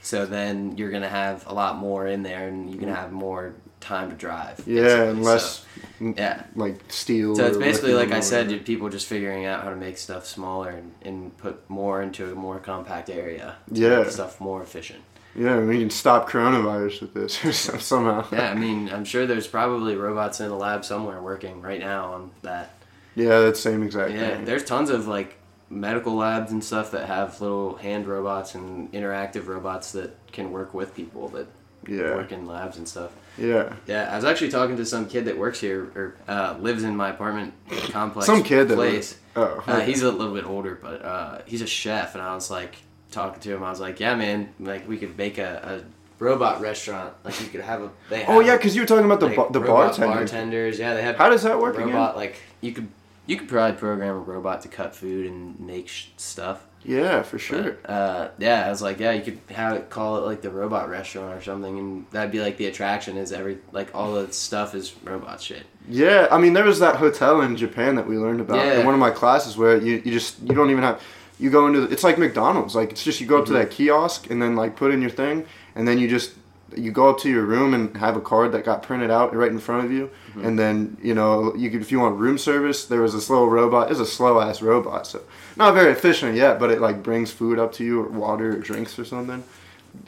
So 0.00 0.24
then 0.24 0.76
you're 0.78 0.90
gonna 0.90 1.08
have 1.08 1.46
a 1.46 1.52
lot 1.52 1.76
more 1.76 2.06
in 2.06 2.22
there, 2.22 2.48
and 2.48 2.70
you're 2.70 2.80
gonna 2.80 2.94
have 2.94 3.12
more 3.12 3.54
time 3.80 4.10
to 4.10 4.16
drive. 4.16 4.62
yeah, 4.66 4.82
basically. 4.82 5.08
and 5.10 5.22
less 5.24 5.66
So, 5.98 6.14
yeah. 6.16 6.42
like 6.56 6.80
steel. 6.88 7.36
So 7.36 7.46
it's 7.46 7.58
basically 7.58 7.92
like 7.94 8.12
I 8.12 8.20
said, 8.20 8.64
people 8.64 8.88
just 8.88 9.06
figuring 9.06 9.44
out 9.44 9.62
how 9.62 9.70
to 9.70 9.76
make 9.76 9.98
stuff 9.98 10.24
smaller 10.26 10.70
and, 10.70 10.94
and 11.02 11.36
put 11.36 11.68
more 11.68 12.00
into 12.00 12.32
a 12.32 12.34
more 12.34 12.58
compact 12.58 13.10
area. 13.10 13.56
To 13.74 13.80
Yeah. 13.80 14.08
stuff 14.08 14.40
more 14.40 14.62
efficient. 14.62 15.00
Yeah, 15.38 15.60
we 15.60 15.78
can 15.78 15.90
stop 15.90 16.28
coronavirus 16.28 17.00
with 17.02 17.14
this 17.14 17.36
somehow. 17.84 18.26
Yeah, 18.32 18.50
I 18.50 18.54
mean, 18.54 18.88
I'm 18.90 19.04
sure 19.04 19.24
there's 19.26 19.46
probably 19.46 19.94
robots 19.94 20.40
in 20.40 20.48
the 20.48 20.54
lab 20.56 20.84
somewhere 20.84 21.22
working 21.22 21.62
right 21.62 21.78
now 21.80 22.12
on 22.12 22.30
that. 22.42 22.74
Yeah, 23.14 23.40
that 23.40 23.56
same 23.56 23.82
exact 23.82 24.12
Yeah, 24.12 24.36
thing. 24.36 24.44
there's 24.44 24.64
tons 24.64 24.90
of 24.90 25.06
like 25.06 25.36
medical 25.70 26.14
labs 26.16 26.50
and 26.50 26.62
stuff 26.64 26.90
that 26.92 27.06
have 27.06 27.40
little 27.40 27.76
hand 27.76 28.06
robots 28.06 28.54
and 28.54 28.90
interactive 28.92 29.46
robots 29.46 29.92
that 29.92 30.16
can 30.32 30.50
work 30.50 30.74
with 30.74 30.94
people 30.94 31.28
that 31.28 31.46
Yeah, 31.86 32.14
work 32.16 32.32
in 32.32 32.46
labs 32.46 32.76
and 32.76 32.88
stuff. 32.88 33.10
yeah. 33.36 33.74
Yeah, 33.86 34.08
I 34.12 34.16
was 34.16 34.24
actually 34.24 34.50
talking 34.50 34.76
to 34.76 34.84
some 34.86 35.06
kid 35.08 35.26
that 35.26 35.38
works 35.38 35.60
here 35.60 35.84
or 35.94 36.16
uh, 36.26 36.56
lives 36.58 36.82
in 36.82 36.96
my 36.96 37.10
apartment 37.10 37.52
complex. 37.90 38.26
Some 38.26 38.42
kid 38.42 38.68
that 38.68 38.74
place. 38.76 39.16
Oh, 39.36 39.62
Uh, 39.66 39.80
he's 39.80 40.02
a 40.02 40.10
little 40.10 40.34
bit 40.34 40.44
older, 40.44 40.78
but 40.82 41.04
uh, 41.04 41.38
he's 41.46 41.62
a 41.62 41.66
chef, 41.66 42.14
and 42.14 42.22
I 42.22 42.34
was 42.34 42.50
like 42.50 42.76
talking 43.10 43.40
to 43.40 43.54
him. 43.54 43.62
I 43.62 43.70
was 43.70 43.80
like, 43.80 44.00
"Yeah, 44.00 44.14
man, 44.14 44.48
like 44.60 44.88
we 44.88 44.96
could 44.98 45.16
make 45.16 45.38
a, 45.38 45.82
a 45.82 46.22
robot 46.22 46.60
restaurant. 46.60 47.14
Like 47.24 47.40
you 47.40 47.46
could 47.48 47.60
have 47.60 47.82
a." 47.82 47.90
They 48.10 48.24
oh 48.26 48.40
yeah, 48.40 48.56
because 48.56 48.74
you 48.74 48.82
were 48.82 48.86
talking 48.86 49.04
about 49.04 49.20
the 49.20 49.26
like, 49.28 49.52
the 49.52 49.60
bartender. 49.60 50.14
bartenders. 50.14 50.78
Yeah, 50.78 50.94
they 50.94 51.02
have. 51.02 51.16
How 51.16 51.28
does 51.28 51.42
that 51.42 51.58
work 51.58 51.76
robot 51.78 52.16
like 52.16 52.36
you 52.60 52.72
could 52.72 52.88
you 53.26 53.36
could 53.36 53.48
probably 53.48 53.76
program 53.78 54.16
a 54.16 54.18
robot 54.18 54.62
to 54.62 54.68
cut 54.68 54.94
food 54.96 55.26
and 55.26 55.60
make 55.60 55.86
sh- 55.86 56.06
stuff. 56.16 56.64
Yeah, 56.84 57.22
for 57.22 57.38
sure. 57.38 57.72
But, 57.82 57.90
uh, 57.90 58.30
yeah, 58.38 58.66
I 58.66 58.70
was 58.70 58.80
like, 58.80 59.00
yeah, 59.00 59.12
you 59.12 59.20
could 59.22 59.38
have 59.50 59.76
it 59.76 59.90
call 59.90 60.16
it 60.16 60.20
like 60.20 60.40
the 60.40 60.50
robot 60.50 60.88
restaurant 60.88 61.34
or 61.34 61.42
something, 61.42 61.78
and 61.78 62.06
that'd 62.10 62.32
be 62.32 62.40
like 62.40 62.56
the 62.56 62.66
attraction 62.66 63.16
is 63.18 63.32
every 63.32 63.58
like 63.72 63.94
all 63.94 64.14
the 64.14 64.32
stuff 64.32 64.74
is 64.74 64.94
robot 65.04 65.42
shit. 65.42 65.64
Yeah, 65.90 66.28
I 66.30 66.38
mean 66.38 66.54
there 66.54 66.64
was 66.64 66.78
that 66.78 66.96
hotel 66.96 67.42
in 67.42 67.56
Japan 67.56 67.96
that 67.96 68.06
we 68.06 68.16
learned 68.16 68.40
about 68.40 68.64
Yeah. 68.64 68.80
in 68.80 68.86
one 68.86 68.94
of 68.94 69.00
my 69.00 69.10
classes 69.10 69.56
where 69.56 69.76
you, 69.76 70.00
you 70.04 70.12
just 70.12 70.40
you 70.40 70.54
don't 70.54 70.70
even 70.70 70.82
have 70.82 71.02
you 71.38 71.50
go 71.50 71.66
into 71.66 71.82
it's 71.84 72.04
like 72.04 72.18
McDonald's 72.18 72.74
like 72.74 72.90
it's 72.92 73.04
just 73.04 73.20
you 73.20 73.26
go 73.26 73.38
up 73.38 73.44
to 73.46 73.52
Mm-hmm. 73.52 73.60
that 73.60 73.70
kiosk 73.70 74.30
and 74.30 74.40
then 74.42 74.56
like 74.56 74.76
put 74.76 74.92
in 74.92 75.00
your 75.00 75.10
thing 75.10 75.44
and 75.74 75.86
then 75.86 75.98
you 75.98 76.08
just 76.08 76.32
you 76.76 76.90
go 76.92 77.08
up 77.08 77.18
to 77.20 77.30
your 77.30 77.44
room 77.44 77.72
and 77.72 77.96
have 77.96 78.14
a 78.16 78.20
card 78.20 78.52
that 78.52 78.62
got 78.64 78.82
printed 78.82 79.10
out 79.10 79.34
right 79.34 79.50
in 79.50 79.58
front 79.58 79.84
of 79.86 79.92
you 79.92 80.10
Mm-hmm. 80.30 80.44
and 80.46 80.58
then 80.58 80.96
you 81.02 81.14
know 81.14 81.54
you 81.56 81.70
could 81.70 81.80
if 81.80 81.90
you 81.92 81.98
want 82.00 82.16
room 82.18 82.36
service 82.38 82.84
there 82.84 83.00
was 83.00 83.12
this 83.14 83.30
little 83.30 83.48
robot 83.48 83.90
it's 83.90 84.00
a 84.00 84.06
slow 84.06 84.40
ass 84.40 84.60
robot 84.62 85.06
so 85.06 85.20
not 85.56 85.74
very 85.74 85.92
efficient 85.92 86.36
yet 86.36 86.58
but 86.60 86.70
it 86.70 86.80
like 86.80 87.02
brings 87.02 87.30
food 87.32 87.58
up 87.58 87.72
to 87.72 87.84
you 87.84 88.00
or 88.02 88.08
water 88.08 88.50
or 88.50 88.58
drinks 88.58 88.98
or 88.98 89.04
something 89.04 89.42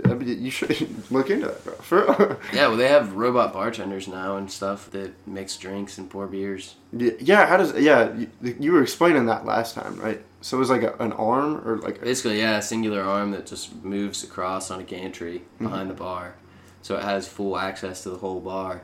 I 0.04 0.14
mean, 0.14 0.42
you 0.42 0.50
should 0.50 1.10
look 1.10 1.30
into 1.30 1.46
that 1.46 1.64
bro 1.64 1.74
For, 1.74 2.38
Yeah, 2.52 2.68
well, 2.68 2.76
they 2.76 2.88
have 2.88 3.14
robot 3.14 3.52
bartenders 3.52 4.08
now 4.08 4.36
and 4.36 4.50
stuff 4.50 4.90
that 4.92 5.12
makes 5.26 5.56
drinks 5.56 5.98
and 5.98 6.08
pour 6.08 6.26
beers. 6.26 6.76
Yeah, 6.92 7.12
yeah, 7.20 7.46
how 7.46 7.56
does 7.56 7.74
yeah? 7.78 8.12
You, 8.14 8.28
you 8.58 8.72
were 8.72 8.82
explaining 8.82 9.26
that 9.26 9.44
last 9.44 9.74
time, 9.74 9.96
right? 10.00 10.22
So 10.42 10.56
it 10.56 10.60
was 10.60 10.70
like 10.70 10.82
a, 10.82 10.94
an 11.00 11.12
arm 11.12 11.60
or 11.68 11.78
like 11.78 11.98
a, 11.98 12.04
Basically, 12.04 12.38
yeah, 12.38 12.58
a 12.58 12.62
singular 12.62 13.02
arm 13.02 13.30
that 13.32 13.46
just 13.46 13.74
moves 13.84 14.24
across 14.24 14.70
on 14.70 14.80
a 14.80 14.84
gantry 14.84 15.38
Mm-hmm. 15.54 15.64
behind 15.64 15.90
the 15.90 15.94
bar, 15.94 16.34
so 16.82 16.96
it 16.96 17.02
has 17.04 17.28
full 17.28 17.58
access 17.58 18.02
to 18.04 18.10
the 18.10 18.16
whole 18.16 18.40
bar, 18.40 18.80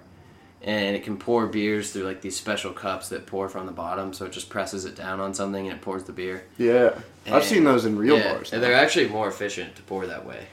and 0.63 0.95
it 0.97 1.03
can 1.03 1.17
pour 1.17 1.47
beers 1.47 1.93
through 1.93 2.03
like 2.05 2.21
these 2.21 2.37
special 2.37 2.73
cups 2.73 3.09
that 3.09 3.25
pour 3.27 3.49
from 3.49 3.65
the 3.67 3.73
bottom. 3.73 4.13
So 4.13 4.27
it 4.27 4.33
just 4.33 4.51
presses 4.51 4.85
it 4.85 4.95
down 4.97 5.19
on 5.21 5.33
something 5.33 5.67
and 5.69 5.77
it 5.79 5.83
pours 5.83 6.05
the 6.05 6.13
beer. 6.13 6.45
yeah. 6.59 6.99
I've 7.29 7.45
seen 7.45 7.65
those 7.65 7.85
in 7.87 7.97
real 7.99 8.19
yeah, 8.19 8.35
bars. 8.35 8.53
and 8.53 8.63
they're 8.63 8.75
actually 8.75 9.09
more 9.09 9.27
efficient 9.29 9.75
to 9.77 9.83
pour 9.83 10.07
that 10.07 10.25
way. 10.25 10.47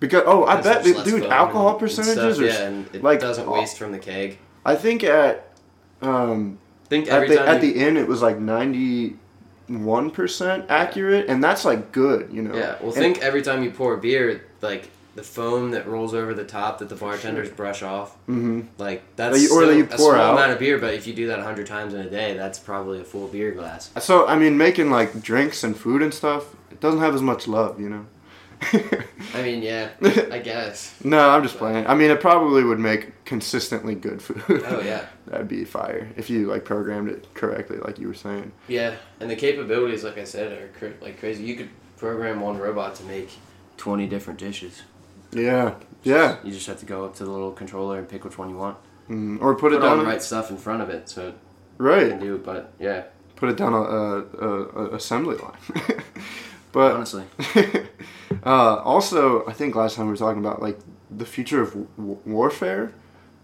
Because 0.00 0.22
oh, 0.26 0.44
I 0.44 0.60
bet, 0.60 0.84
dude, 0.84 1.24
alcohol 1.24 1.74
percentages 1.74 2.36
stuff, 2.36 2.38
are 2.38 2.44
yeah, 2.48 2.66
and 2.68 2.94
it 2.94 3.02
like 3.02 3.20
doesn't 3.20 3.50
waste 3.50 3.78
from 3.78 3.92
the 3.92 3.98
keg. 3.98 4.38
I 4.64 4.76
think 4.76 5.02
at 5.04 5.50
um 6.02 6.58
I 6.86 6.88
think 6.88 7.10
at 7.10 7.28
the 7.28 7.36
time 7.36 7.48
at 7.48 7.62
you- 7.62 7.72
the 7.72 7.80
inn 7.80 7.96
it 7.96 8.06
was 8.06 8.22
like 8.22 8.38
ninety 8.38 9.16
one 9.66 10.10
percent 10.10 10.66
accurate, 10.68 11.26
and 11.28 11.42
that's 11.42 11.64
like 11.64 11.92
good, 11.92 12.30
you 12.32 12.42
know. 12.42 12.54
Yeah, 12.56 12.76
well, 12.80 12.86
And- 12.92 12.94
think 12.94 13.18
every 13.22 13.42
time 13.42 13.62
you 13.62 13.70
pour 13.70 13.96
beer, 13.96 14.44
like 14.62 14.88
the 15.14 15.22
foam 15.24 15.72
that 15.72 15.86
rolls 15.88 16.14
over 16.14 16.32
the 16.32 16.44
top 16.44 16.78
that 16.78 16.88
the 16.88 16.94
bartenders 16.94 17.50
brush 17.50 17.82
off, 17.82 18.16
Mhm. 18.28 18.66
like 18.78 19.02
that's 19.16 19.42
you- 19.42 19.50
or 19.52 19.66
that 19.66 19.76
you 19.76 19.82
a 19.82 19.86
pour 19.88 20.12
small 20.14 20.14
out. 20.14 20.32
amount 20.34 20.52
of 20.52 20.60
beer. 20.60 20.78
But 20.78 20.94
if 20.94 21.08
you 21.08 21.12
do 21.12 21.26
that 21.26 21.40
hundred 21.40 21.66
times 21.66 21.92
in 21.92 22.00
a 22.00 22.08
day, 22.08 22.36
that's 22.36 22.58
probably 22.60 23.00
a 23.00 23.04
full 23.04 23.26
beer 23.26 23.50
glass. 23.50 23.90
So 23.98 24.26
I 24.28 24.36
mean, 24.38 24.56
making 24.56 24.90
like 24.92 25.20
drinks 25.20 25.64
and 25.64 25.76
food 25.76 26.02
and 26.02 26.14
stuff, 26.14 26.54
it 26.70 26.78
doesn't 26.80 27.00
have 27.00 27.16
as 27.16 27.22
much 27.22 27.48
love, 27.48 27.80
you 27.80 27.88
know. 27.90 28.04
I 29.34 29.42
mean, 29.42 29.62
yeah, 29.62 29.90
I 30.32 30.38
guess. 30.38 30.94
no, 31.04 31.30
I'm 31.30 31.42
just 31.42 31.56
playing. 31.58 31.86
I 31.86 31.94
mean, 31.94 32.10
it 32.10 32.20
probably 32.20 32.64
would 32.64 32.78
make 32.80 33.24
consistently 33.24 33.94
good 33.94 34.20
food. 34.20 34.62
Oh 34.66 34.80
yeah, 34.80 35.06
That'd 35.26 35.48
be 35.48 35.64
fire 35.64 36.08
if 36.16 36.28
you 36.30 36.46
like 36.46 36.64
programmed 36.64 37.08
it 37.08 37.32
correctly, 37.34 37.78
like 37.78 37.98
you 37.98 38.08
were 38.08 38.14
saying. 38.14 38.52
yeah, 38.66 38.96
and 39.20 39.30
the 39.30 39.36
capabilities, 39.36 40.02
like 40.04 40.18
I 40.18 40.24
said, 40.24 40.52
are 40.52 40.68
cr- 40.78 41.02
like 41.04 41.18
crazy. 41.20 41.44
You 41.44 41.56
could 41.56 41.68
program 41.96 42.40
one 42.40 42.58
robot 42.58 42.94
to 42.96 43.04
make 43.04 43.30
twenty 43.76 44.06
different 44.06 44.38
dishes. 44.40 44.82
Yeah, 45.30 45.74
yeah. 46.02 46.38
You 46.42 46.50
just 46.52 46.66
have 46.66 46.80
to 46.80 46.86
go 46.86 47.04
up 47.04 47.14
to 47.16 47.24
the 47.24 47.30
little 47.30 47.52
controller 47.52 47.98
and 47.98 48.08
pick 48.08 48.24
which 48.24 48.38
one 48.38 48.48
you 48.50 48.56
want. 48.56 48.76
Mm, 49.10 49.40
or 49.40 49.54
put, 49.54 49.70
Put 49.70 49.72
it 49.74 49.80
down. 49.80 49.98
the 49.98 50.04
right 50.04 50.22
stuff 50.22 50.50
in 50.50 50.56
front 50.56 50.82
of 50.82 50.90
it 50.90 51.08
so 51.08 51.28
it 51.28 51.34
right. 51.78 52.08
can 52.10 52.18
do 52.20 52.34
it. 52.34 52.44
But 52.44 52.72
yeah, 52.80 53.04
Put 53.36 53.50
it 53.50 53.56
down 53.56 53.72
a, 53.72 53.76
a, 53.78 54.64
a 54.64 54.94
assembly 54.96 55.36
line. 55.36 56.02
but 56.72 56.92
honestly, 56.94 57.24
uh, 58.44 58.76
also, 58.84 59.46
I 59.46 59.52
think 59.52 59.74
last 59.76 59.96
time 59.96 60.06
we 60.06 60.12
were 60.12 60.16
talking 60.16 60.40
about 60.44 60.60
like 60.62 60.78
the 61.10 61.24
future 61.26 61.62
of 61.62 61.72
w- 61.96 62.18
warfare, 62.26 62.92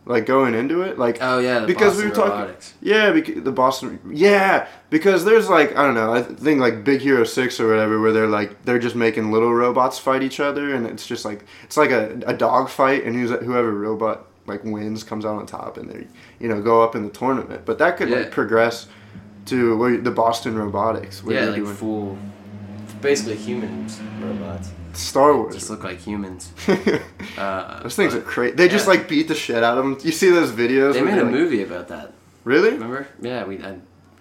like 0.07 0.27
going 0.27 0.55
into 0.55 0.83
it, 0.83 0.99
like 0.99 1.19
oh 1.23 1.39
yeah, 1.39 1.61
the 1.61 1.67
Because 1.67 1.97
we 1.97 2.05
were 2.05 2.11
talking- 2.15 2.31
robotics. 2.33 2.75
Yeah, 2.83 3.11
because 3.13 3.43
the 3.43 3.53
Boston. 3.53 3.99
Yeah, 4.13 4.67
because 4.91 5.25
there's 5.25 5.49
like 5.49 5.77
I 5.77 5.85
don't 5.85 5.95
know. 5.95 6.13
I 6.13 6.23
think 6.23 6.61
like 6.61 6.85
Big 6.85 7.01
Hero 7.01 7.25
Six 7.25 7.59
or 7.59 7.69
whatever, 7.69 8.01
where 8.01 8.13
they're 8.13 8.27
like 8.27 8.65
they're 8.65 8.79
just 8.79 8.97
making 8.97 9.33
little 9.33 9.53
robots 9.55 9.99
fight 9.99 10.23
each 10.23 10.41
other, 10.41 10.75
and 10.75 10.87
it's 10.87 11.07
just 11.07 11.25
like 11.25 11.45
it's 11.63 11.77
like 11.77 11.91
a, 11.91 12.21
a 12.27 12.35
dog 12.35 12.69
fight, 12.69 13.05
and 13.05 13.15
who's, 13.17 13.31
whoever 13.31 13.73
robot 13.73 14.27
like 14.47 14.63
wins 14.63 15.03
comes 15.03 15.25
out 15.25 15.37
on 15.37 15.47
top, 15.47 15.79
and 15.79 15.89
they 15.91 16.07
you 16.39 16.49
know 16.49 16.61
go 16.61 16.83
up 16.83 16.95
in 16.95 17.03
the 17.05 17.11
tournament. 17.11 17.63
But 17.65 17.79
that 17.79 17.97
could 17.97 18.11
Yeah. 18.11 18.19
like 18.19 18.31
progress 18.31 18.87
to 19.47 20.01
the 20.03 20.11
Boston 20.11 20.57
Robotics, 20.59 21.23
where 21.25 21.37
yeah, 21.43 21.47
like 21.51 21.57
doing 21.57 21.75
full, 21.75 22.19
basically 23.01 23.37
humans 23.37 24.01
robots. 24.21 24.71
Star 24.97 25.37
Wars. 25.37 25.55
Just 25.55 25.71
look 25.71 25.85
like 25.85 25.99
humans. 26.01 26.53
Uh, 27.37 27.83
those 27.83 27.97
things 27.97 28.15
are 28.15 28.21
crazy. 28.21 28.55
They 28.55 28.69
just 28.69 28.87
like 28.87 29.09
beat 29.09 29.27
the 29.27 29.35
shit 29.35 29.65
out 29.65 29.77
of 29.77 29.85
them. 29.85 29.99
You 30.07 30.13
see 30.13 30.31
those 30.31 30.53
videos? 30.53 30.93
They 30.95 31.03
made 31.03 31.19
a 31.19 31.25
like- 31.25 31.33
movie 31.33 31.63
about 31.65 31.89
that. 31.89 32.13
Really? 32.45 32.71
Remember? 32.71 33.09
Yeah, 33.21 33.45
we. 33.45 33.57
I 33.59 33.79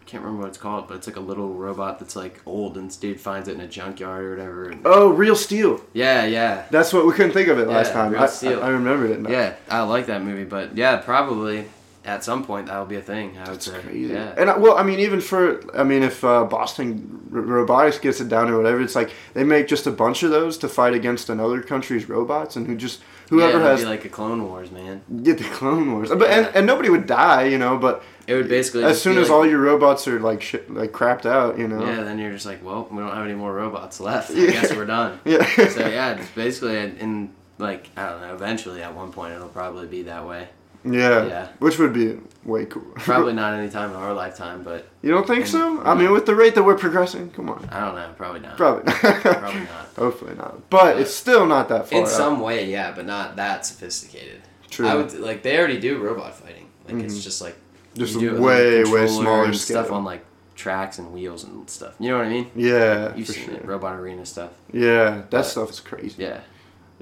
can't 0.08 0.24
remember 0.24 0.42
what 0.42 0.48
it's 0.50 0.58
called, 0.58 0.88
but 0.88 0.96
it's 0.98 1.06
like 1.08 1.16
a 1.18 1.20
little 1.22 1.54
robot 1.54 2.00
that's 2.00 2.16
like 2.16 2.42
old, 2.46 2.76
and 2.78 2.90
this 2.90 2.98
dude 2.98 3.20
finds 3.20 3.48
it 3.48 3.54
in 3.56 3.62
a 3.62 3.68
junkyard 3.68 4.24
or 4.26 4.30
whatever. 4.32 4.70
and- 4.70 4.82
Oh, 4.86 5.10
Real 5.10 5.36
Steel. 5.36 5.82
yeah, 5.94 6.26
yeah, 6.26 6.66
That's 6.72 6.92
what 6.92 7.06
we 7.06 7.14
couldn't 7.14 7.34
think 7.34 7.50
of 7.50 7.60
it 7.60 7.68
last 7.68 7.90
Yeah, 7.90 7.94
time. 7.94 8.12
Real 8.14 8.22
I, 8.24 8.26
Steel. 8.28 8.64
I, 8.64 8.68
I 8.68 8.70
remembered 8.70 9.12
it. 9.12 9.22
Now. 9.22 9.30
yeah. 9.30 9.56
I 9.70 9.82
like 9.84 10.08
that 10.08 10.24
movie, 10.24 10.44
but 10.46 10.76
yeah, 10.76 10.98
probably 10.98 11.66
at 12.06 12.24
some 12.24 12.44
point 12.44 12.68
that'll 12.68 12.86
be 12.86 12.98
a 12.98 13.02
thing. 13.02 13.38
I 13.38 13.46
would 13.46 13.56
It's 13.56 13.66
say. 13.66 13.80
crazy. 13.80 14.14
Yeah. 14.14 14.34
And 14.38 14.50
I, 14.50 14.58
well, 14.58 14.78
I 14.78 14.84
mean, 14.84 15.00
even 15.00 15.22
for 15.22 15.62
I 15.78 15.84
mean, 15.84 16.04
if 16.04 16.24
uh, 16.24 16.44
Boston 16.44 17.30
R- 17.34 17.40
Robotics 17.42 17.98
gets 18.00 18.20
it 18.22 18.30
down 18.30 18.50
or 18.50 18.58
whatever, 18.58 18.82
it's 18.82 18.96
like 18.96 19.12
they 19.34 19.44
make 19.44 19.68
just 19.68 19.88
a 19.88 19.92
bunch 19.92 20.24
of 20.24 20.32
those 20.32 20.58
to 20.60 20.68
fight 20.70 20.94
against 20.94 21.30
another 21.30 21.62
country's 21.62 22.10
robots, 22.10 22.56
and 22.56 22.68
who 22.68 22.76
just 22.76 23.02
whoever 23.30 23.60
yeah, 23.60 23.70
has 23.70 23.80
be 23.82 23.86
like 23.86 24.06
a 24.06 24.10
Clone 24.10 24.44
Wars, 24.44 24.70
man. 24.72 25.02
get 25.24 25.38
the 25.38 25.44
Clone 25.46 25.94
Wars. 25.94 26.10
But 26.10 26.30
and, 26.30 26.46
Yeah. 26.46 26.52
and 26.56 26.68
nobody 26.68 26.90
would 26.90 27.06
die, 27.08 27.46
you 27.46 27.58
know. 27.58 27.78
But 27.78 28.04
It 28.28 28.36
would 28.36 28.50
basically 28.50 28.84
as 28.84 29.02
soon 29.02 29.18
as 29.18 29.30
like- 29.30 29.36
all 29.38 29.46
your 29.46 29.60
robots 29.62 30.08
are 30.08 30.20
like 30.20 30.42
shit, 30.42 30.74
like 30.74 30.92
crapped 30.92 31.26
out, 31.26 31.58
you 31.58 31.68
know. 31.68 31.86
Yeah, 31.86 32.04
then 32.04 32.20
you're 32.20 32.32
just 32.34 32.46
like, 32.46 32.64
well, 32.64 32.88
we 32.92 32.98
don't 32.98 33.14
have 33.16 33.26
any 33.26 33.34
more 33.36 33.54
robots 33.54 34.00
left. 34.02 34.32
I 34.32 34.34
Yeah. 34.36 34.52
guess 34.52 34.76
we're 34.76 34.86
done. 34.86 35.20
Yeah. 35.26 35.46
so 35.70 35.88
yeah, 35.88 36.16
it's 36.20 36.30
basically 36.32 36.76
in 36.78 37.30
like 37.60 37.90
I 37.96 38.10
don't 38.10 38.22
know. 38.22 38.34
Eventually, 38.34 38.84
at 38.84 38.94
one 38.94 39.12
point, 39.14 39.34
it'll 39.34 39.48
probably 39.48 39.88
be 39.88 40.04
that 40.04 40.28
way. 40.28 40.50
Yeah. 40.86 41.26
Yeah. 41.26 41.48
Which 41.60 41.80
would 41.80 41.94
be 41.94 42.20
way 42.44 42.66
cool. 42.66 42.84
Probably 42.96 43.34
not 43.34 43.54
any 43.54 43.70
time 43.70 43.92
in 43.92 43.96
our 43.96 44.14
lifetime, 44.14 44.64
but 44.64 44.88
you 45.02 45.12
don't 45.12 45.26
think 45.28 45.42
And- 45.42 45.50
so? 45.50 45.82
I 45.84 45.94
mean, 45.96 46.12
with 46.12 46.26
the 46.26 46.36
rate 46.36 46.56
that 46.56 46.64
we're 46.64 46.78
progressing, 46.78 47.32
come 47.32 47.50
on. 47.50 47.68
I 47.72 47.80
don't 47.80 47.96
know. 47.96 48.14
Probably 48.18 48.42
not. 48.42 48.58
Probably. 48.58 48.92
Probably 48.94 49.60
not. 49.62 49.88
Hopefully 49.98 50.36
not. 50.36 50.70
But 50.70 51.00
it's 51.00 51.14
still 51.14 51.46
not 51.46 51.70
that 51.70 51.90
far. 51.90 52.00
In 52.00 52.06
out. 52.06 52.10
some 52.12 52.40
way, 52.40 52.70
yeah, 52.70 52.92
but 52.96 53.06
not 53.06 53.36
that 53.38 53.66
sophisticated. 53.66 54.42
True. 54.70 54.88
I 54.88 54.96
would 54.96 55.14
like 55.20 55.44
they 55.44 55.58
already 55.58 55.80
do 55.80 56.00
robot 56.00 56.36
fighting. 56.36 56.68
Like 56.86 57.04
it's 57.04 57.14
mm-hmm. 57.14 57.22
just 57.22 57.42
like 57.42 57.56
Just 57.96 58.16
you 58.16 58.22
do 58.22 58.28
it 58.30 58.34
with, 58.34 58.42
way, 58.42 58.78
way 58.78 58.84
controller 58.84 59.08
smaller 59.08 59.46
and 59.46 59.56
stuff 59.56 59.86
scale. 59.86 59.98
on 59.98 60.04
like 60.04 60.26
tracks 60.56 60.98
and 60.98 61.14
wheels 61.14 61.44
and 61.44 61.70
stuff. 61.70 61.96
You 62.00 62.10
know 62.10 62.18
what 62.18 62.28
I 62.28 62.30
mean? 62.30 62.52
Yeah, 62.56 63.16
You've 63.16 63.28
for 63.28 63.34
seen 63.34 63.46
sure. 63.46 63.54
it, 63.56 63.66
robot 63.66 63.96
arena 63.96 64.26
stuff. 64.26 64.52
Yeah, 64.72 65.24
that 65.30 65.46
stuff 65.46 65.70
is 65.70 65.80
crazy. 65.80 66.24
Yeah. 66.24 66.42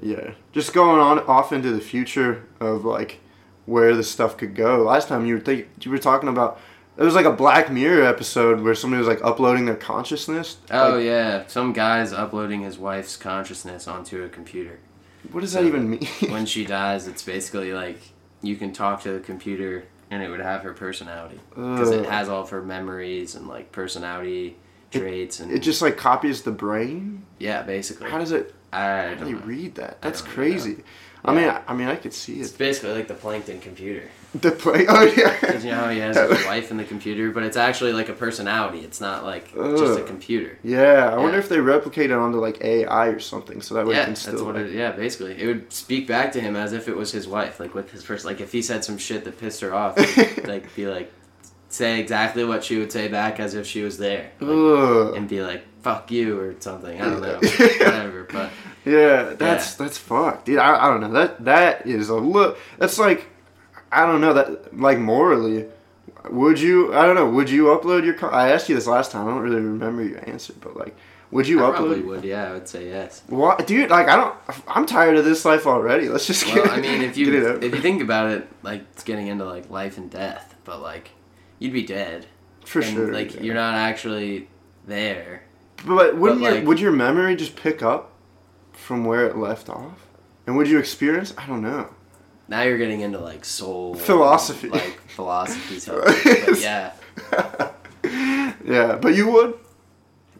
Yeah, 0.00 0.32
just 0.52 0.72
going 0.72 1.00
on 1.00 1.20
off 1.20 1.52
into 1.52 1.70
the 1.70 1.80
future 1.80 2.44
of 2.60 2.84
like 2.84 3.20
where 3.66 3.94
this 3.94 4.10
stuff 4.10 4.36
could 4.36 4.54
go. 4.54 4.82
Last 4.82 5.08
time 5.08 5.26
you 5.26 5.34
were 5.34 5.40
think 5.40 5.68
you 5.82 5.90
were 5.90 5.98
talking 5.98 6.28
about 6.28 6.60
it 6.96 7.02
was 7.02 7.14
like 7.14 7.24
a 7.26 7.32
Black 7.32 7.70
Mirror 7.70 8.04
episode 8.04 8.60
where 8.60 8.74
somebody 8.74 8.98
was 8.98 9.08
like 9.08 9.22
uploading 9.24 9.64
their 9.66 9.76
consciousness. 9.76 10.58
Oh 10.70 10.96
Like, 10.96 11.04
yeah, 11.04 11.46
some 11.46 11.72
guy's 11.72 12.12
uploading 12.12 12.62
his 12.62 12.78
wife's 12.78 13.16
consciousness 13.16 13.88
onto 13.88 14.22
a 14.24 14.28
computer. 14.28 14.78
What 15.30 15.40
does 15.40 15.52
that 15.52 15.64
even 15.64 15.88
mean? 15.90 16.06
When 16.30 16.46
she 16.46 16.64
dies, 16.66 17.06
it's 17.06 17.22
basically 17.22 17.72
like 17.72 17.98
you 18.42 18.56
can 18.56 18.72
talk 18.72 19.02
to 19.02 19.12
the 19.12 19.20
computer 19.20 19.84
and 20.10 20.22
it 20.22 20.28
would 20.28 20.40
have 20.40 20.62
her 20.62 20.74
personality 20.74 21.40
because 21.50 21.90
it 21.90 22.04
has 22.06 22.28
all 22.28 22.42
of 22.42 22.50
her 22.50 22.60
memories 22.62 23.34
and 23.34 23.48
like 23.48 23.72
personality 23.72 24.56
traits 24.90 25.40
and 25.40 25.50
it 25.50 25.60
just 25.60 25.80
like 25.80 25.96
copies 25.96 26.42
the 26.42 26.50
brain. 26.50 27.24
yeah, 27.38 27.62
basically. 27.62 28.10
How 28.10 28.18
does 28.18 28.32
it? 28.32 28.54
I 28.72 28.80
How 28.80 29.08
do 29.14 29.20
don't 29.20 29.28
you 29.30 29.36
know. 29.36 29.46
read 29.46 29.74
that? 29.76 30.02
That's 30.02 30.20
crazy. 30.20 30.82
I 31.24 31.32
mean, 31.34 31.48
I, 31.48 31.62
I 31.68 31.74
mean, 31.74 31.86
I 31.88 31.94
could 31.96 32.12
see 32.12 32.38
it. 32.38 32.42
It's 32.42 32.50
basically 32.50 32.92
like 32.94 33.06
the 33.06 33.14
plankton 33.14 33.60
computer. 33.60 34.08
The 34.34 34.50
play. 34.50 34.86
Oh 34.88 35.02
yeah. 35.04 35.38
Because 35.40 35.64
you 35.64 35.70
know 35.70 35.76
how 35.76 35.88
he 35.90 35.98
has 36.00 36.16
his 36.16 36.44
wife 36.46 36.70
in 36.70 36.78
the 36.78 36.84
computer, 36.84 37.30
but 37.30 37.42
it's 37.44 37.56
actually 37.56 37.92
like 37.92 38.08
a 38.08 38.12
personality. 38.14 38.80
It's 38.80 39.00
not 39.00 39.24
like 39.24 39.52
just 39.54 40.00
a 40.00 40.02
computer. 40.02 40.58
Yeah, 40.64 41.10
I 41.12 41.18
wonder 41.18 41.38
if 41.38 41.48
they 41.48 41.60
replicate 41.60 42.10
it 42.10 42.14
onto 42.14 42.38
like 42.38 42.60
AI 42.64 43.08
or 43.08 43.20
something, 43.20 43.60
so 43.60 43.74
that 43.74 43.86
way 43.86 43.94
Yeah, 43.94 44.04
can 44.06 44.14
that's 44.14 44.26
what 44.42 44.54
like- 44.56 44.64
it. 44.66 44.72
Yeah, 44.72 44.92
basically, 44.92 45.40
it 45.40 45.46
would 45.46 45.72
speak 45.72 46.08
back 46.08 46.32
to 46.32 46.40
him 46.40 46.56
as 46.56 46.72
if 46.72 46.88
it 46.88 46.96
was 46.96 47.12
his 47.12 47.28
wife, 47.28 47.60
like 47.60 47.74
with 47.74 47.90
his 47.92 48.02
first. 48.02 48.24
Like 48.24 48.40
if 48.40 48.50
he 48.50 48.62
said 48.62 48.84
some 48.84 48.96
shit 48.98 49.24
that 49.24 49.38
pissed 49.38 49.60
her 49.60 49.74
off, 49.74 49.96
like 50.46 50.74
be 50.74 50.86
like, 50.88 51.12
say 51.68 52.00
exactly 52.00 52.44
what 52.44 52.64
she 52.64 52.78
would 52.78 52.90
say 52.90 53.08
back 53.08 53.38
as 53.38 53.54
if 53.54 53.66
she 53.66 53.82
was 53.82 53.98
there, 53.98 54.32
like, 54.40 55.16
and 55.16 55.28
be 55.28 55.42
like, 55.42 55.62
"Fuck 55.82 56.10
you" 56.10 56.40
or 56.40 56.54
something. 56.58 57.00
I 57.00 57.04
don't 57.04 57.20
know, 57.20 57.34
whatever. 57.38 58.26
But 58.32 58.50
Yeah, 58.84 59.34
that's 59.34 59.74
that's 59.74 59.98
fucked, 59.98 60.46
dude. 60.46 60.58
I, 60.58 60.86
I 60.86 60.90
don't 60.90 61.00
know 61.00 61.12
that 61.12 61.44
that 61.44 61.86
is 61.86 62.08
a 62.08 62.16
look. 62.16 62.58
That's 62.78 62.98
like, 62.98 63.28
I 63.92 64.06
don't 64.06 64.20
know 64.20 64.34
that 64.34 64.76
like 64.76 64.98
morally, 64.98 65.66
would 66.30 66.60
you? 66.60 66.92
I 66.94 67.06
don't 67.06 67.14
know. 67.14 67.30
Would 67.30 67.48
you 67.48 67.66
upload 67.66 68.04
your? 68.04 68.32
I 68.34 68.50
asked 68.50 68.68
you 68.68 68.74
this 68.74 68.86
last 68.86 69.12
time. 69.12 69.28
I 69.28 69.30
don't 69.30 69.42
really 69.42 69.56
remember 69.56 70.02
your 70.02 70.28
answer, 70.28 70.52
but 70.60 70.76
like, 70.76 70.96
would 71.30 71.46
you 71.46 71.60
I 71.60 71.68
upload? 71.68 71.74
probably 71.74 72.00
would. 72.00 72.24
Yeah, 72.24 72.50
I 72.50 72.52
would 72.52 72.68
say 72.68 72.88
yes. 72.88 73.22
What, 73.28 73.66
dude? 73.66 73.90
Like, 73.90 74.08
I 74.08 74.16
don't. 74.16 74.34
I'm 74.66 74.86
tired 74.86 75.16
of 75.16 75.24
this 75.24 75.44
life 75.44 75.66
already. 75.66 76.08
Let's 76.08 76.26
just 76.26 76.44
get. 76.44 76.56
Well, 76.56 76.70
I 76.70 76.80
mean, 76.80 77.02
if 77.02 77.16
you 77.16 77.56
if 77.56 77.74
you 77.74 77.80
think 77.80 78.02
about 78.02 78.30
it, 78.32 78.48
like 78.62 78.82
it's 78.92 79.04
getting 79.04 79.28
into 79.28 79.44
like 79.44 79.70
life 79.70 79.96
and 79.96 80.10
death, 80.10 80.56
but 80.64 80.82
like 80.82 81.10
you'd 81.60 81.72
be 81.72 81.84
dead. 81.84 82.26
for 82.64 82.80
and, 82.80 82.92
sure. 82.92 83.12
Like 83.12 83.36
yeah. 83.36 83.42
you're 83.42 83.54
not 83.54 83.74
actually 83.74 84.48
there. 84.86 85.44
But 85.84 86.16
wouldn't 86.16 86.40
but, 86.40 86.46
your 86.46 86.54
like- 86.56 86.66
would 86.66 86.80
your 86.80 86.92
memory 86.92 87.36
just 87.36 87.56
pick 87.56 87.82
up 87.82 88.11
from 88.72 89.04
where 89.04 89.26
it 89.26 89.36
left 89.36 89.68
off? 89.68 90.06
And 90.46 90.56
would 90.56 90.68
you 90.68 90.78
experience? 90.78 91.32
I 91.38 91.46
don't 91.46 91.62
know. 91.62 91.88
Now 92.48 92.62
you're 92.62 92.78
getting 92.78 93.00
into 93.00 93.18
like 93.18 93.44
soul 93.44 93.94
Philosophy. 93.94 94.68
like 94.68 95.00
philosophy 95.08 95.78
stuff. 95.80 96.60
yeah, 96.60 96.92
yeah, 98.64 98.96
but 99.00 99.14
you 99.14 99.30
would. 99.30 99.54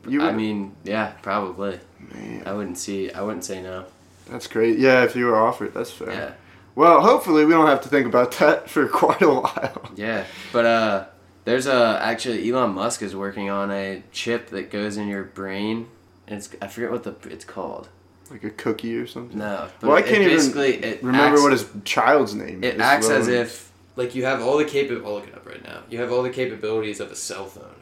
You 0.08 0.20
would. 0.20 0.28
I 0.28 0.32
mean, 0.32 0.74
yeah, 0.84 1.12
probably. 1.22 1.78
Man, 2.12 2.42
I 2.44 2.52
wouldn't 2.52 2.78
see. 2.78 3.12
I 3.12 3.22
wouldn't 3.22 3.44
say 3.44 3.62
no. 3.62 3.84
that's 4.28 4.46
great. 4.46 4.78
Yeah, 4.78 5.04
if 5.04 5.14
you 5.14 5.26
were 5.26 5.36
offered, 5.36 5.72
that's 5.74 5.90
fair. 5.90 6.10
Yeah, 6.12 6.32
Well, 6.74 7.00
hopefully 7.00 7.44
we 7.44 7.52
don't 7.52 7.66
have 7.68 7.80
to 7.82 7.88
think 7.88 8.06
about 8.06 8.32
that 8.38 8.68
for 8.74 8.88
quite 8.88 9.22
a 9.22 9.28
while. 9.32 9.90
yeah. 9.94 10.24
But 10.52 10.66
uh, 10.66 11.04
there's 11.44 11.66
a 11.66 11.98
actually 12.02 12.50
Elon 12.50 12.72
Musk 12.74 13.02
is 13.02 13.14
working 13.14 13.48
on 13.48 13.70
a 13.70 14.02
chip 14.12 14.48
that 14.50 14.70
goes 14.70 14.96
in 14.96 15.06
your 15.08 15.22
brain. 15.24 15.86
And 16.26 16.38
it's 16.38 16.50
I 16.60 16.66
forget 16.66 16.90
what 16.90 17.04
the 17.04 17.14
it's 17.30 17.44
called. 17.44 17.88
Like 18.32 18.44
a 18.44 18.50
cookie 18.50 18.96
or 18.96 19.06
something. 19.06 19.38
No, 19.38 19.68
Well, 19.82 19.92
I 19.92 20.00
can't 20.00 20.22
even 20.22 20.36
basically 20.36 20.76
it 20.76 21.02
Remember 21.02 21.34
acts, 21.34 21.42
what 21.42 21.52
his 21.52 21.68
child's 21.84 22.34
name 22.34 22.64
it 22.64 22.68
is. 22.68 22.74
It 22.76 22.80
acts 22.80 23.10
as 23.10 23.28
if 23.28 23.70
like 23.94 24.14
you 24.14 24.24
have 24.24 24.40
all 24.40 24.56
the 24.56 24.64
capab. 24.64 25.04
I'll 25.04 25.12
look 25.14 25.28
it 25.28 25.34
up 25.34 25.46
right 25.46 25.62
now. 25.62 25.82
You 25.90 26.00
have 26.00 26.10
all 26.10 26.22
the 26.22 26.30
capabilities 26.30 26.98
of 26.98 27.12
a 27.12 27.14
cell 27.14 27.44
phone, 27.44 27.74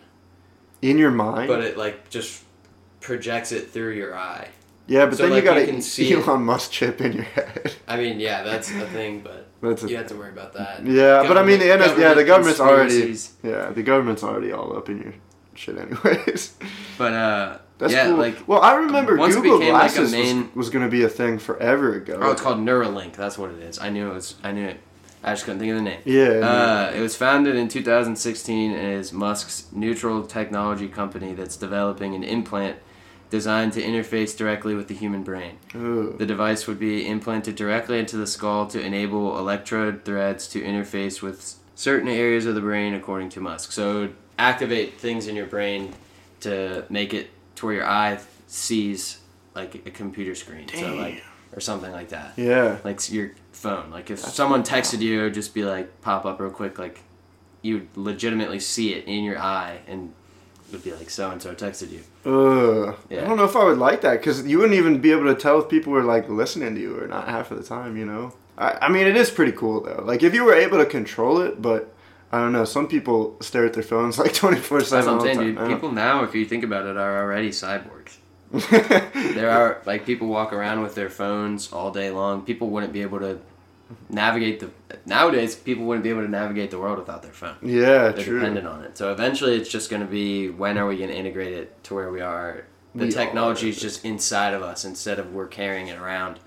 in 0.83 0.99
your 0.99 1.13
mind. 1.13 1.47
but 1.47 1.61
it 1.61 1.79
like 1.79 2.11
just 2.11 2.43
projects 3.01 3.53
it 3.53 3.71
through 3.71 3.93
your 3.93 4.17
eye. 4.17 4.49
yeah, 4.89 5.07
but 5.07 5.17
so, 5.17 5.23
then 5.23 5.33
like, 5.33 5.45
you 5.45 5.49
got 5.51 5.69
you 5.69 5.75
an 5.75 5.83
see. 5.83 6.13
Elon 6.15 6.43
Musk 6.43 6.73
chip 6.73 7.01
in 7.01 7.13
your 7.13 7.23
head. 7.23 7.75
I 7.87 7.97
mean, 7.97 8.19
yeah, 8.19 8.43
that's 8.43 8.71
the 8.73 8.87
thing, 8.89 9.21
but 9.21 9.47
That's 9.63 9.85
a, 9.85 9.89
you 9.89 9.97
have 9.99 10.09
to 10.09 10.17
worry 10.17 10.31
about 10.31 10.55
that. 10.55 10.85
yeah, 10.85 11.23
but 11.29 11.37
I 11.39 11.45
mean, 11.45 11.61
the 11.61 11.77
NS, 11.77 11.99
yeah, 11.99 12.15
the 12.15 12.25
government's 12.25 12.61
already 12.61 13.15
yeah, 13.45 13.71
the 13.71 13.83
government's 13.83 14.25
already 14.25 14.51
all 14.53 14.77
up 14.77 14.89
in 14.89 15.01
your 15.03 15.15
shit, 15.55 15.79
anyways. 15.79 16.57
But 16.99 17.13
uh, 17.13 17.59
That's 17.81 17.93
yeah, 17.93 18.07
cool. 18.07 18.17
like 18.17 18.47
well, 18.47 18.61
I 18.61 18.75
remember 18.75 19.17
Google 19.17 19.59
became, 19.59 19.73
like, 19.73 19.95
Glasses 19.95 20.13
main- 20.13 20.47
was, 20.49 20.55
was 20.55 20.71
going 20.71 20.85
to 20.85 20.91
be 20.91 21.03
a 21.03 21.09
thing 21.09 21.39
forever 21.39 21.95
ago. 21.95 22.19
oh, 22.21 22.31
it's 22.31 22.43
called 22.43 22.59
Neuralink. 22.59 23.15
That's 23.15 23.39
what 23.39 23.51
it 23.51 23.59
is. 23.59 23.79
I 23.79 23.89
knew 23.89 24.11
it 24.11 24.15
was. 24.15 24.37
I 24.43 24.53
knew 24.53 24.67
it. 24.67 24.81
I 25.23 25.33
just 25.33 25.45
couldn't 25.45 25.61
think 25.61 25.71
of 25.71 25.77
the 25.77 25.83
name. 25.83 26.01
Yeah. 26.05 26.47
Uh, 26.47 26.93
it 26.95 27.01
was 27.01 27.17
founded 27.17 27.57
in 27.57 27.69
2016 27.69 28.73
and 28.73 28.93
is 28.95 29.13
Musk's 29.13 29.67
neurotechnology 29.75 30.93
company 30.93 31.35
that's 31.35 31.57
developing 31.57 32.15
an 32.15 32.23
implant 32.23 32.77
designed 33.29 33.73
to 33.75 33.83
interface 33.83 34.37
directly 34.37 34.75
with 34.75 34.89
the 34.89 34.95
human 34.95 35.23
brain. 35.23 35.59
Ugh. 35.75 36.19
The 36.19 36.27
device 36.27 36.67
would 36.67 36.79
be 36.79 37.07
implanted 37.07 37.55
directly 37.55 37.99
into 37.99 38.17
the 38.17 38.27
skull 38.27 38.67
to 38.69 38.81
enable 38.81 39.39
electrode 39.39 40.05
threads 40.05 40.49
to 40.49 40.63
interface 40.63 41.23
with 41.23 41.57
certain 41.75 42.09
areas 42.09 42.47
of 42.47 42.55
the 42.55 42.61
brain, 42.61 42.95
according 42.95 43.29
to 43.31 43.41
Musk. 43.41 43.73
So 43.73 43.91
it 43.91 44.01
would 44.01 44.17
activate 44.39 44.99
things 44.99 45.27
in 45.27 45.37
your 45.37 45.47
brain 45.47 45.95
to 46.41 46.85
make 46.89 47.15
it 47.15 47.31
to 47.61 47.67
where 47.67 47.75
your 47.77 47.87
eye 47.87 48.19
sees 48.47 49.19
like 49.55 49.75
a 49.87 49.91
computer 49.91 50.35
screen. 50.35 50.69
So 50.69 50.95
like 50.95 51.23
or 51.53 51.61
something 51.61 51.91
like 51.91 52.11
that. 52.11 52.33
yeah. 52.37 52.79
Like 52.85 53.11
your 53.13 53.33
phone. 53.53 53.91
Like 53.91 54.11
if 54.11 54.19
someone 54.19 54.63
texted 54.63 55.01
you, 55.01 55.21
it 55.21 55.23
would 55.25 55.35
just 55.35 55.55
be 55.55 55.65
like 55.65 56.01
pop 56.01 56.25
up 56.25 56.41
real 56.41 56.51
quick. 56.51 56.79
Like 56.79 57.01
you 57.63 57.89
legitimately 57.95 58.61
see 58.61 58.95
it 58.95 59.07
in 59.07 59.25
your 59.25 59.39
eye 59.39 59.81
and 59.87 60.13
it 60.69 60.73
would 60.73 60.85
be 60.85 60.93
like 60.93 61.11
so 61.11 61.31
and 61.31 61.43
so 61.43 61.55
texted 61.55 61.91
you. 61.91 62.01
Ugh. 62.25 62.97
I 63.11 63.15
don't 63.27 63.37
know 63.37 63.45
if 63.45 63.57
I 63.57 63.65
would 63.65 63.79
like 63.79 64.01
that 64.03 64.19
because 64.19 64.47
you 64.47 64.59
wouldn't 64.59 64.79
even 64.79 65.01
be 65.01 65.11
able 65.11 65.25
to 65.25 65.35
tell 65.35 65.61
if 65.61 65.69
people 65.69 65.93
were 65.93 66.05
like 66.05 66.29
listening 66.29 66.75
to 66.77 66.81
you 66.81 66.99
or 67.01 67.07
not 67.07 67.29
half 67.29 67.51
of 67.51 67.59
the 67.59 67.65
time. 67.65 67.97
You 67.97 68.07
know. 68.07 68.33
I, 68.57 68.79
I 68.83 68.89
mean, 68.89 69.07
it 69.07 69.17
is 69.17 69.31
pretty 69.31 69.53
cool 69.53 69.83
though. 69.83 70.03
Like 70.05 70.23
if 70.23 70.35
you 70.35 70.45
were 70.45 70.55
able 70.55 70.79
to 70.79 70.87
control 70.87 71.41
it, 71.41 71.61
but 71.61 71.93
I 72.33 72.39
don't 72.39 72.53
know. 72.53 72.65
Some 72.65 72.87
people 72.89 73.37
stare 73.41 73.67
at 73.67 73.73
their 73.73 73.83
phones 73.83 74.19
like 74.25 74.35
twenty 74.35 74.59
four 74.61 74.79
That's 74.79 74.91
seven 74.91 75.17
what 75.19 75.29
I'm 75.29 75.35
saying, 75.35 75.55
dude. 75.57 75.67
People 75.69 75.91
now, 75.93 76.23
if 76.25 76.35
you 76.35 76.45
think 76.45 76.65
about 76.65 76.87
it, 76.87 76.97
are 76.97 77.23
already 77.23 77.51
cyborgs. 77.51 78.17
There 78.53 79.11
There 79.35 79.51
are 79.51 79.81
like 79.87 80.05
people 80.07 80.29
walk 80.29 80.53
around 80.53 80.83
with 80.83 80.95
their 80.95 81.11
phones 81.11 81.73
all 81.73 81.91
day 81.91 82.11
long. 82.11 82.43
People 82.43 82.71
wouldn't 82.71 82.93
be 82.93 83.03
able 83.03 83.21
to 83.21 83.39
navigate 84.09 84.61
the 84.61 84.71
nowadays. 85.07 85.55
People 85.57 85.85
wouldn't 85.87 86.05
be 86.05 86.11
able 86.11 86.23
to 86.23 86.29
navigate 86.29 86.71
the 86.71 86.79
world 86.79 86.99
without 86.99 87.23
their 87.23 87.33
phone. 87.33 87.57
Yeah, 87.63 88.09
They're 88.11 88.25
true. 88.25 88.39
dependent 88.39 88.67
on 88.67 88.83
it. 88.85 88.97
So 88.99 89.13
eventually, 89.13 89.57
it's 89.57 89.69
just 89.69 89.91
going 89.91 90.03
to 90.03 90.09
be 90.09 90.49
when 90.49 90.79
are 90.79 90.87
we 90.87 90.97
going 90.97 91.11
to 91.11 91.17
integrate 91.17 91.53
it 91.53 91.83
to 91.85 91.95
where 91.95 92.11
we 92.11 92.21
are? 92.21 92.65
The 92.95 93.07
We 93.07 93.11
technology 93.13 93.67
are. 93.67 93.71
is 93.71 93.81
just 93.81 94.05
inside 94.05 94.53
of 94.55 94.63
us 94.63 94.85
instead 94.85 95.19
of 95.21 95.33
we're 95.33 95.47
carrying 95.47 95.89
it 95.89 95.99
around 95.99 96.41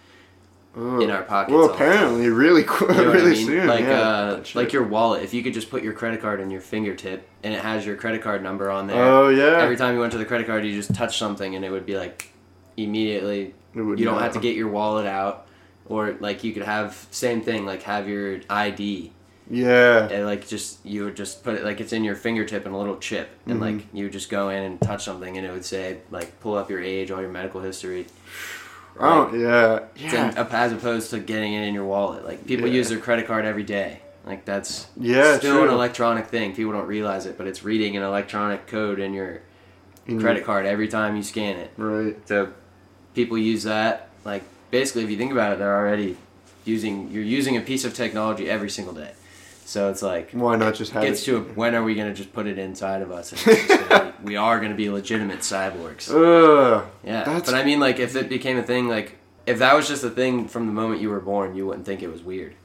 Ugh. 0.75 1.01
in 1.03 1.11
our 1.11 1.21
pockets. 1.23 1.53
Well, 1.53 1.63
all 1.63 1.67
the 1.69 1.73
time. 1.77 1.87
apparently, 1.93 2.29
really, 2.29 2.63
qu- 2.63 2.85
You 2.89 3.01
know 3.01 3.07
what 3.11 3.21
I 3.21 3.25
mean? 3.25 3.45
soon. 3.45 3.67
Like 3.67 3.81
yeah, 3.81 3.99
uh, 4.01 4.35
that 4.37 4.55
like 4.55 4.73
your 4.73 4.83
wallet. 4.83 5.21
If 5.23 5.33
you 5.33 5.43
could 5.43 5.53
just 5.53 5.69
put 5.69 5.83
your 5.83 5.93
credit 5.93 6.19
card 6.21 6.39
in 6.39 6.49
your 6.49 6.61
fingertip 6.61 7.27
and 7.43 7.53
it 7.53 7.61
has 7.61 7.85
your 7.85 7.95
credit 7.95 8.21
card 8.23 8.41
number 8.41 8.71
on 8.71 8.87
there. 8.87 9.03
Oh 9.03 9.29
yeah. 9.29 9.61
Every 9.61 9.75
time 9.77 9.93
you 9.93 9.99
went 9.99 10.11
to 10.13 10.17
the 10.17 10.25
credit 10.25 10.47
card, 10.47 10.65
you 10.65 10.71
just 10.73 10.93
touch 10.95 11.17
something 11.17 11.55
and 11.55 11.63
it 11.63 11.69
would 11.71 11.85
be 11.85 11.95
like 11.97 12.31
immediately. 12.77 13.53
It 13.75 13.81
would 13.81 13.99
You 13.99 14.05
don't 14.05 14.15
know. 14.15 14.21
have 14.21 14.33
to 14.33 14.39
get 14.39 14.55
your 14.55 14.67
wallet 14.67 15.05
out, 15.07 15.47
or 15.85 16.15
like 16.19 16.43
you 16.43 16.53
could 16.53 16.63
have 16.63 17.07
same 17.11 17.41
thing 17.41 17.65
like 17.65 17.83
have 17.83 18.07
your 18.07 18.39
ID 18.49 19.11
Yeah. 19.49 20.07
and 20.09 20.25
like 20.25 20.47
just 20.47 20.83
you 20.85 21.05
would 21.05 21.15
just 21.15 21.43
put 21.43 21.55
it 21.55 21.63
like 21.63 21.81
it's 21.81 21.93
in 21.93 22.03
your 22.03 22.15
fingertip 22.15 22.65
and 22.65 22.73
a 22.73 22.77
little 22.77 22.97
chip 22.97 23.29
and 23.45 23.59
Mhm. 23.59 23.61
like 23.61 23.85
you 23.93 24.05
would 24.05 24.13
just 24.13 24.29
go 24.29 24.49
in 24.49 24.63
and 24.63 24.81
touch 24.81 25.03
something 25.03 25.37
and 25.37 25.45
it 25.45 25.51
would 25.51 25.65
say 25.65 25.97
like 26.11 26.39
pull 26.39 26.55
up 26.55 26.69
your 26.69 26.81
age, 26.81 27.11
all 27.11 27.21
your 27.21 27.29
medical 27.31 27.61
history. 27.61 28.05
Oh 28.99 29.33
yeah. 29.33 29.79
It's 29.95 30.13
Yeah. 30.13 30.29
in- 30.31 30.37
as 30.37 30.71
opposed 30.71 31.09
to 31.11 31.19
getting 31.19 31.53
it 31.53 31.67
in 31.67 31.73
your 31.73 31.85
wallet. 31.85 32.25
Like 32.25 32.45
people 32.45 32.67
Yeah. 32.67 32.73
use 32.75 32.89
their 32.89 32.99
credit 32.99 33.25
card 33.27 33.45
every 33.45 33.63
day. 33.63 33.99
Like 34.25 34.45
that's 34.45 34.87
Yeah, 34.97 35.37
still 35.37 35.55
true. 35.57 35.67
an 35.67 35.73
electronic 35.73 36.27
thing. 36.27 36.53
People 36.55 36.71
don't 36.73 36.87
realize 36.87 37.25
it, 37.25 37.37
but 37.37 37.47
it's 37.47 37.63
reading 37.63 37.97
an 37.97 38.03
electronic 38.03 38.67
code 38.67 38.99
in 38.99 39.13
your 39.13 39.39
In 40.07 40.15
your- 40.15 40.21
credit 40.21 40.45
card 40.45 40.65
every 40.65 40.87
time 40.87 41.15
you 41.15 41.23
scan 41.23 41.57
it. 41.57 41.71
Right. 41.77 42.15
So 42.27 42.49
people 43.15 43.37
use 43.37 43.63
that. 43.63 44.09
Like 44.23 44.43
basically, 44.71 45.03
if 45.03 45.09
you 45.09 45.17
think 45.17 45.31
about 45.31 45.53
it, 45.53 45.59
they're 45.59 45.75
already 45.75 46.17
using. 46.65 47.09
You're 47.11 47.23
using 47.23 47.57
a 47.57 47.61
piece 47.61 47.83
of 47.85 47.93
technology 47.93 48.49
every 48.49 48.69
single 48.69 48.93
day. 48.93 49.11
So 49.65 49.89
it's 49.89 50.01
like 50.01 50.31
Why 50.31 50.55
not 50.55 50.75
just 50.75 50.91
have 50.91 51.03
gets 51.03 51.21
it? 51.21 51.25
to 51.25 51.37
a, 51.37 51.41
when 51.41 51.73
are 51.75 51.83
we 51.83 51.95
gonna 51.95 52.13
just 52.13 52.33
put 52.33 52.47
it 52.47 52.57
inside 52.59 53.01
of 53.01 53.11
us? 53.11 53.31
And 53.31 53.67
gonna 53.89 54.13
we 54.23 54.35
are 54.35 54.59
gonna 54.59 54.75
be 54.75 54.89
legitimate 54.89 55.39
cyborgs. 55.39 56.09
Ugh. 56.09 56.85
Yeah, 57.03 57.23
That's- 57.23 57.43
but 57.45 57.55
I 57.55 57.63
mean, 57.63 57.79
like, 57.79 57.99
if 57.99 58.15
it 58.15 58.29
became 58.29 58.57
a 58.57 58.63
thing, 58.63 58.87
like, 58.87 59.17
if 59.45 59.59
that 59.59 59.75
was 59.75 59.87
just 59.87 60.03
a 60.03 60.09
thing 60.09 60.47
from 60.47 60.67
the 60.67 60.73
moment 60.73 61.01
you 61.01 61.09
were 61.09 61.19
born, 61.19 61.55
you 61.55 61.65
wouldn't 61.67 61.85
think 61.85 62.01
it 62.01 62.11
was 62.11 62.21
weird. 62.23 62.55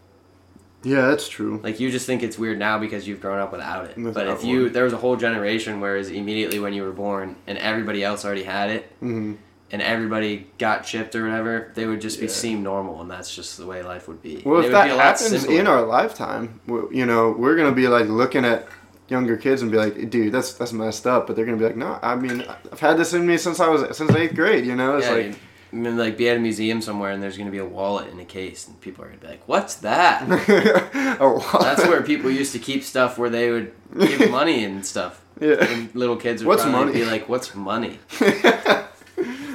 Yeah, 0.84 1.08
that's 1.08 1.28
true. 1.28 1.58
Like 1.62 1.80
you 1.80 1.90
just 1.90 2.06
think 2.06 2.22
it's 2.22 2.38
weird 2.38 2.56
now 2.58 2.78
because 2.78 3.08
you've 3.08 3.20
grown 3.20 3.40
up 3.40 3.50
without 3.50 3.86
it. 3.86 3.94
but 4.14 4.28
if 4.28 4.44
you 4.44 4.68
there 4.68 4.84
was 4.84 4.92
a 4.92 4.96
whole 4.96 5.16
generation 5.16 5.80
whereas 5.80 6.08
immediately 6.08 6.60
when 6.60 6.72
you 6.72 6.84
were 6.84 6.92
born 6.92 7.34
and 7.48 7.58
everybody 7.58 8.04
else 8.04 8.24
already 8.24 8.44
had 8.44 8.70
it 8.70 8.84
hmm 9.00 9.34
and 9.70 9.82
everybody 9.82 10.46
got 10.58 10.84
chipped 10.84 11.14
or 11.14 11.24
whatever, 11.24 11.70
they 11.74 11.86
would 11.86 12.00
just 12.00 12.18
be 12.20 12.26
Yeah. 12.26 12.32
seem 12.32 12.62
normal 12.62 13.00
and 13.02 13.10
that's 13.10 13.34
just 13.34 13.56
the 13.58 13.66
way 13.66 13.82
life 13.82 14.08
would 14.08 14.22
be. 14.22 14.42
Well, 14.44 14.56
And 14.58 14.66
if 14.66 14.72
that 14.72 14.84
be 14.84 14.90
a 14.90 14.96
lot 14.96 15.04
happens 15.20 15.44
in 15.44 15.66
our 15.66 15.82
lifetime, 15.82 16.60
you 16.90 17.04
know, 17.06 17.34
we're 17.38 17.56
gonna 17.56 17.72
be 17.72 17.88
like 17.88 18.06
looking 18.08 18.44
at 18.44 18.66
younger 19.08 19.36
kids 19.36 19.62
and 19.62 19.70
be 19.70 19.76
like, 19.78 20.10
"Dude, 20.10 20.32
that's 20.32 20.52
that's 20.54 20.72
messed 20.72 21.06
up." 21.06 21.26
But 21.26 21.36
they're 21.36 21.44
gonna 21.46 21.56
be 21.58 21.64
like, 21.64 21.76
"No, 21.76 21.98
I 22.02 22.14
mean, 22.14 22.44
I've 22.72 22.80
had 22.80 22.96
this 22.98 23.12
in 23.14 23.26
me 23.26 23.36
since 23.38 23.58
I 23.60 23.68
was 23.68 23.96
since 23.96 24.10
eighth 24.14 24.34
grade." 24.34 24.64
You 24.66 24.74
know, 24.76 24.96
it's 24.98 25.06
yeah, 25.06 25.12
like. 25.14 25.34
I 25.70 25.76
mean, 25.76 25.98
like 25.98 26.16
be 26.16 26.30
at 26.30 26.38
a 26.38 26.40
museum 26.40 26.80
somewhere 26.80 27.10
and 27.10 27.22
there's 27.22 27.36
gonna 27.36 27.50
be 27.50 27.58
a 27.58 27.64
wallet 27.64 28.08
in 28.10 28.18
a 28.20 28.24
case 28.24 28.66
and 28.66 28.80
people 28.80 29.04
are 29.04 29.08
gonna 29.08 29.20
be 29.20 29.26
like, 29.26 29.42
"What's 29.46 29.74
that?" 29.76 30.26
That's 31.60 31.86
where 31.86 32.02
people 32.02 32.30
used 32.30 32.52
to 32.52 32.58
keep 32.58 32.82
stuff 32.82 33.18
where 33.18 33.28
they 33.28 33.50
would 33.50 33.72
give 33.98 34.30
money 34.40 34.64
and 34.64 34.84
stuff. 34.86 35.20
Yeah. 35.40 35.62
And 35.62 35.94
little 35.94 36.16
kids 36.16 36.42
would 36.42 36.48
What's 36.48 36.62
probably 36.62 36.86
money? 36.86 36.92
be 37.00 37.04
like, 37.04 37.28
"What's 37.28 37.54
money? 37.54 37.98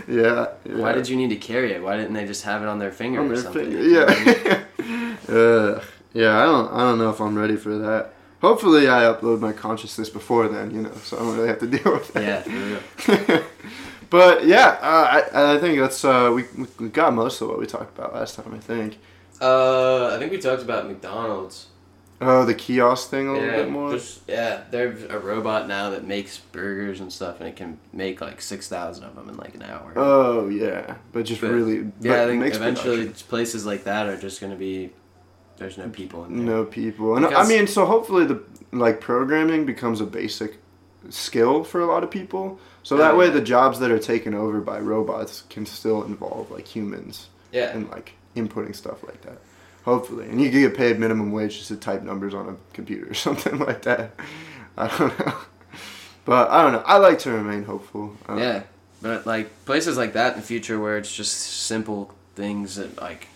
yeah, 0.08 0.48
yeah. 0.66 0.76
Why 0.78 0.92
did 0.94 1.08
you 1.10 1.16
need 1.16 1.30
to 1.30 1.36
carry 1.36 1.72
it? 1.74 1.82
Why 1.84 1.98
didn't 1.98 2.14
they 2.14 2.26
just 2.26 2.44
have 2.44 2.62
it 2.62 2.68
on 2.68 2.80
their 2.80 2.92
finger 2.92 3.20
On 3.22 3.26
or 3.32 3.34
their 3.36 3.44
something?" 3.44 3.72
finger, 3.72 3.82
You 3.82 3.94
know 3.94 4.06
what 4.06 4.18
I 4.18 4.26
mean? 4.26 5.18
yeah. 5.30 5.36
uh, 5.36 5.84
yeah, 6.14 6.38
I 6.42 6.46
don't, 6.46 6.72
I 6.74 6.80
don't 6.80 6.98
know 7.00 7.10
if 7.10 7.20
I'm 7.20 7.38
ready 7.38 7.56
for 7.56 7.78
that. 7.80 8.14
Hopefully, 8.42 8.90
I 8.90 9.04
upload 9.04 9.40
my 9.40 9.54
consciousness 9.54 10.10
before 10.10 10.48
then, 10.50 10.70
you 10.72 10.82
know, 10.82 10.92
so 11.04 11.18
I 11.18 11.20
don't 11.22 11.36
really 11.36 11.48
have 11.48 11.60
to 11.60 11.68
deal 11.78 11.94
with 11.94 12.14
that. 12.14 12.24
Yeah, 12.24 12.42
for 13.06 13.16
real. 13.34 13.44
but 14.10 14.46
yeah, 14.46 14.78
uh, 14.82 15.24
I, 15.34 15.56
I 15.56 15.60
think 15.60 15.80
that's 15.80 16.04
uh, 16.04 16.32
we 16.36 16.44
we 16.80 16.90
got 16.90 17.14
most 17.14 17.42
of 17.42 17.48
what 17.50 17.58
we 17.60 17.66
talked 17.66 17.98
about 17.98 18.14
last 18.14 18.36
time. 18.36 18.54
I 18.54 18.60
think. 18.60 18.98
Uh, 19.42 20.14
I 20.16 20.20
think 20.20 20.32
we 20.32 20.38
talked 20.40 20.62
about 20.62 20.88
McDonald's. 20.88 21.68
Oh, 22.26 22.46
the 22.46 22.54
kiosk 22.54 23.10
thing 23.10 23.28
a 23.28 23.34
little 23.34 23.48
yeah, 23.48 23.56
bit 23.58 23.70
more. 23.70 23.92
just 23.92 24.22
yeah. 24.28 24.64
There's 24.72 25.04
a 25.04 25.20
robot 25.20 25.68
now 25.68 25.90
that 25.92 26.06
makes 26.06 26.38
burgers 26.38 27.00
and 27.00 27.12
stuff, 27.12 27.40
and 27.40 27.48
it 27.50 27.56
can 27.56 27.78
make 27.92 28.22
like 28.22 28.42
six 28.42 28.68
thousand 28.68 29.04
of 29.06 29.16
them 29.16 29.30
in 29.30 29.38
like 29.38 29.56
an 29.56 29.64
hour. 29.64 29.94
Oh 29.96 30.48
yeah, 30.50 30.96
but 31.12 31.26
just 31.26 31.42
But, 31.42 31.52
really. 31.52 31.78
yeah, 32.00 32.12
but 32.14 32.20
I 32.20 32.26
think 32.28 32.42
makes 32.42 32.58
eventually 32.58 32.98
production. 33.06 33.28
places 33.30 33.66
like 33.66 33.84
that 33.86 34.08
are 34.08 34.18
just 34.18 34.42
gonna 34.42 34.56
be. 34.56 34.92
There's 35.58 35.78
no 35.78 35.88
people 35.90 36.26
in 36.26 36.38
there. 36.46 36.56
no 36.56 36.66
people, 36.66 37.16
and 37.16 37.26
I 37.28 37.48
mean, 37.48 37.68
so 37.68 37.86
hopefully 37.86 38.26
the 38.26 38.42
like 38.72 39.00
programming 39.00 39.66
becomes 39.66 40.02
a 40.02 40.06
basic 40.06 40.58
skill 41.10 41.64
for 41.64 41.82
a 41.82 41.86
lot 41.86 42.04
of 42.04 42.10
people. 42.10 42.60
So 42.82 42.98
that 42.98 43.14
Oh, 43.14 43.18
way, 43.18 43.28
yeah. 43.28 43.34
the 43.34 43.42
jobs 43.42 43.80
that 43.80 43.92
are 43.92 44.00
taken 44.00 44.34
over 44.34 44.60
by 44.62 44.80
robots 44.80 45.44
can 45.50 45.66
still 45.66 46.04
involve 46.04 46.50
like 46.52 46.68
humans 46.68 47.28
Yeah. 47.52 47.70
and 47.76 47.90
like 47.92 48.14
inputting 48.36 48.76
stuff 48.76 49.04
like 49.04 49.22
that. 49.22 49.38
Hopefully, 49.86 50.30
and 50.30 50.40
you 50.42 50.50
can 50.50 50.62
get 50.62 50.78
paid 50.78 50.98
minimum 51.00 51.32
wage 51.32 51.58
just 51.58 51.68
to 51.68 51.76
type 51.76 52.04
numbers 52.04 52.34
on 52.34 52.50
a 52.50 52.56
computer 52.74 53.12
or 53.12 53.14
something 53.28 53.60
like 53.60 53.82
that. 53.84 54.12
I 54.78 54.88
don't 54.98 55.20
know, 55.20 55.36
but 56.26 56.50
I 56.50 56.62
don't 56.64 56.72
know. 56.74 56.84
I 56.86 56.98
like 56.98 57.20
to 57.20 57.32
remain 57.32 57.64
hopeful. 57.64 58.16
Yeah, 58.30 58.64
but 59.02 59.26
like 59.26 59.66
places 59.66 59.98
like 59.98 60.14
that 60.14 60.34
in 60.34 60.40
the 60.40 60.46
future 60.46 60.80
where 60.80 60.98
it's 60.98 61.14
just 61.14 61.34
simple 61.38 62.14
things 62.36 62.76
that 62.78 63.00
like 63.02 63.28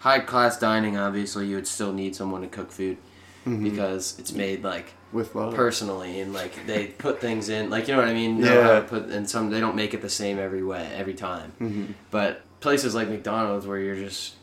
high 0.00 0.18
class 0.18 0.58
dining. 0.58 0.96
Obviously, 0.96 1.46
you 1.46 1.54
would 1.56 1.66
still 1.68 1.92
need 1.92 2.16
someone 2.16 2.42
to 2.42 2.48
cook 2.48 2.72
food 2.72 2.98
mhm. 3.46 3.62
because 3.62 4.18
it's 4.18 4.32
made 4.32 4.64
like 4.64 4.92
with 5.12 5.32
love. 5.36 5.54
personally 5.54 6.20
and 6.20 6.32
like 6.32 6.66
they 6.66 6.88
put 6.88 7.20
things 7.20 7.48
in 7.48 7.70
like 7.70 7.86
you 7.86 7.94
know 7.94 8.00
what 8.00 8.08
I 8.08 8.14
mean. 8.14 8.38
Yeah. 8.38 8.80
put 8.80 9.04
and 9.06 9.30
some 9.30 9.50
they 9.50 9.60
don't 9.60 9.76
make 9.76 9.94
it 9.94 10.02
the 10.02 10.10
same 10.10 10.40
every 10.40 10.64
way 10.64 10.90
every 10.94 11.14
time. 11.14 11.52
hmm 11.58 11.84
But 12.10 12.42
places 12.60 12.94
like 12.96 13.08
McDonald's 13.08 13.64
where 13.66 13.78
you're 13.78 13.94
just 13.94 14.34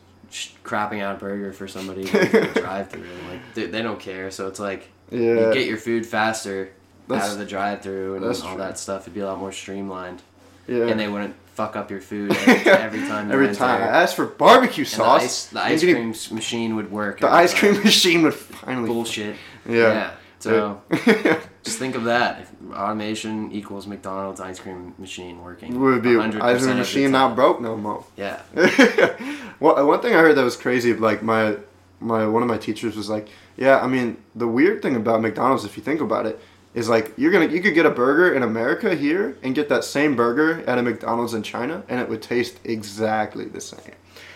crapping 0.64 1.00
out 1.02 1.16
a 1.16 1.18
burger 1.18 1.52
for 1.52 1.68
somebody 1.68 2.04
drive 2.04 2.90
through, 2.90 3.02
like 3.30 3.54
they, 3.54 3.66
they 3.66 3.82
don't 3.82 4.00
care. 4.00 4.30
So 4.30 4.48
it's 4.48 4.60
like 4.60 4.88
Yeah, 5.10 5.18
you 5.48 5.52
get 5.54 5.66
your 5.66 5.76
food 5.78 6.06
faster 6.06 6.70
That's- 7.08 7.28
out 7.28 7.32
of 7.34 7.38
the 7.38 7.44
drive-through 7.46 8.16
and 8.16 8.24
all 8.24 8.32
true. 8.34 8.56
that 8.58 8.78
stuff. 8.78 9.02
It'd 9.02 9.14
be 9.14 9.20
a 9.20 9.26
lot 9.26 9.38
more 9.38 9.52
streamlined, 9.52 10.22
yeah. 10.66 10.86
and 10.86 10.98
they 10.98 11.08
wouldn't 11.08 11.34
fuck 11.54 11.76
up 11.76 11.90
your 11.90 12.00
food 12.00 12.30
every, 12.46 12.70
every 12.72 13.00
time. 13.00 13.30
Every 13.30 13.54
time 13.54 13.82
I 13.82 13.86
asked 13.86 14.16
for 14.16 14.24
barbecue 14.26 14.84
And 14.84 14.90
the 14.92 14.96
sauce, 14.96 15.22
ice, 15.22 15.46
the 15.46 15.60
ice 15.62 15.82
cream 15.82 16.10
s- 16.10 16.30
machine 16.30 16.76
would 16.76 16.90
work. 16.90 17.20
the 17.20 17.28
ice 17.30 17.52
cream 17.52 17.74
machine 17.84 18.22
would 18.22 18.34
finally. 18.34 18.88
bullshit. 18.88 19.36
Yeah. 19.68 20.12
So 20.38 20.80
Yeah. 21.06 21.40
Just 21.62 21.78
think 21.78 21.94
of 21.94 22.04
that. 22.04 22.40
If 22.40 22.72
automation 22.72 23.52
equals 23.52 23.86
McDonald's 23.86 24.40
ice 24.40 24.58
cream 24.58 24.94
machine 24.98 25.42
working, 25.42 25.80
would 25.80 26.02
be 26.02 26.10
100% 26.10 26.40
ice 26.40 26.64
cream 26.64 26.76
machine 26.76 27.10
not 27.12 27.36
broke 27.36 27.60
no 27.60 27.76
more. 27.76 28.04
Yeah. 28.16 28.42
well, 29.60 29.86
one 29.86 30.00
thing 30.00 30.14
I 30.14 30.18
heard 30.18 30.36
that 30.36 30.44
was 30.44 30.56
crazy, 30.56 30.92
like 30.94 31.22
my 31.22 31.56
my 32.00 32.26
one 32.26 32.42
of 32.42 32.48
my 32.48 32.58
teachers 32.58 32.96
was 32.96 33.08
like, 33.08 33.28
yeah, 33.56 33.80
I 33.80 33.86
mean, 33.86 34.16
the 34.34 34.48
weird 34.48 34.82
thing 34.82 34.96
about 34.96 35.20
McDonald's, 35.20 35.64
if 35.64 35.76
you 35.76 35.82
think 35.82 36.00
about 36.00 36.26
it, 36.26 36.40
is 36.74 36.88
like 36.88 37.12
you're 37.16 37.30
gonna 37.30 37.46
you 37.46 37.60
could 37.60 37.74
get 37.74 37.86
a 37.86 37.90
burger 37.90 38.34
in 38.34 38.42
America 38.42 38.94
here 38.94 39.36
and 39.42 39.54
get 39.54 39.68
that 39.68 39.84
same 39.84 40.16
burger 40.16 40.64
at 40.66 40.78
a 40.78 40.82
McDonald's 40.82 41.34
in 41.34 41.42
China, 41.42 41.84
and 41.88 42.00
it 42.00 42.08
would 42.08 42.22
taste 42.22 42.58
exactly 42.64 43.44
the 43.44 43.60
same. 43.60 43.80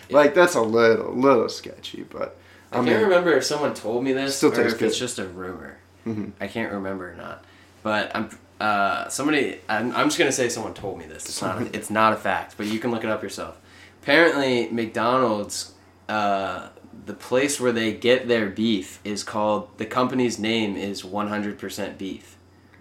Yeah. 0.09 0.17
Like 0.17 0.33
that's 0.33 0.55
a 0.55 0.61
little 0.61 1.13
little 1.13 1.49
sketchy, 1.49 2.03
but 2.03 2.37
I, 2.71 2.75
I, 2.75 2.85
can't 2.85 3.01
mean, 3.01 3.09
remem's 3.09 3.37
if 3.37 3.43
someone 3.43 3.73
told 3.73 4.03
me 4.03 4.13
this 4.13 4.37
Still 4.37 4.57
or 4.57 4.61
if 4.61 4.81
it's 4.81 4.97
just 4.97 5.19
a 5.19 5.25
rumor. 5.25 5.77
Mhm. 6.07 6.31
I 6.39 6.47
can't 6.47 6.71
remember 6.71 7.11
or 7.11 7.15
not. 7.15 7.43
But 7.83 8.15
I'm 8.15 8.29
uh, 8.59 9.07
somebody. 9.09 9.59
I'm, 9.69 9.93
I'm 9.95 10.07
just 10.07 10.17
gonna 10.17 10.31
say 10.31 10.49
someone 10.49 10.73
told 10.73 10.97
me 10.97 11.05
this. 11.05 11.25
It's 11.25 11.41
not. 11.41 11.61
It's 11.75 11.89
not 11.89 12.13
a 12.13 12.15
fact, 12.15 12.55
but 12.57 12.65
you 12.67 12.79
can 12.79 12.91
look 12.91 13.03
it 13.03 13.09
up 13.09 13.21
yourself. 13.21 13.57
Apparently, 14.01 14.69
McDonald's, 14.69 15.73
uh, 16.07 16.69
the 17.05 17.13
place 17.13 17.59
where 17.59 17.71
they 17.73 17.93
get 17.93 18.27
their 18.27 18.47
beef 18.49 18.99
is 19.03 19.23
called. 19.23 19.77
The 19.77 19.85
company's 19.85 20.39
name 20.39 20.77
is 20.77 21.03
100% 21.03 21.97
beef. 21.97 22.36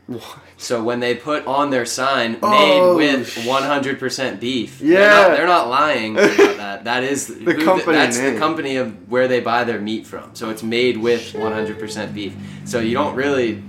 What? 0.07 0.39
So 0.57 0.83
when 0.83 1.01
they 1.01 1.15
put 1.15 1.47
on 1.47 1.71
their 1.71 1.85
sign 1.87 2.33
made 2.33 2.41
Oh, 2.43 2.97
with 2.97 3.29
100% 3.35 4.41
beef, 4.41 4.81
Yeah. 4.81 4.99
they're 4.99 5.11
not, 5.29 5.37
they're 5.37 5.47
not 5.47 5.69
lying 5.69 6.17
about 6.17 6.57
that. 6.57 6.85
That 6.85 7.03
is 7.05 7.27
the 7.45 7.55
company 7.55 7.93
That's 7.97 8.19
name. 8.19 8.35
the 8.35 8.39
company 8.41 8.77
of 8.77 9.11
where 9.11 9.29
they 9.29 9.41
buy 9.41 9.65
their 9.65 9.81
meat 9.81 10.07
from. 10.07 10.35
So 10.35 10.51
it's 10.51 10.63
made 10.63 10.97
with 10.97 11.33
100% 11.33 12.15
beef. 12.15 12.35
So 12.65 12.79
you 12.81 12.95
don't 12.95 13.15
really 13.15 13.63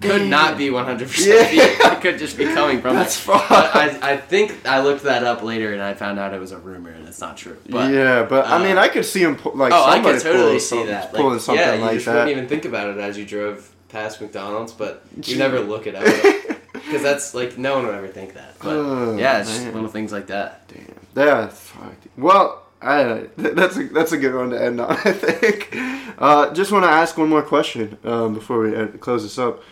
could 0.00 0.26
not 0.28 0.58
be 0.58 0.68
100% 0.68 1.26
Yeah. 1.26 1.50
beef. 1.50 1.80
It 1.92 2.00
could 2.00 2.18
just 2.18 2.36
be 2.36 2.44
coming 2.46 2.80
from 2.80 2.96
That's 2.96 3.16
fine. 3.16 3.38
I, 3.48 3.98
I 4.02 4.16
think 4.16 4.66
I 4.66 4.80
looked 4.82 5.04
that 5.04 5.22
up 5.22 5.42
later 5.42 5.72
and 5.72 5.80
I 5.82 5.94
found 5.94 6.18
out 6.18 6.34
it 6.34 6.40
was 6.40 6.50
a 6.52 6.58
rumor 6.58 6.90
and 6.90 7.06
it's 7.06 7.20
not 7.20 7.36
true. 7.36 7.56
But 7.68 7.92
yeah, 7.92 8.24
but 8.24 8.46
I 8.48 8.62
mean, 8.62 8.78
uh, 8.78 8.82
I 8.82 8.88
could 8.88 9.04
see 9.04 9.22
him 9.22 9.36
pull, 9.36 9.54
like 9.54 9.72
oh, 9.72 9.84
I 9.84 10.00
could 10.00 10.20
totally 10.20 10.58
see 10.58 10.84
that. 10.86 11.12
pulling 11.12 11.34
Like, 11.34 11.40
something 11.42 11.60
yeah, 11.64 11.74
you 11.74 11.80
like 11.82 11.94
just 11.94 12.06
that. 12.06 12.12
wouldn't 12.14 12.30
even 12.30 12.48
think 12.48 12.64
about 12.64 12.88
it 12.88 12.98
as 12.98 13.16
you 13.16 13.24
drove 13.24 13.68
past 13.92 14.20
McDonald's, 14.20 14.72
but 14.72 15.04
you 15.24 15.36
never 15.36 15.60
look 15.60 15.86
it 15.86 15.94
up. 15.94 16.04
Because 16.72 17.02
that's 17.02 17.34
like 17.34 17.56
no 17.56 17.76
one 17.76 17.86
would 17.86 17.94
ever 17.94 18.08
think 18.08 18.34
that. 18.34 18.58
But 18.58 18.70
Oh, 18.70 19.16
yeah, 19.16 19.40
it's 19.40 19.50
just 19.50 19.72
little 19.72 19.88
things 19.88 20.10
like 20.12 20.26
that. 20.26 20.66
Damn. 20.68 20.96
Yeah. 21.16 21.46
Fuck. 21.48 21.94
Well, 22.18 22.66
I, 22.82 23.28
that's 23.36 23.76
a 23.76 23.84
that's 23.84 24.12
a 24.12 24.18
good 24.18 24.34
one 24.34 24.50
to 24.50 24.60
end 24.62 24.80
on. 24.80 24.90
I 25.04 25.12
think. 25.12 25.68
Uh, 26.18 26.52
just 26.52 26.72
want 26.72 26.84
to 26.84 26.90
ask 26.90 27.16
one 27.16 27.28
more 27.28 27.42
question 27.42 27.96
um, 28.04 28.34
before 28.34 28.60
we 28.62 28.74
uh, 28.74 28.88
close 28.88 29.22
this 29.22 29.38
up. 29.38 29.62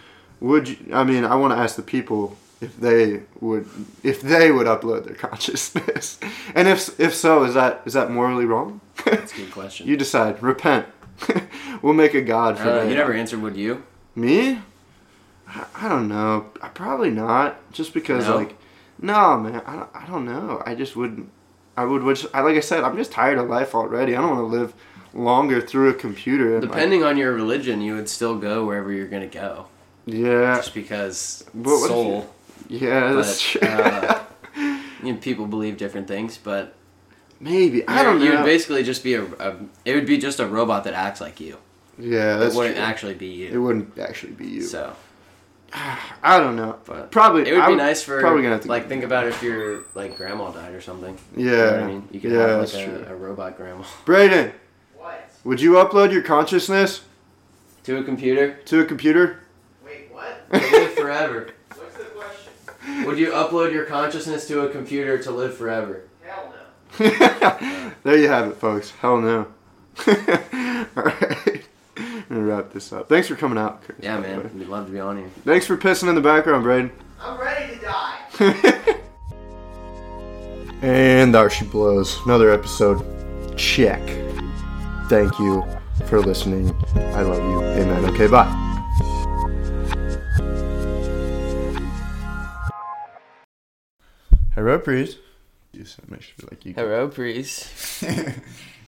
Would 0.40 0.68
you? 0.68 0.76
I 0.92 1.04
mean, 1.04 1.24
I 1.24 1.34
want 1.34 1.52
to 1.52 1.58
ask 1.58 1.76
the 1.76 1.82
people 1.82 2.36
if 2.60 2.76
they 2.78 3.22
would 3.40 3.68
if 4.02 4.22
they 4.22 4.50
would 4.52 4.66
upload 4.66 5.04
their 5.04 5.14
consciousness, 5.28 6.18
and 6.54 6.68
if 6.68 6.98
if 7.00 7.14
so, 7.14 7.44
is 7.44 7.54
that 7.54 7.82
is 7.84 7.92
that 7.94 8.10
morally 8.10 8.44
wrong? 8.46 8.80
That's 9.04 9.32
a 9.32 9.36
good 9.36 9.50
question. 9.52 9.88
you 9.88 9.96
decide. 9.96 10.42
Repent. 10.42 10.86
we'll 11.82 11.92
make 11.92 12.14
a 12.14 12.22
god 12.22 12.56
for 12.56 12.64
know, 12.64 12.80
that. 12.80 12.88
you 12.88 12.94
never 12.94 13.12
answered, 13.12 13.42
would 13.42 13.56
you? 13.56 13.82
Me? 14.14 14.58
I, 15.48 15.66
I 15.74 15.88
don't 15.88 16.08
know. 16.08 16.46
I- 16.62 16.68
Probably 16.68 17.10
not. 17.10 17.72
Just 17.72 17.94
because, 17.94 18.26
No? 18.26 18.36
like, 18.36 18.56
no, 19.00 19.38
man. 19.38 19.62
I 19.66 19.76
don't, 19.76 19.88
I 19.94 20.06
don't 20.06 20.24
know. 20.24 20.62
I 20.66 20.74
just 20.74 20.96
wouldn't. 20.96 21.30
I 21.76 21.84
would. 21.84 22.02
Which, 22.02 22.26
I 22.34 22.40
like 22.40 22.56
I 22.56 22.60
said, 22.60 22.84
I'm 22.84 22.96
just 22.96 23.12
tired 23.12 23.38
of 23.38 23.48
life 23.48 23.74
already. 23.74 24.14
I 24.16 24.20
don't 24.20 24.36
want 24.36 24.52
to 24.52 24.58
live 24.58 24.74
longer 25.14 25.60
through 25.60 25.88
a 25.90 25.94
computer. 25.94 26.54
And, 26.56 26.64
like, 26.64 26.72
Depending 26.72 27.02
on 27.04 27.16
your 27.16 27.32
religion, 27.32 27.80
you 27.80 27.94
would 27.94 28.08
still 28.08 28.36
go 28.38 28.66
wherever 28.66 28.92
you're 28.92 29.08
gonna 29.08 29.26
go, 29.26 29.66
yeah. 30.06 30.56
just 30.56 30.74
because 30.74 31.44
But 31.54 31.78
soul. 31.86 32.28
Yeah. 32.68 33.12
That's 33.14 33.40
true. 33.40 33.60
uh, 33.62 34.22
You 35.02 35.14
know, 35.14 35.18
people 35.18 35.46
believe 35.46 35.78
different 35.78 36.06
things, 36.08 36.36
but 36.36 36.74
Maybe. 37.40 37.88
I 37.88 38.02
don't 38.02 38.18
know. 38.18 38.24
You 38.26 38.32
would 38.32 38.44
basically 38.44 38.82
just 38.82 39.02
be 39.02 39.14
a, 39.14 39.24
a. 39.24 39.56
It 39.86 39.94
would 39.94 40.04
be 40.04 40.18
just 40.18 40.40
a 40.40 40.46
robot 40.46 40.84
that 40.84 40.92
acts 40.92 41.22
like 41.22 41.40
you. 41.40 41.56
Yeah. 42.00 42.36
That's 42.36 42.54
it 42.54 42.58
wouldn't 42.58 42.76
true. 42.76 42.84
actually 42.84 43.14
be 43.14 43.26
you. 43.26 43.48
It 43.48 43.58
wouldn't 43.58 43.98
actually 43.98 44.32
be 44.32 44.46
you. 44.46 44.62
So, 44.62 44.94
I 45.72 46.38
don't 46.38 46.56
know. 46.56 46.78
but 46.84 47.10
Probably. 47.10 47.48
it 47.48 47.52
would 47.52 47.62
I 47.62 47.68
be 47.68 47.76
nice 47.76 48.02
for 48.02 48.20
probably 48.20 48.42
gonna 48.42 48.54
have 48.54 48.62
to 48.62 48.68
like 48.68 48.88
think 48.88 49.04
about 49.04 49.26
if 49.26 49.42
your 49.42 49.84
like 49.94 50.16
grandma 50.16 50.50
died 50.50 50.74
or 50.74 50.80
something. 50.80 51.16
Yeah. 51.36 51.44
You 51.44 51.56
know 51.56 51.76
I 51.82 51.86
mean? 51.86 52.08
You 52.10 52.20
could 52.20 52.32
yeah. 52.32 52.38
have 52.48 52.74
like 52.74 52.86
a, 52.86 53.12
a 53.12 53.16
robot 53.16 53.56
grandma 53.56 53.84
Brayden, 54.04 54.52
What? 54.96 55.30
would 55.44 55.60
you 55.60 55.72
upload 55.74 56.12
your 56.12 56.22
consciousness 56.22 57.02
to 57.84 57.98
a 57.98 58.04
computer 58.04 58.54
to 58.66 58.80
a 58.80 58.84
computer? 58.84 59.40
Wait, 59.84 60.08
what? 60.12 60.52
to 60.52 60.58
live 60.58 60.94
forever. 60.94 61.50
What's 61.76 61.96
the 61.96 62.04
question? 62.04 63.04
Would 63.06 63.18
you 63.18 63.30
upload 63.30 63.72
your 63.72 63.84
consciousness 63.84 64.46
to 64.48 64.62
a 64.62 64.68
computer 64.70 65.18
to 65.22 65.30
live 65.30 65.56
forever? 65.56 66.02
Hell 66.26 66.52
no. 66.98 67.92
there 68.02 68.16
you 68.16 68.28
have 68.28 68.48
it, 68.50 68.56
folks. 68.56 68.90
Hell 68.90 69.18
no. 69.20 69.46
All 70.06 71.04
right. 71.04 71.62
Gonna 72.30 72.42
wrap 72.42 72.72
this 72.72 72.92
up. 72.92 73.08
Thanks 73.08 73.28
for 73.28 73.36
coming 73.36 73.58
out, 73.58 73.82
Chris. 73.82 73.98
Yeah, 74.00 74.16
by 74.16 74.22
the 74.22 74.28
way. 74.28 74.42
man. 74.44 74.58
We'd 74.58 74.68
love 74.68 74.86
to 74.86 74.92
be 74.92 75.00
on 75.00 75.18
here. 75.18 75.28
Thanks 75.44 75.66
for 75.66 75.76
pissing 75.76 76.08
in 76.08 76.14
the 76.14 76.20
background, 76.20 76.62
Braden. 76.62 76.90
I'm 77.20 77.38
ready 77.38 77.74
to 77.74 77.80
die. 77.80 78.96
And 80.82 81.34
there 81.34 81.50
she 81.50 81.66
blows. 81.66 82.18
Another 82.24 82.50
episode. 82.50 83.04
Check. 83.58 84.00
Thank 85.10 85.38
you 85.38 85.62
for 86.06 86.20
listening. 86.20 86.74
I 86.94 87.20
love 87.20 87.36
you. 87.42 87.62
Amen. 87.62 88.04
Okay, 88.06 88.26
bye. 88.26 88.48
Hello, 94.54 94.78
please. 94.78 95.18
You 95.72 95.84
said 95.84 96.10
make 96.10 96.22
sure 96.22 96.48
like 96.50 96.64
you. 96.64 96.72
Hello, 96.74 97.06
Breeze. 97.08 98.02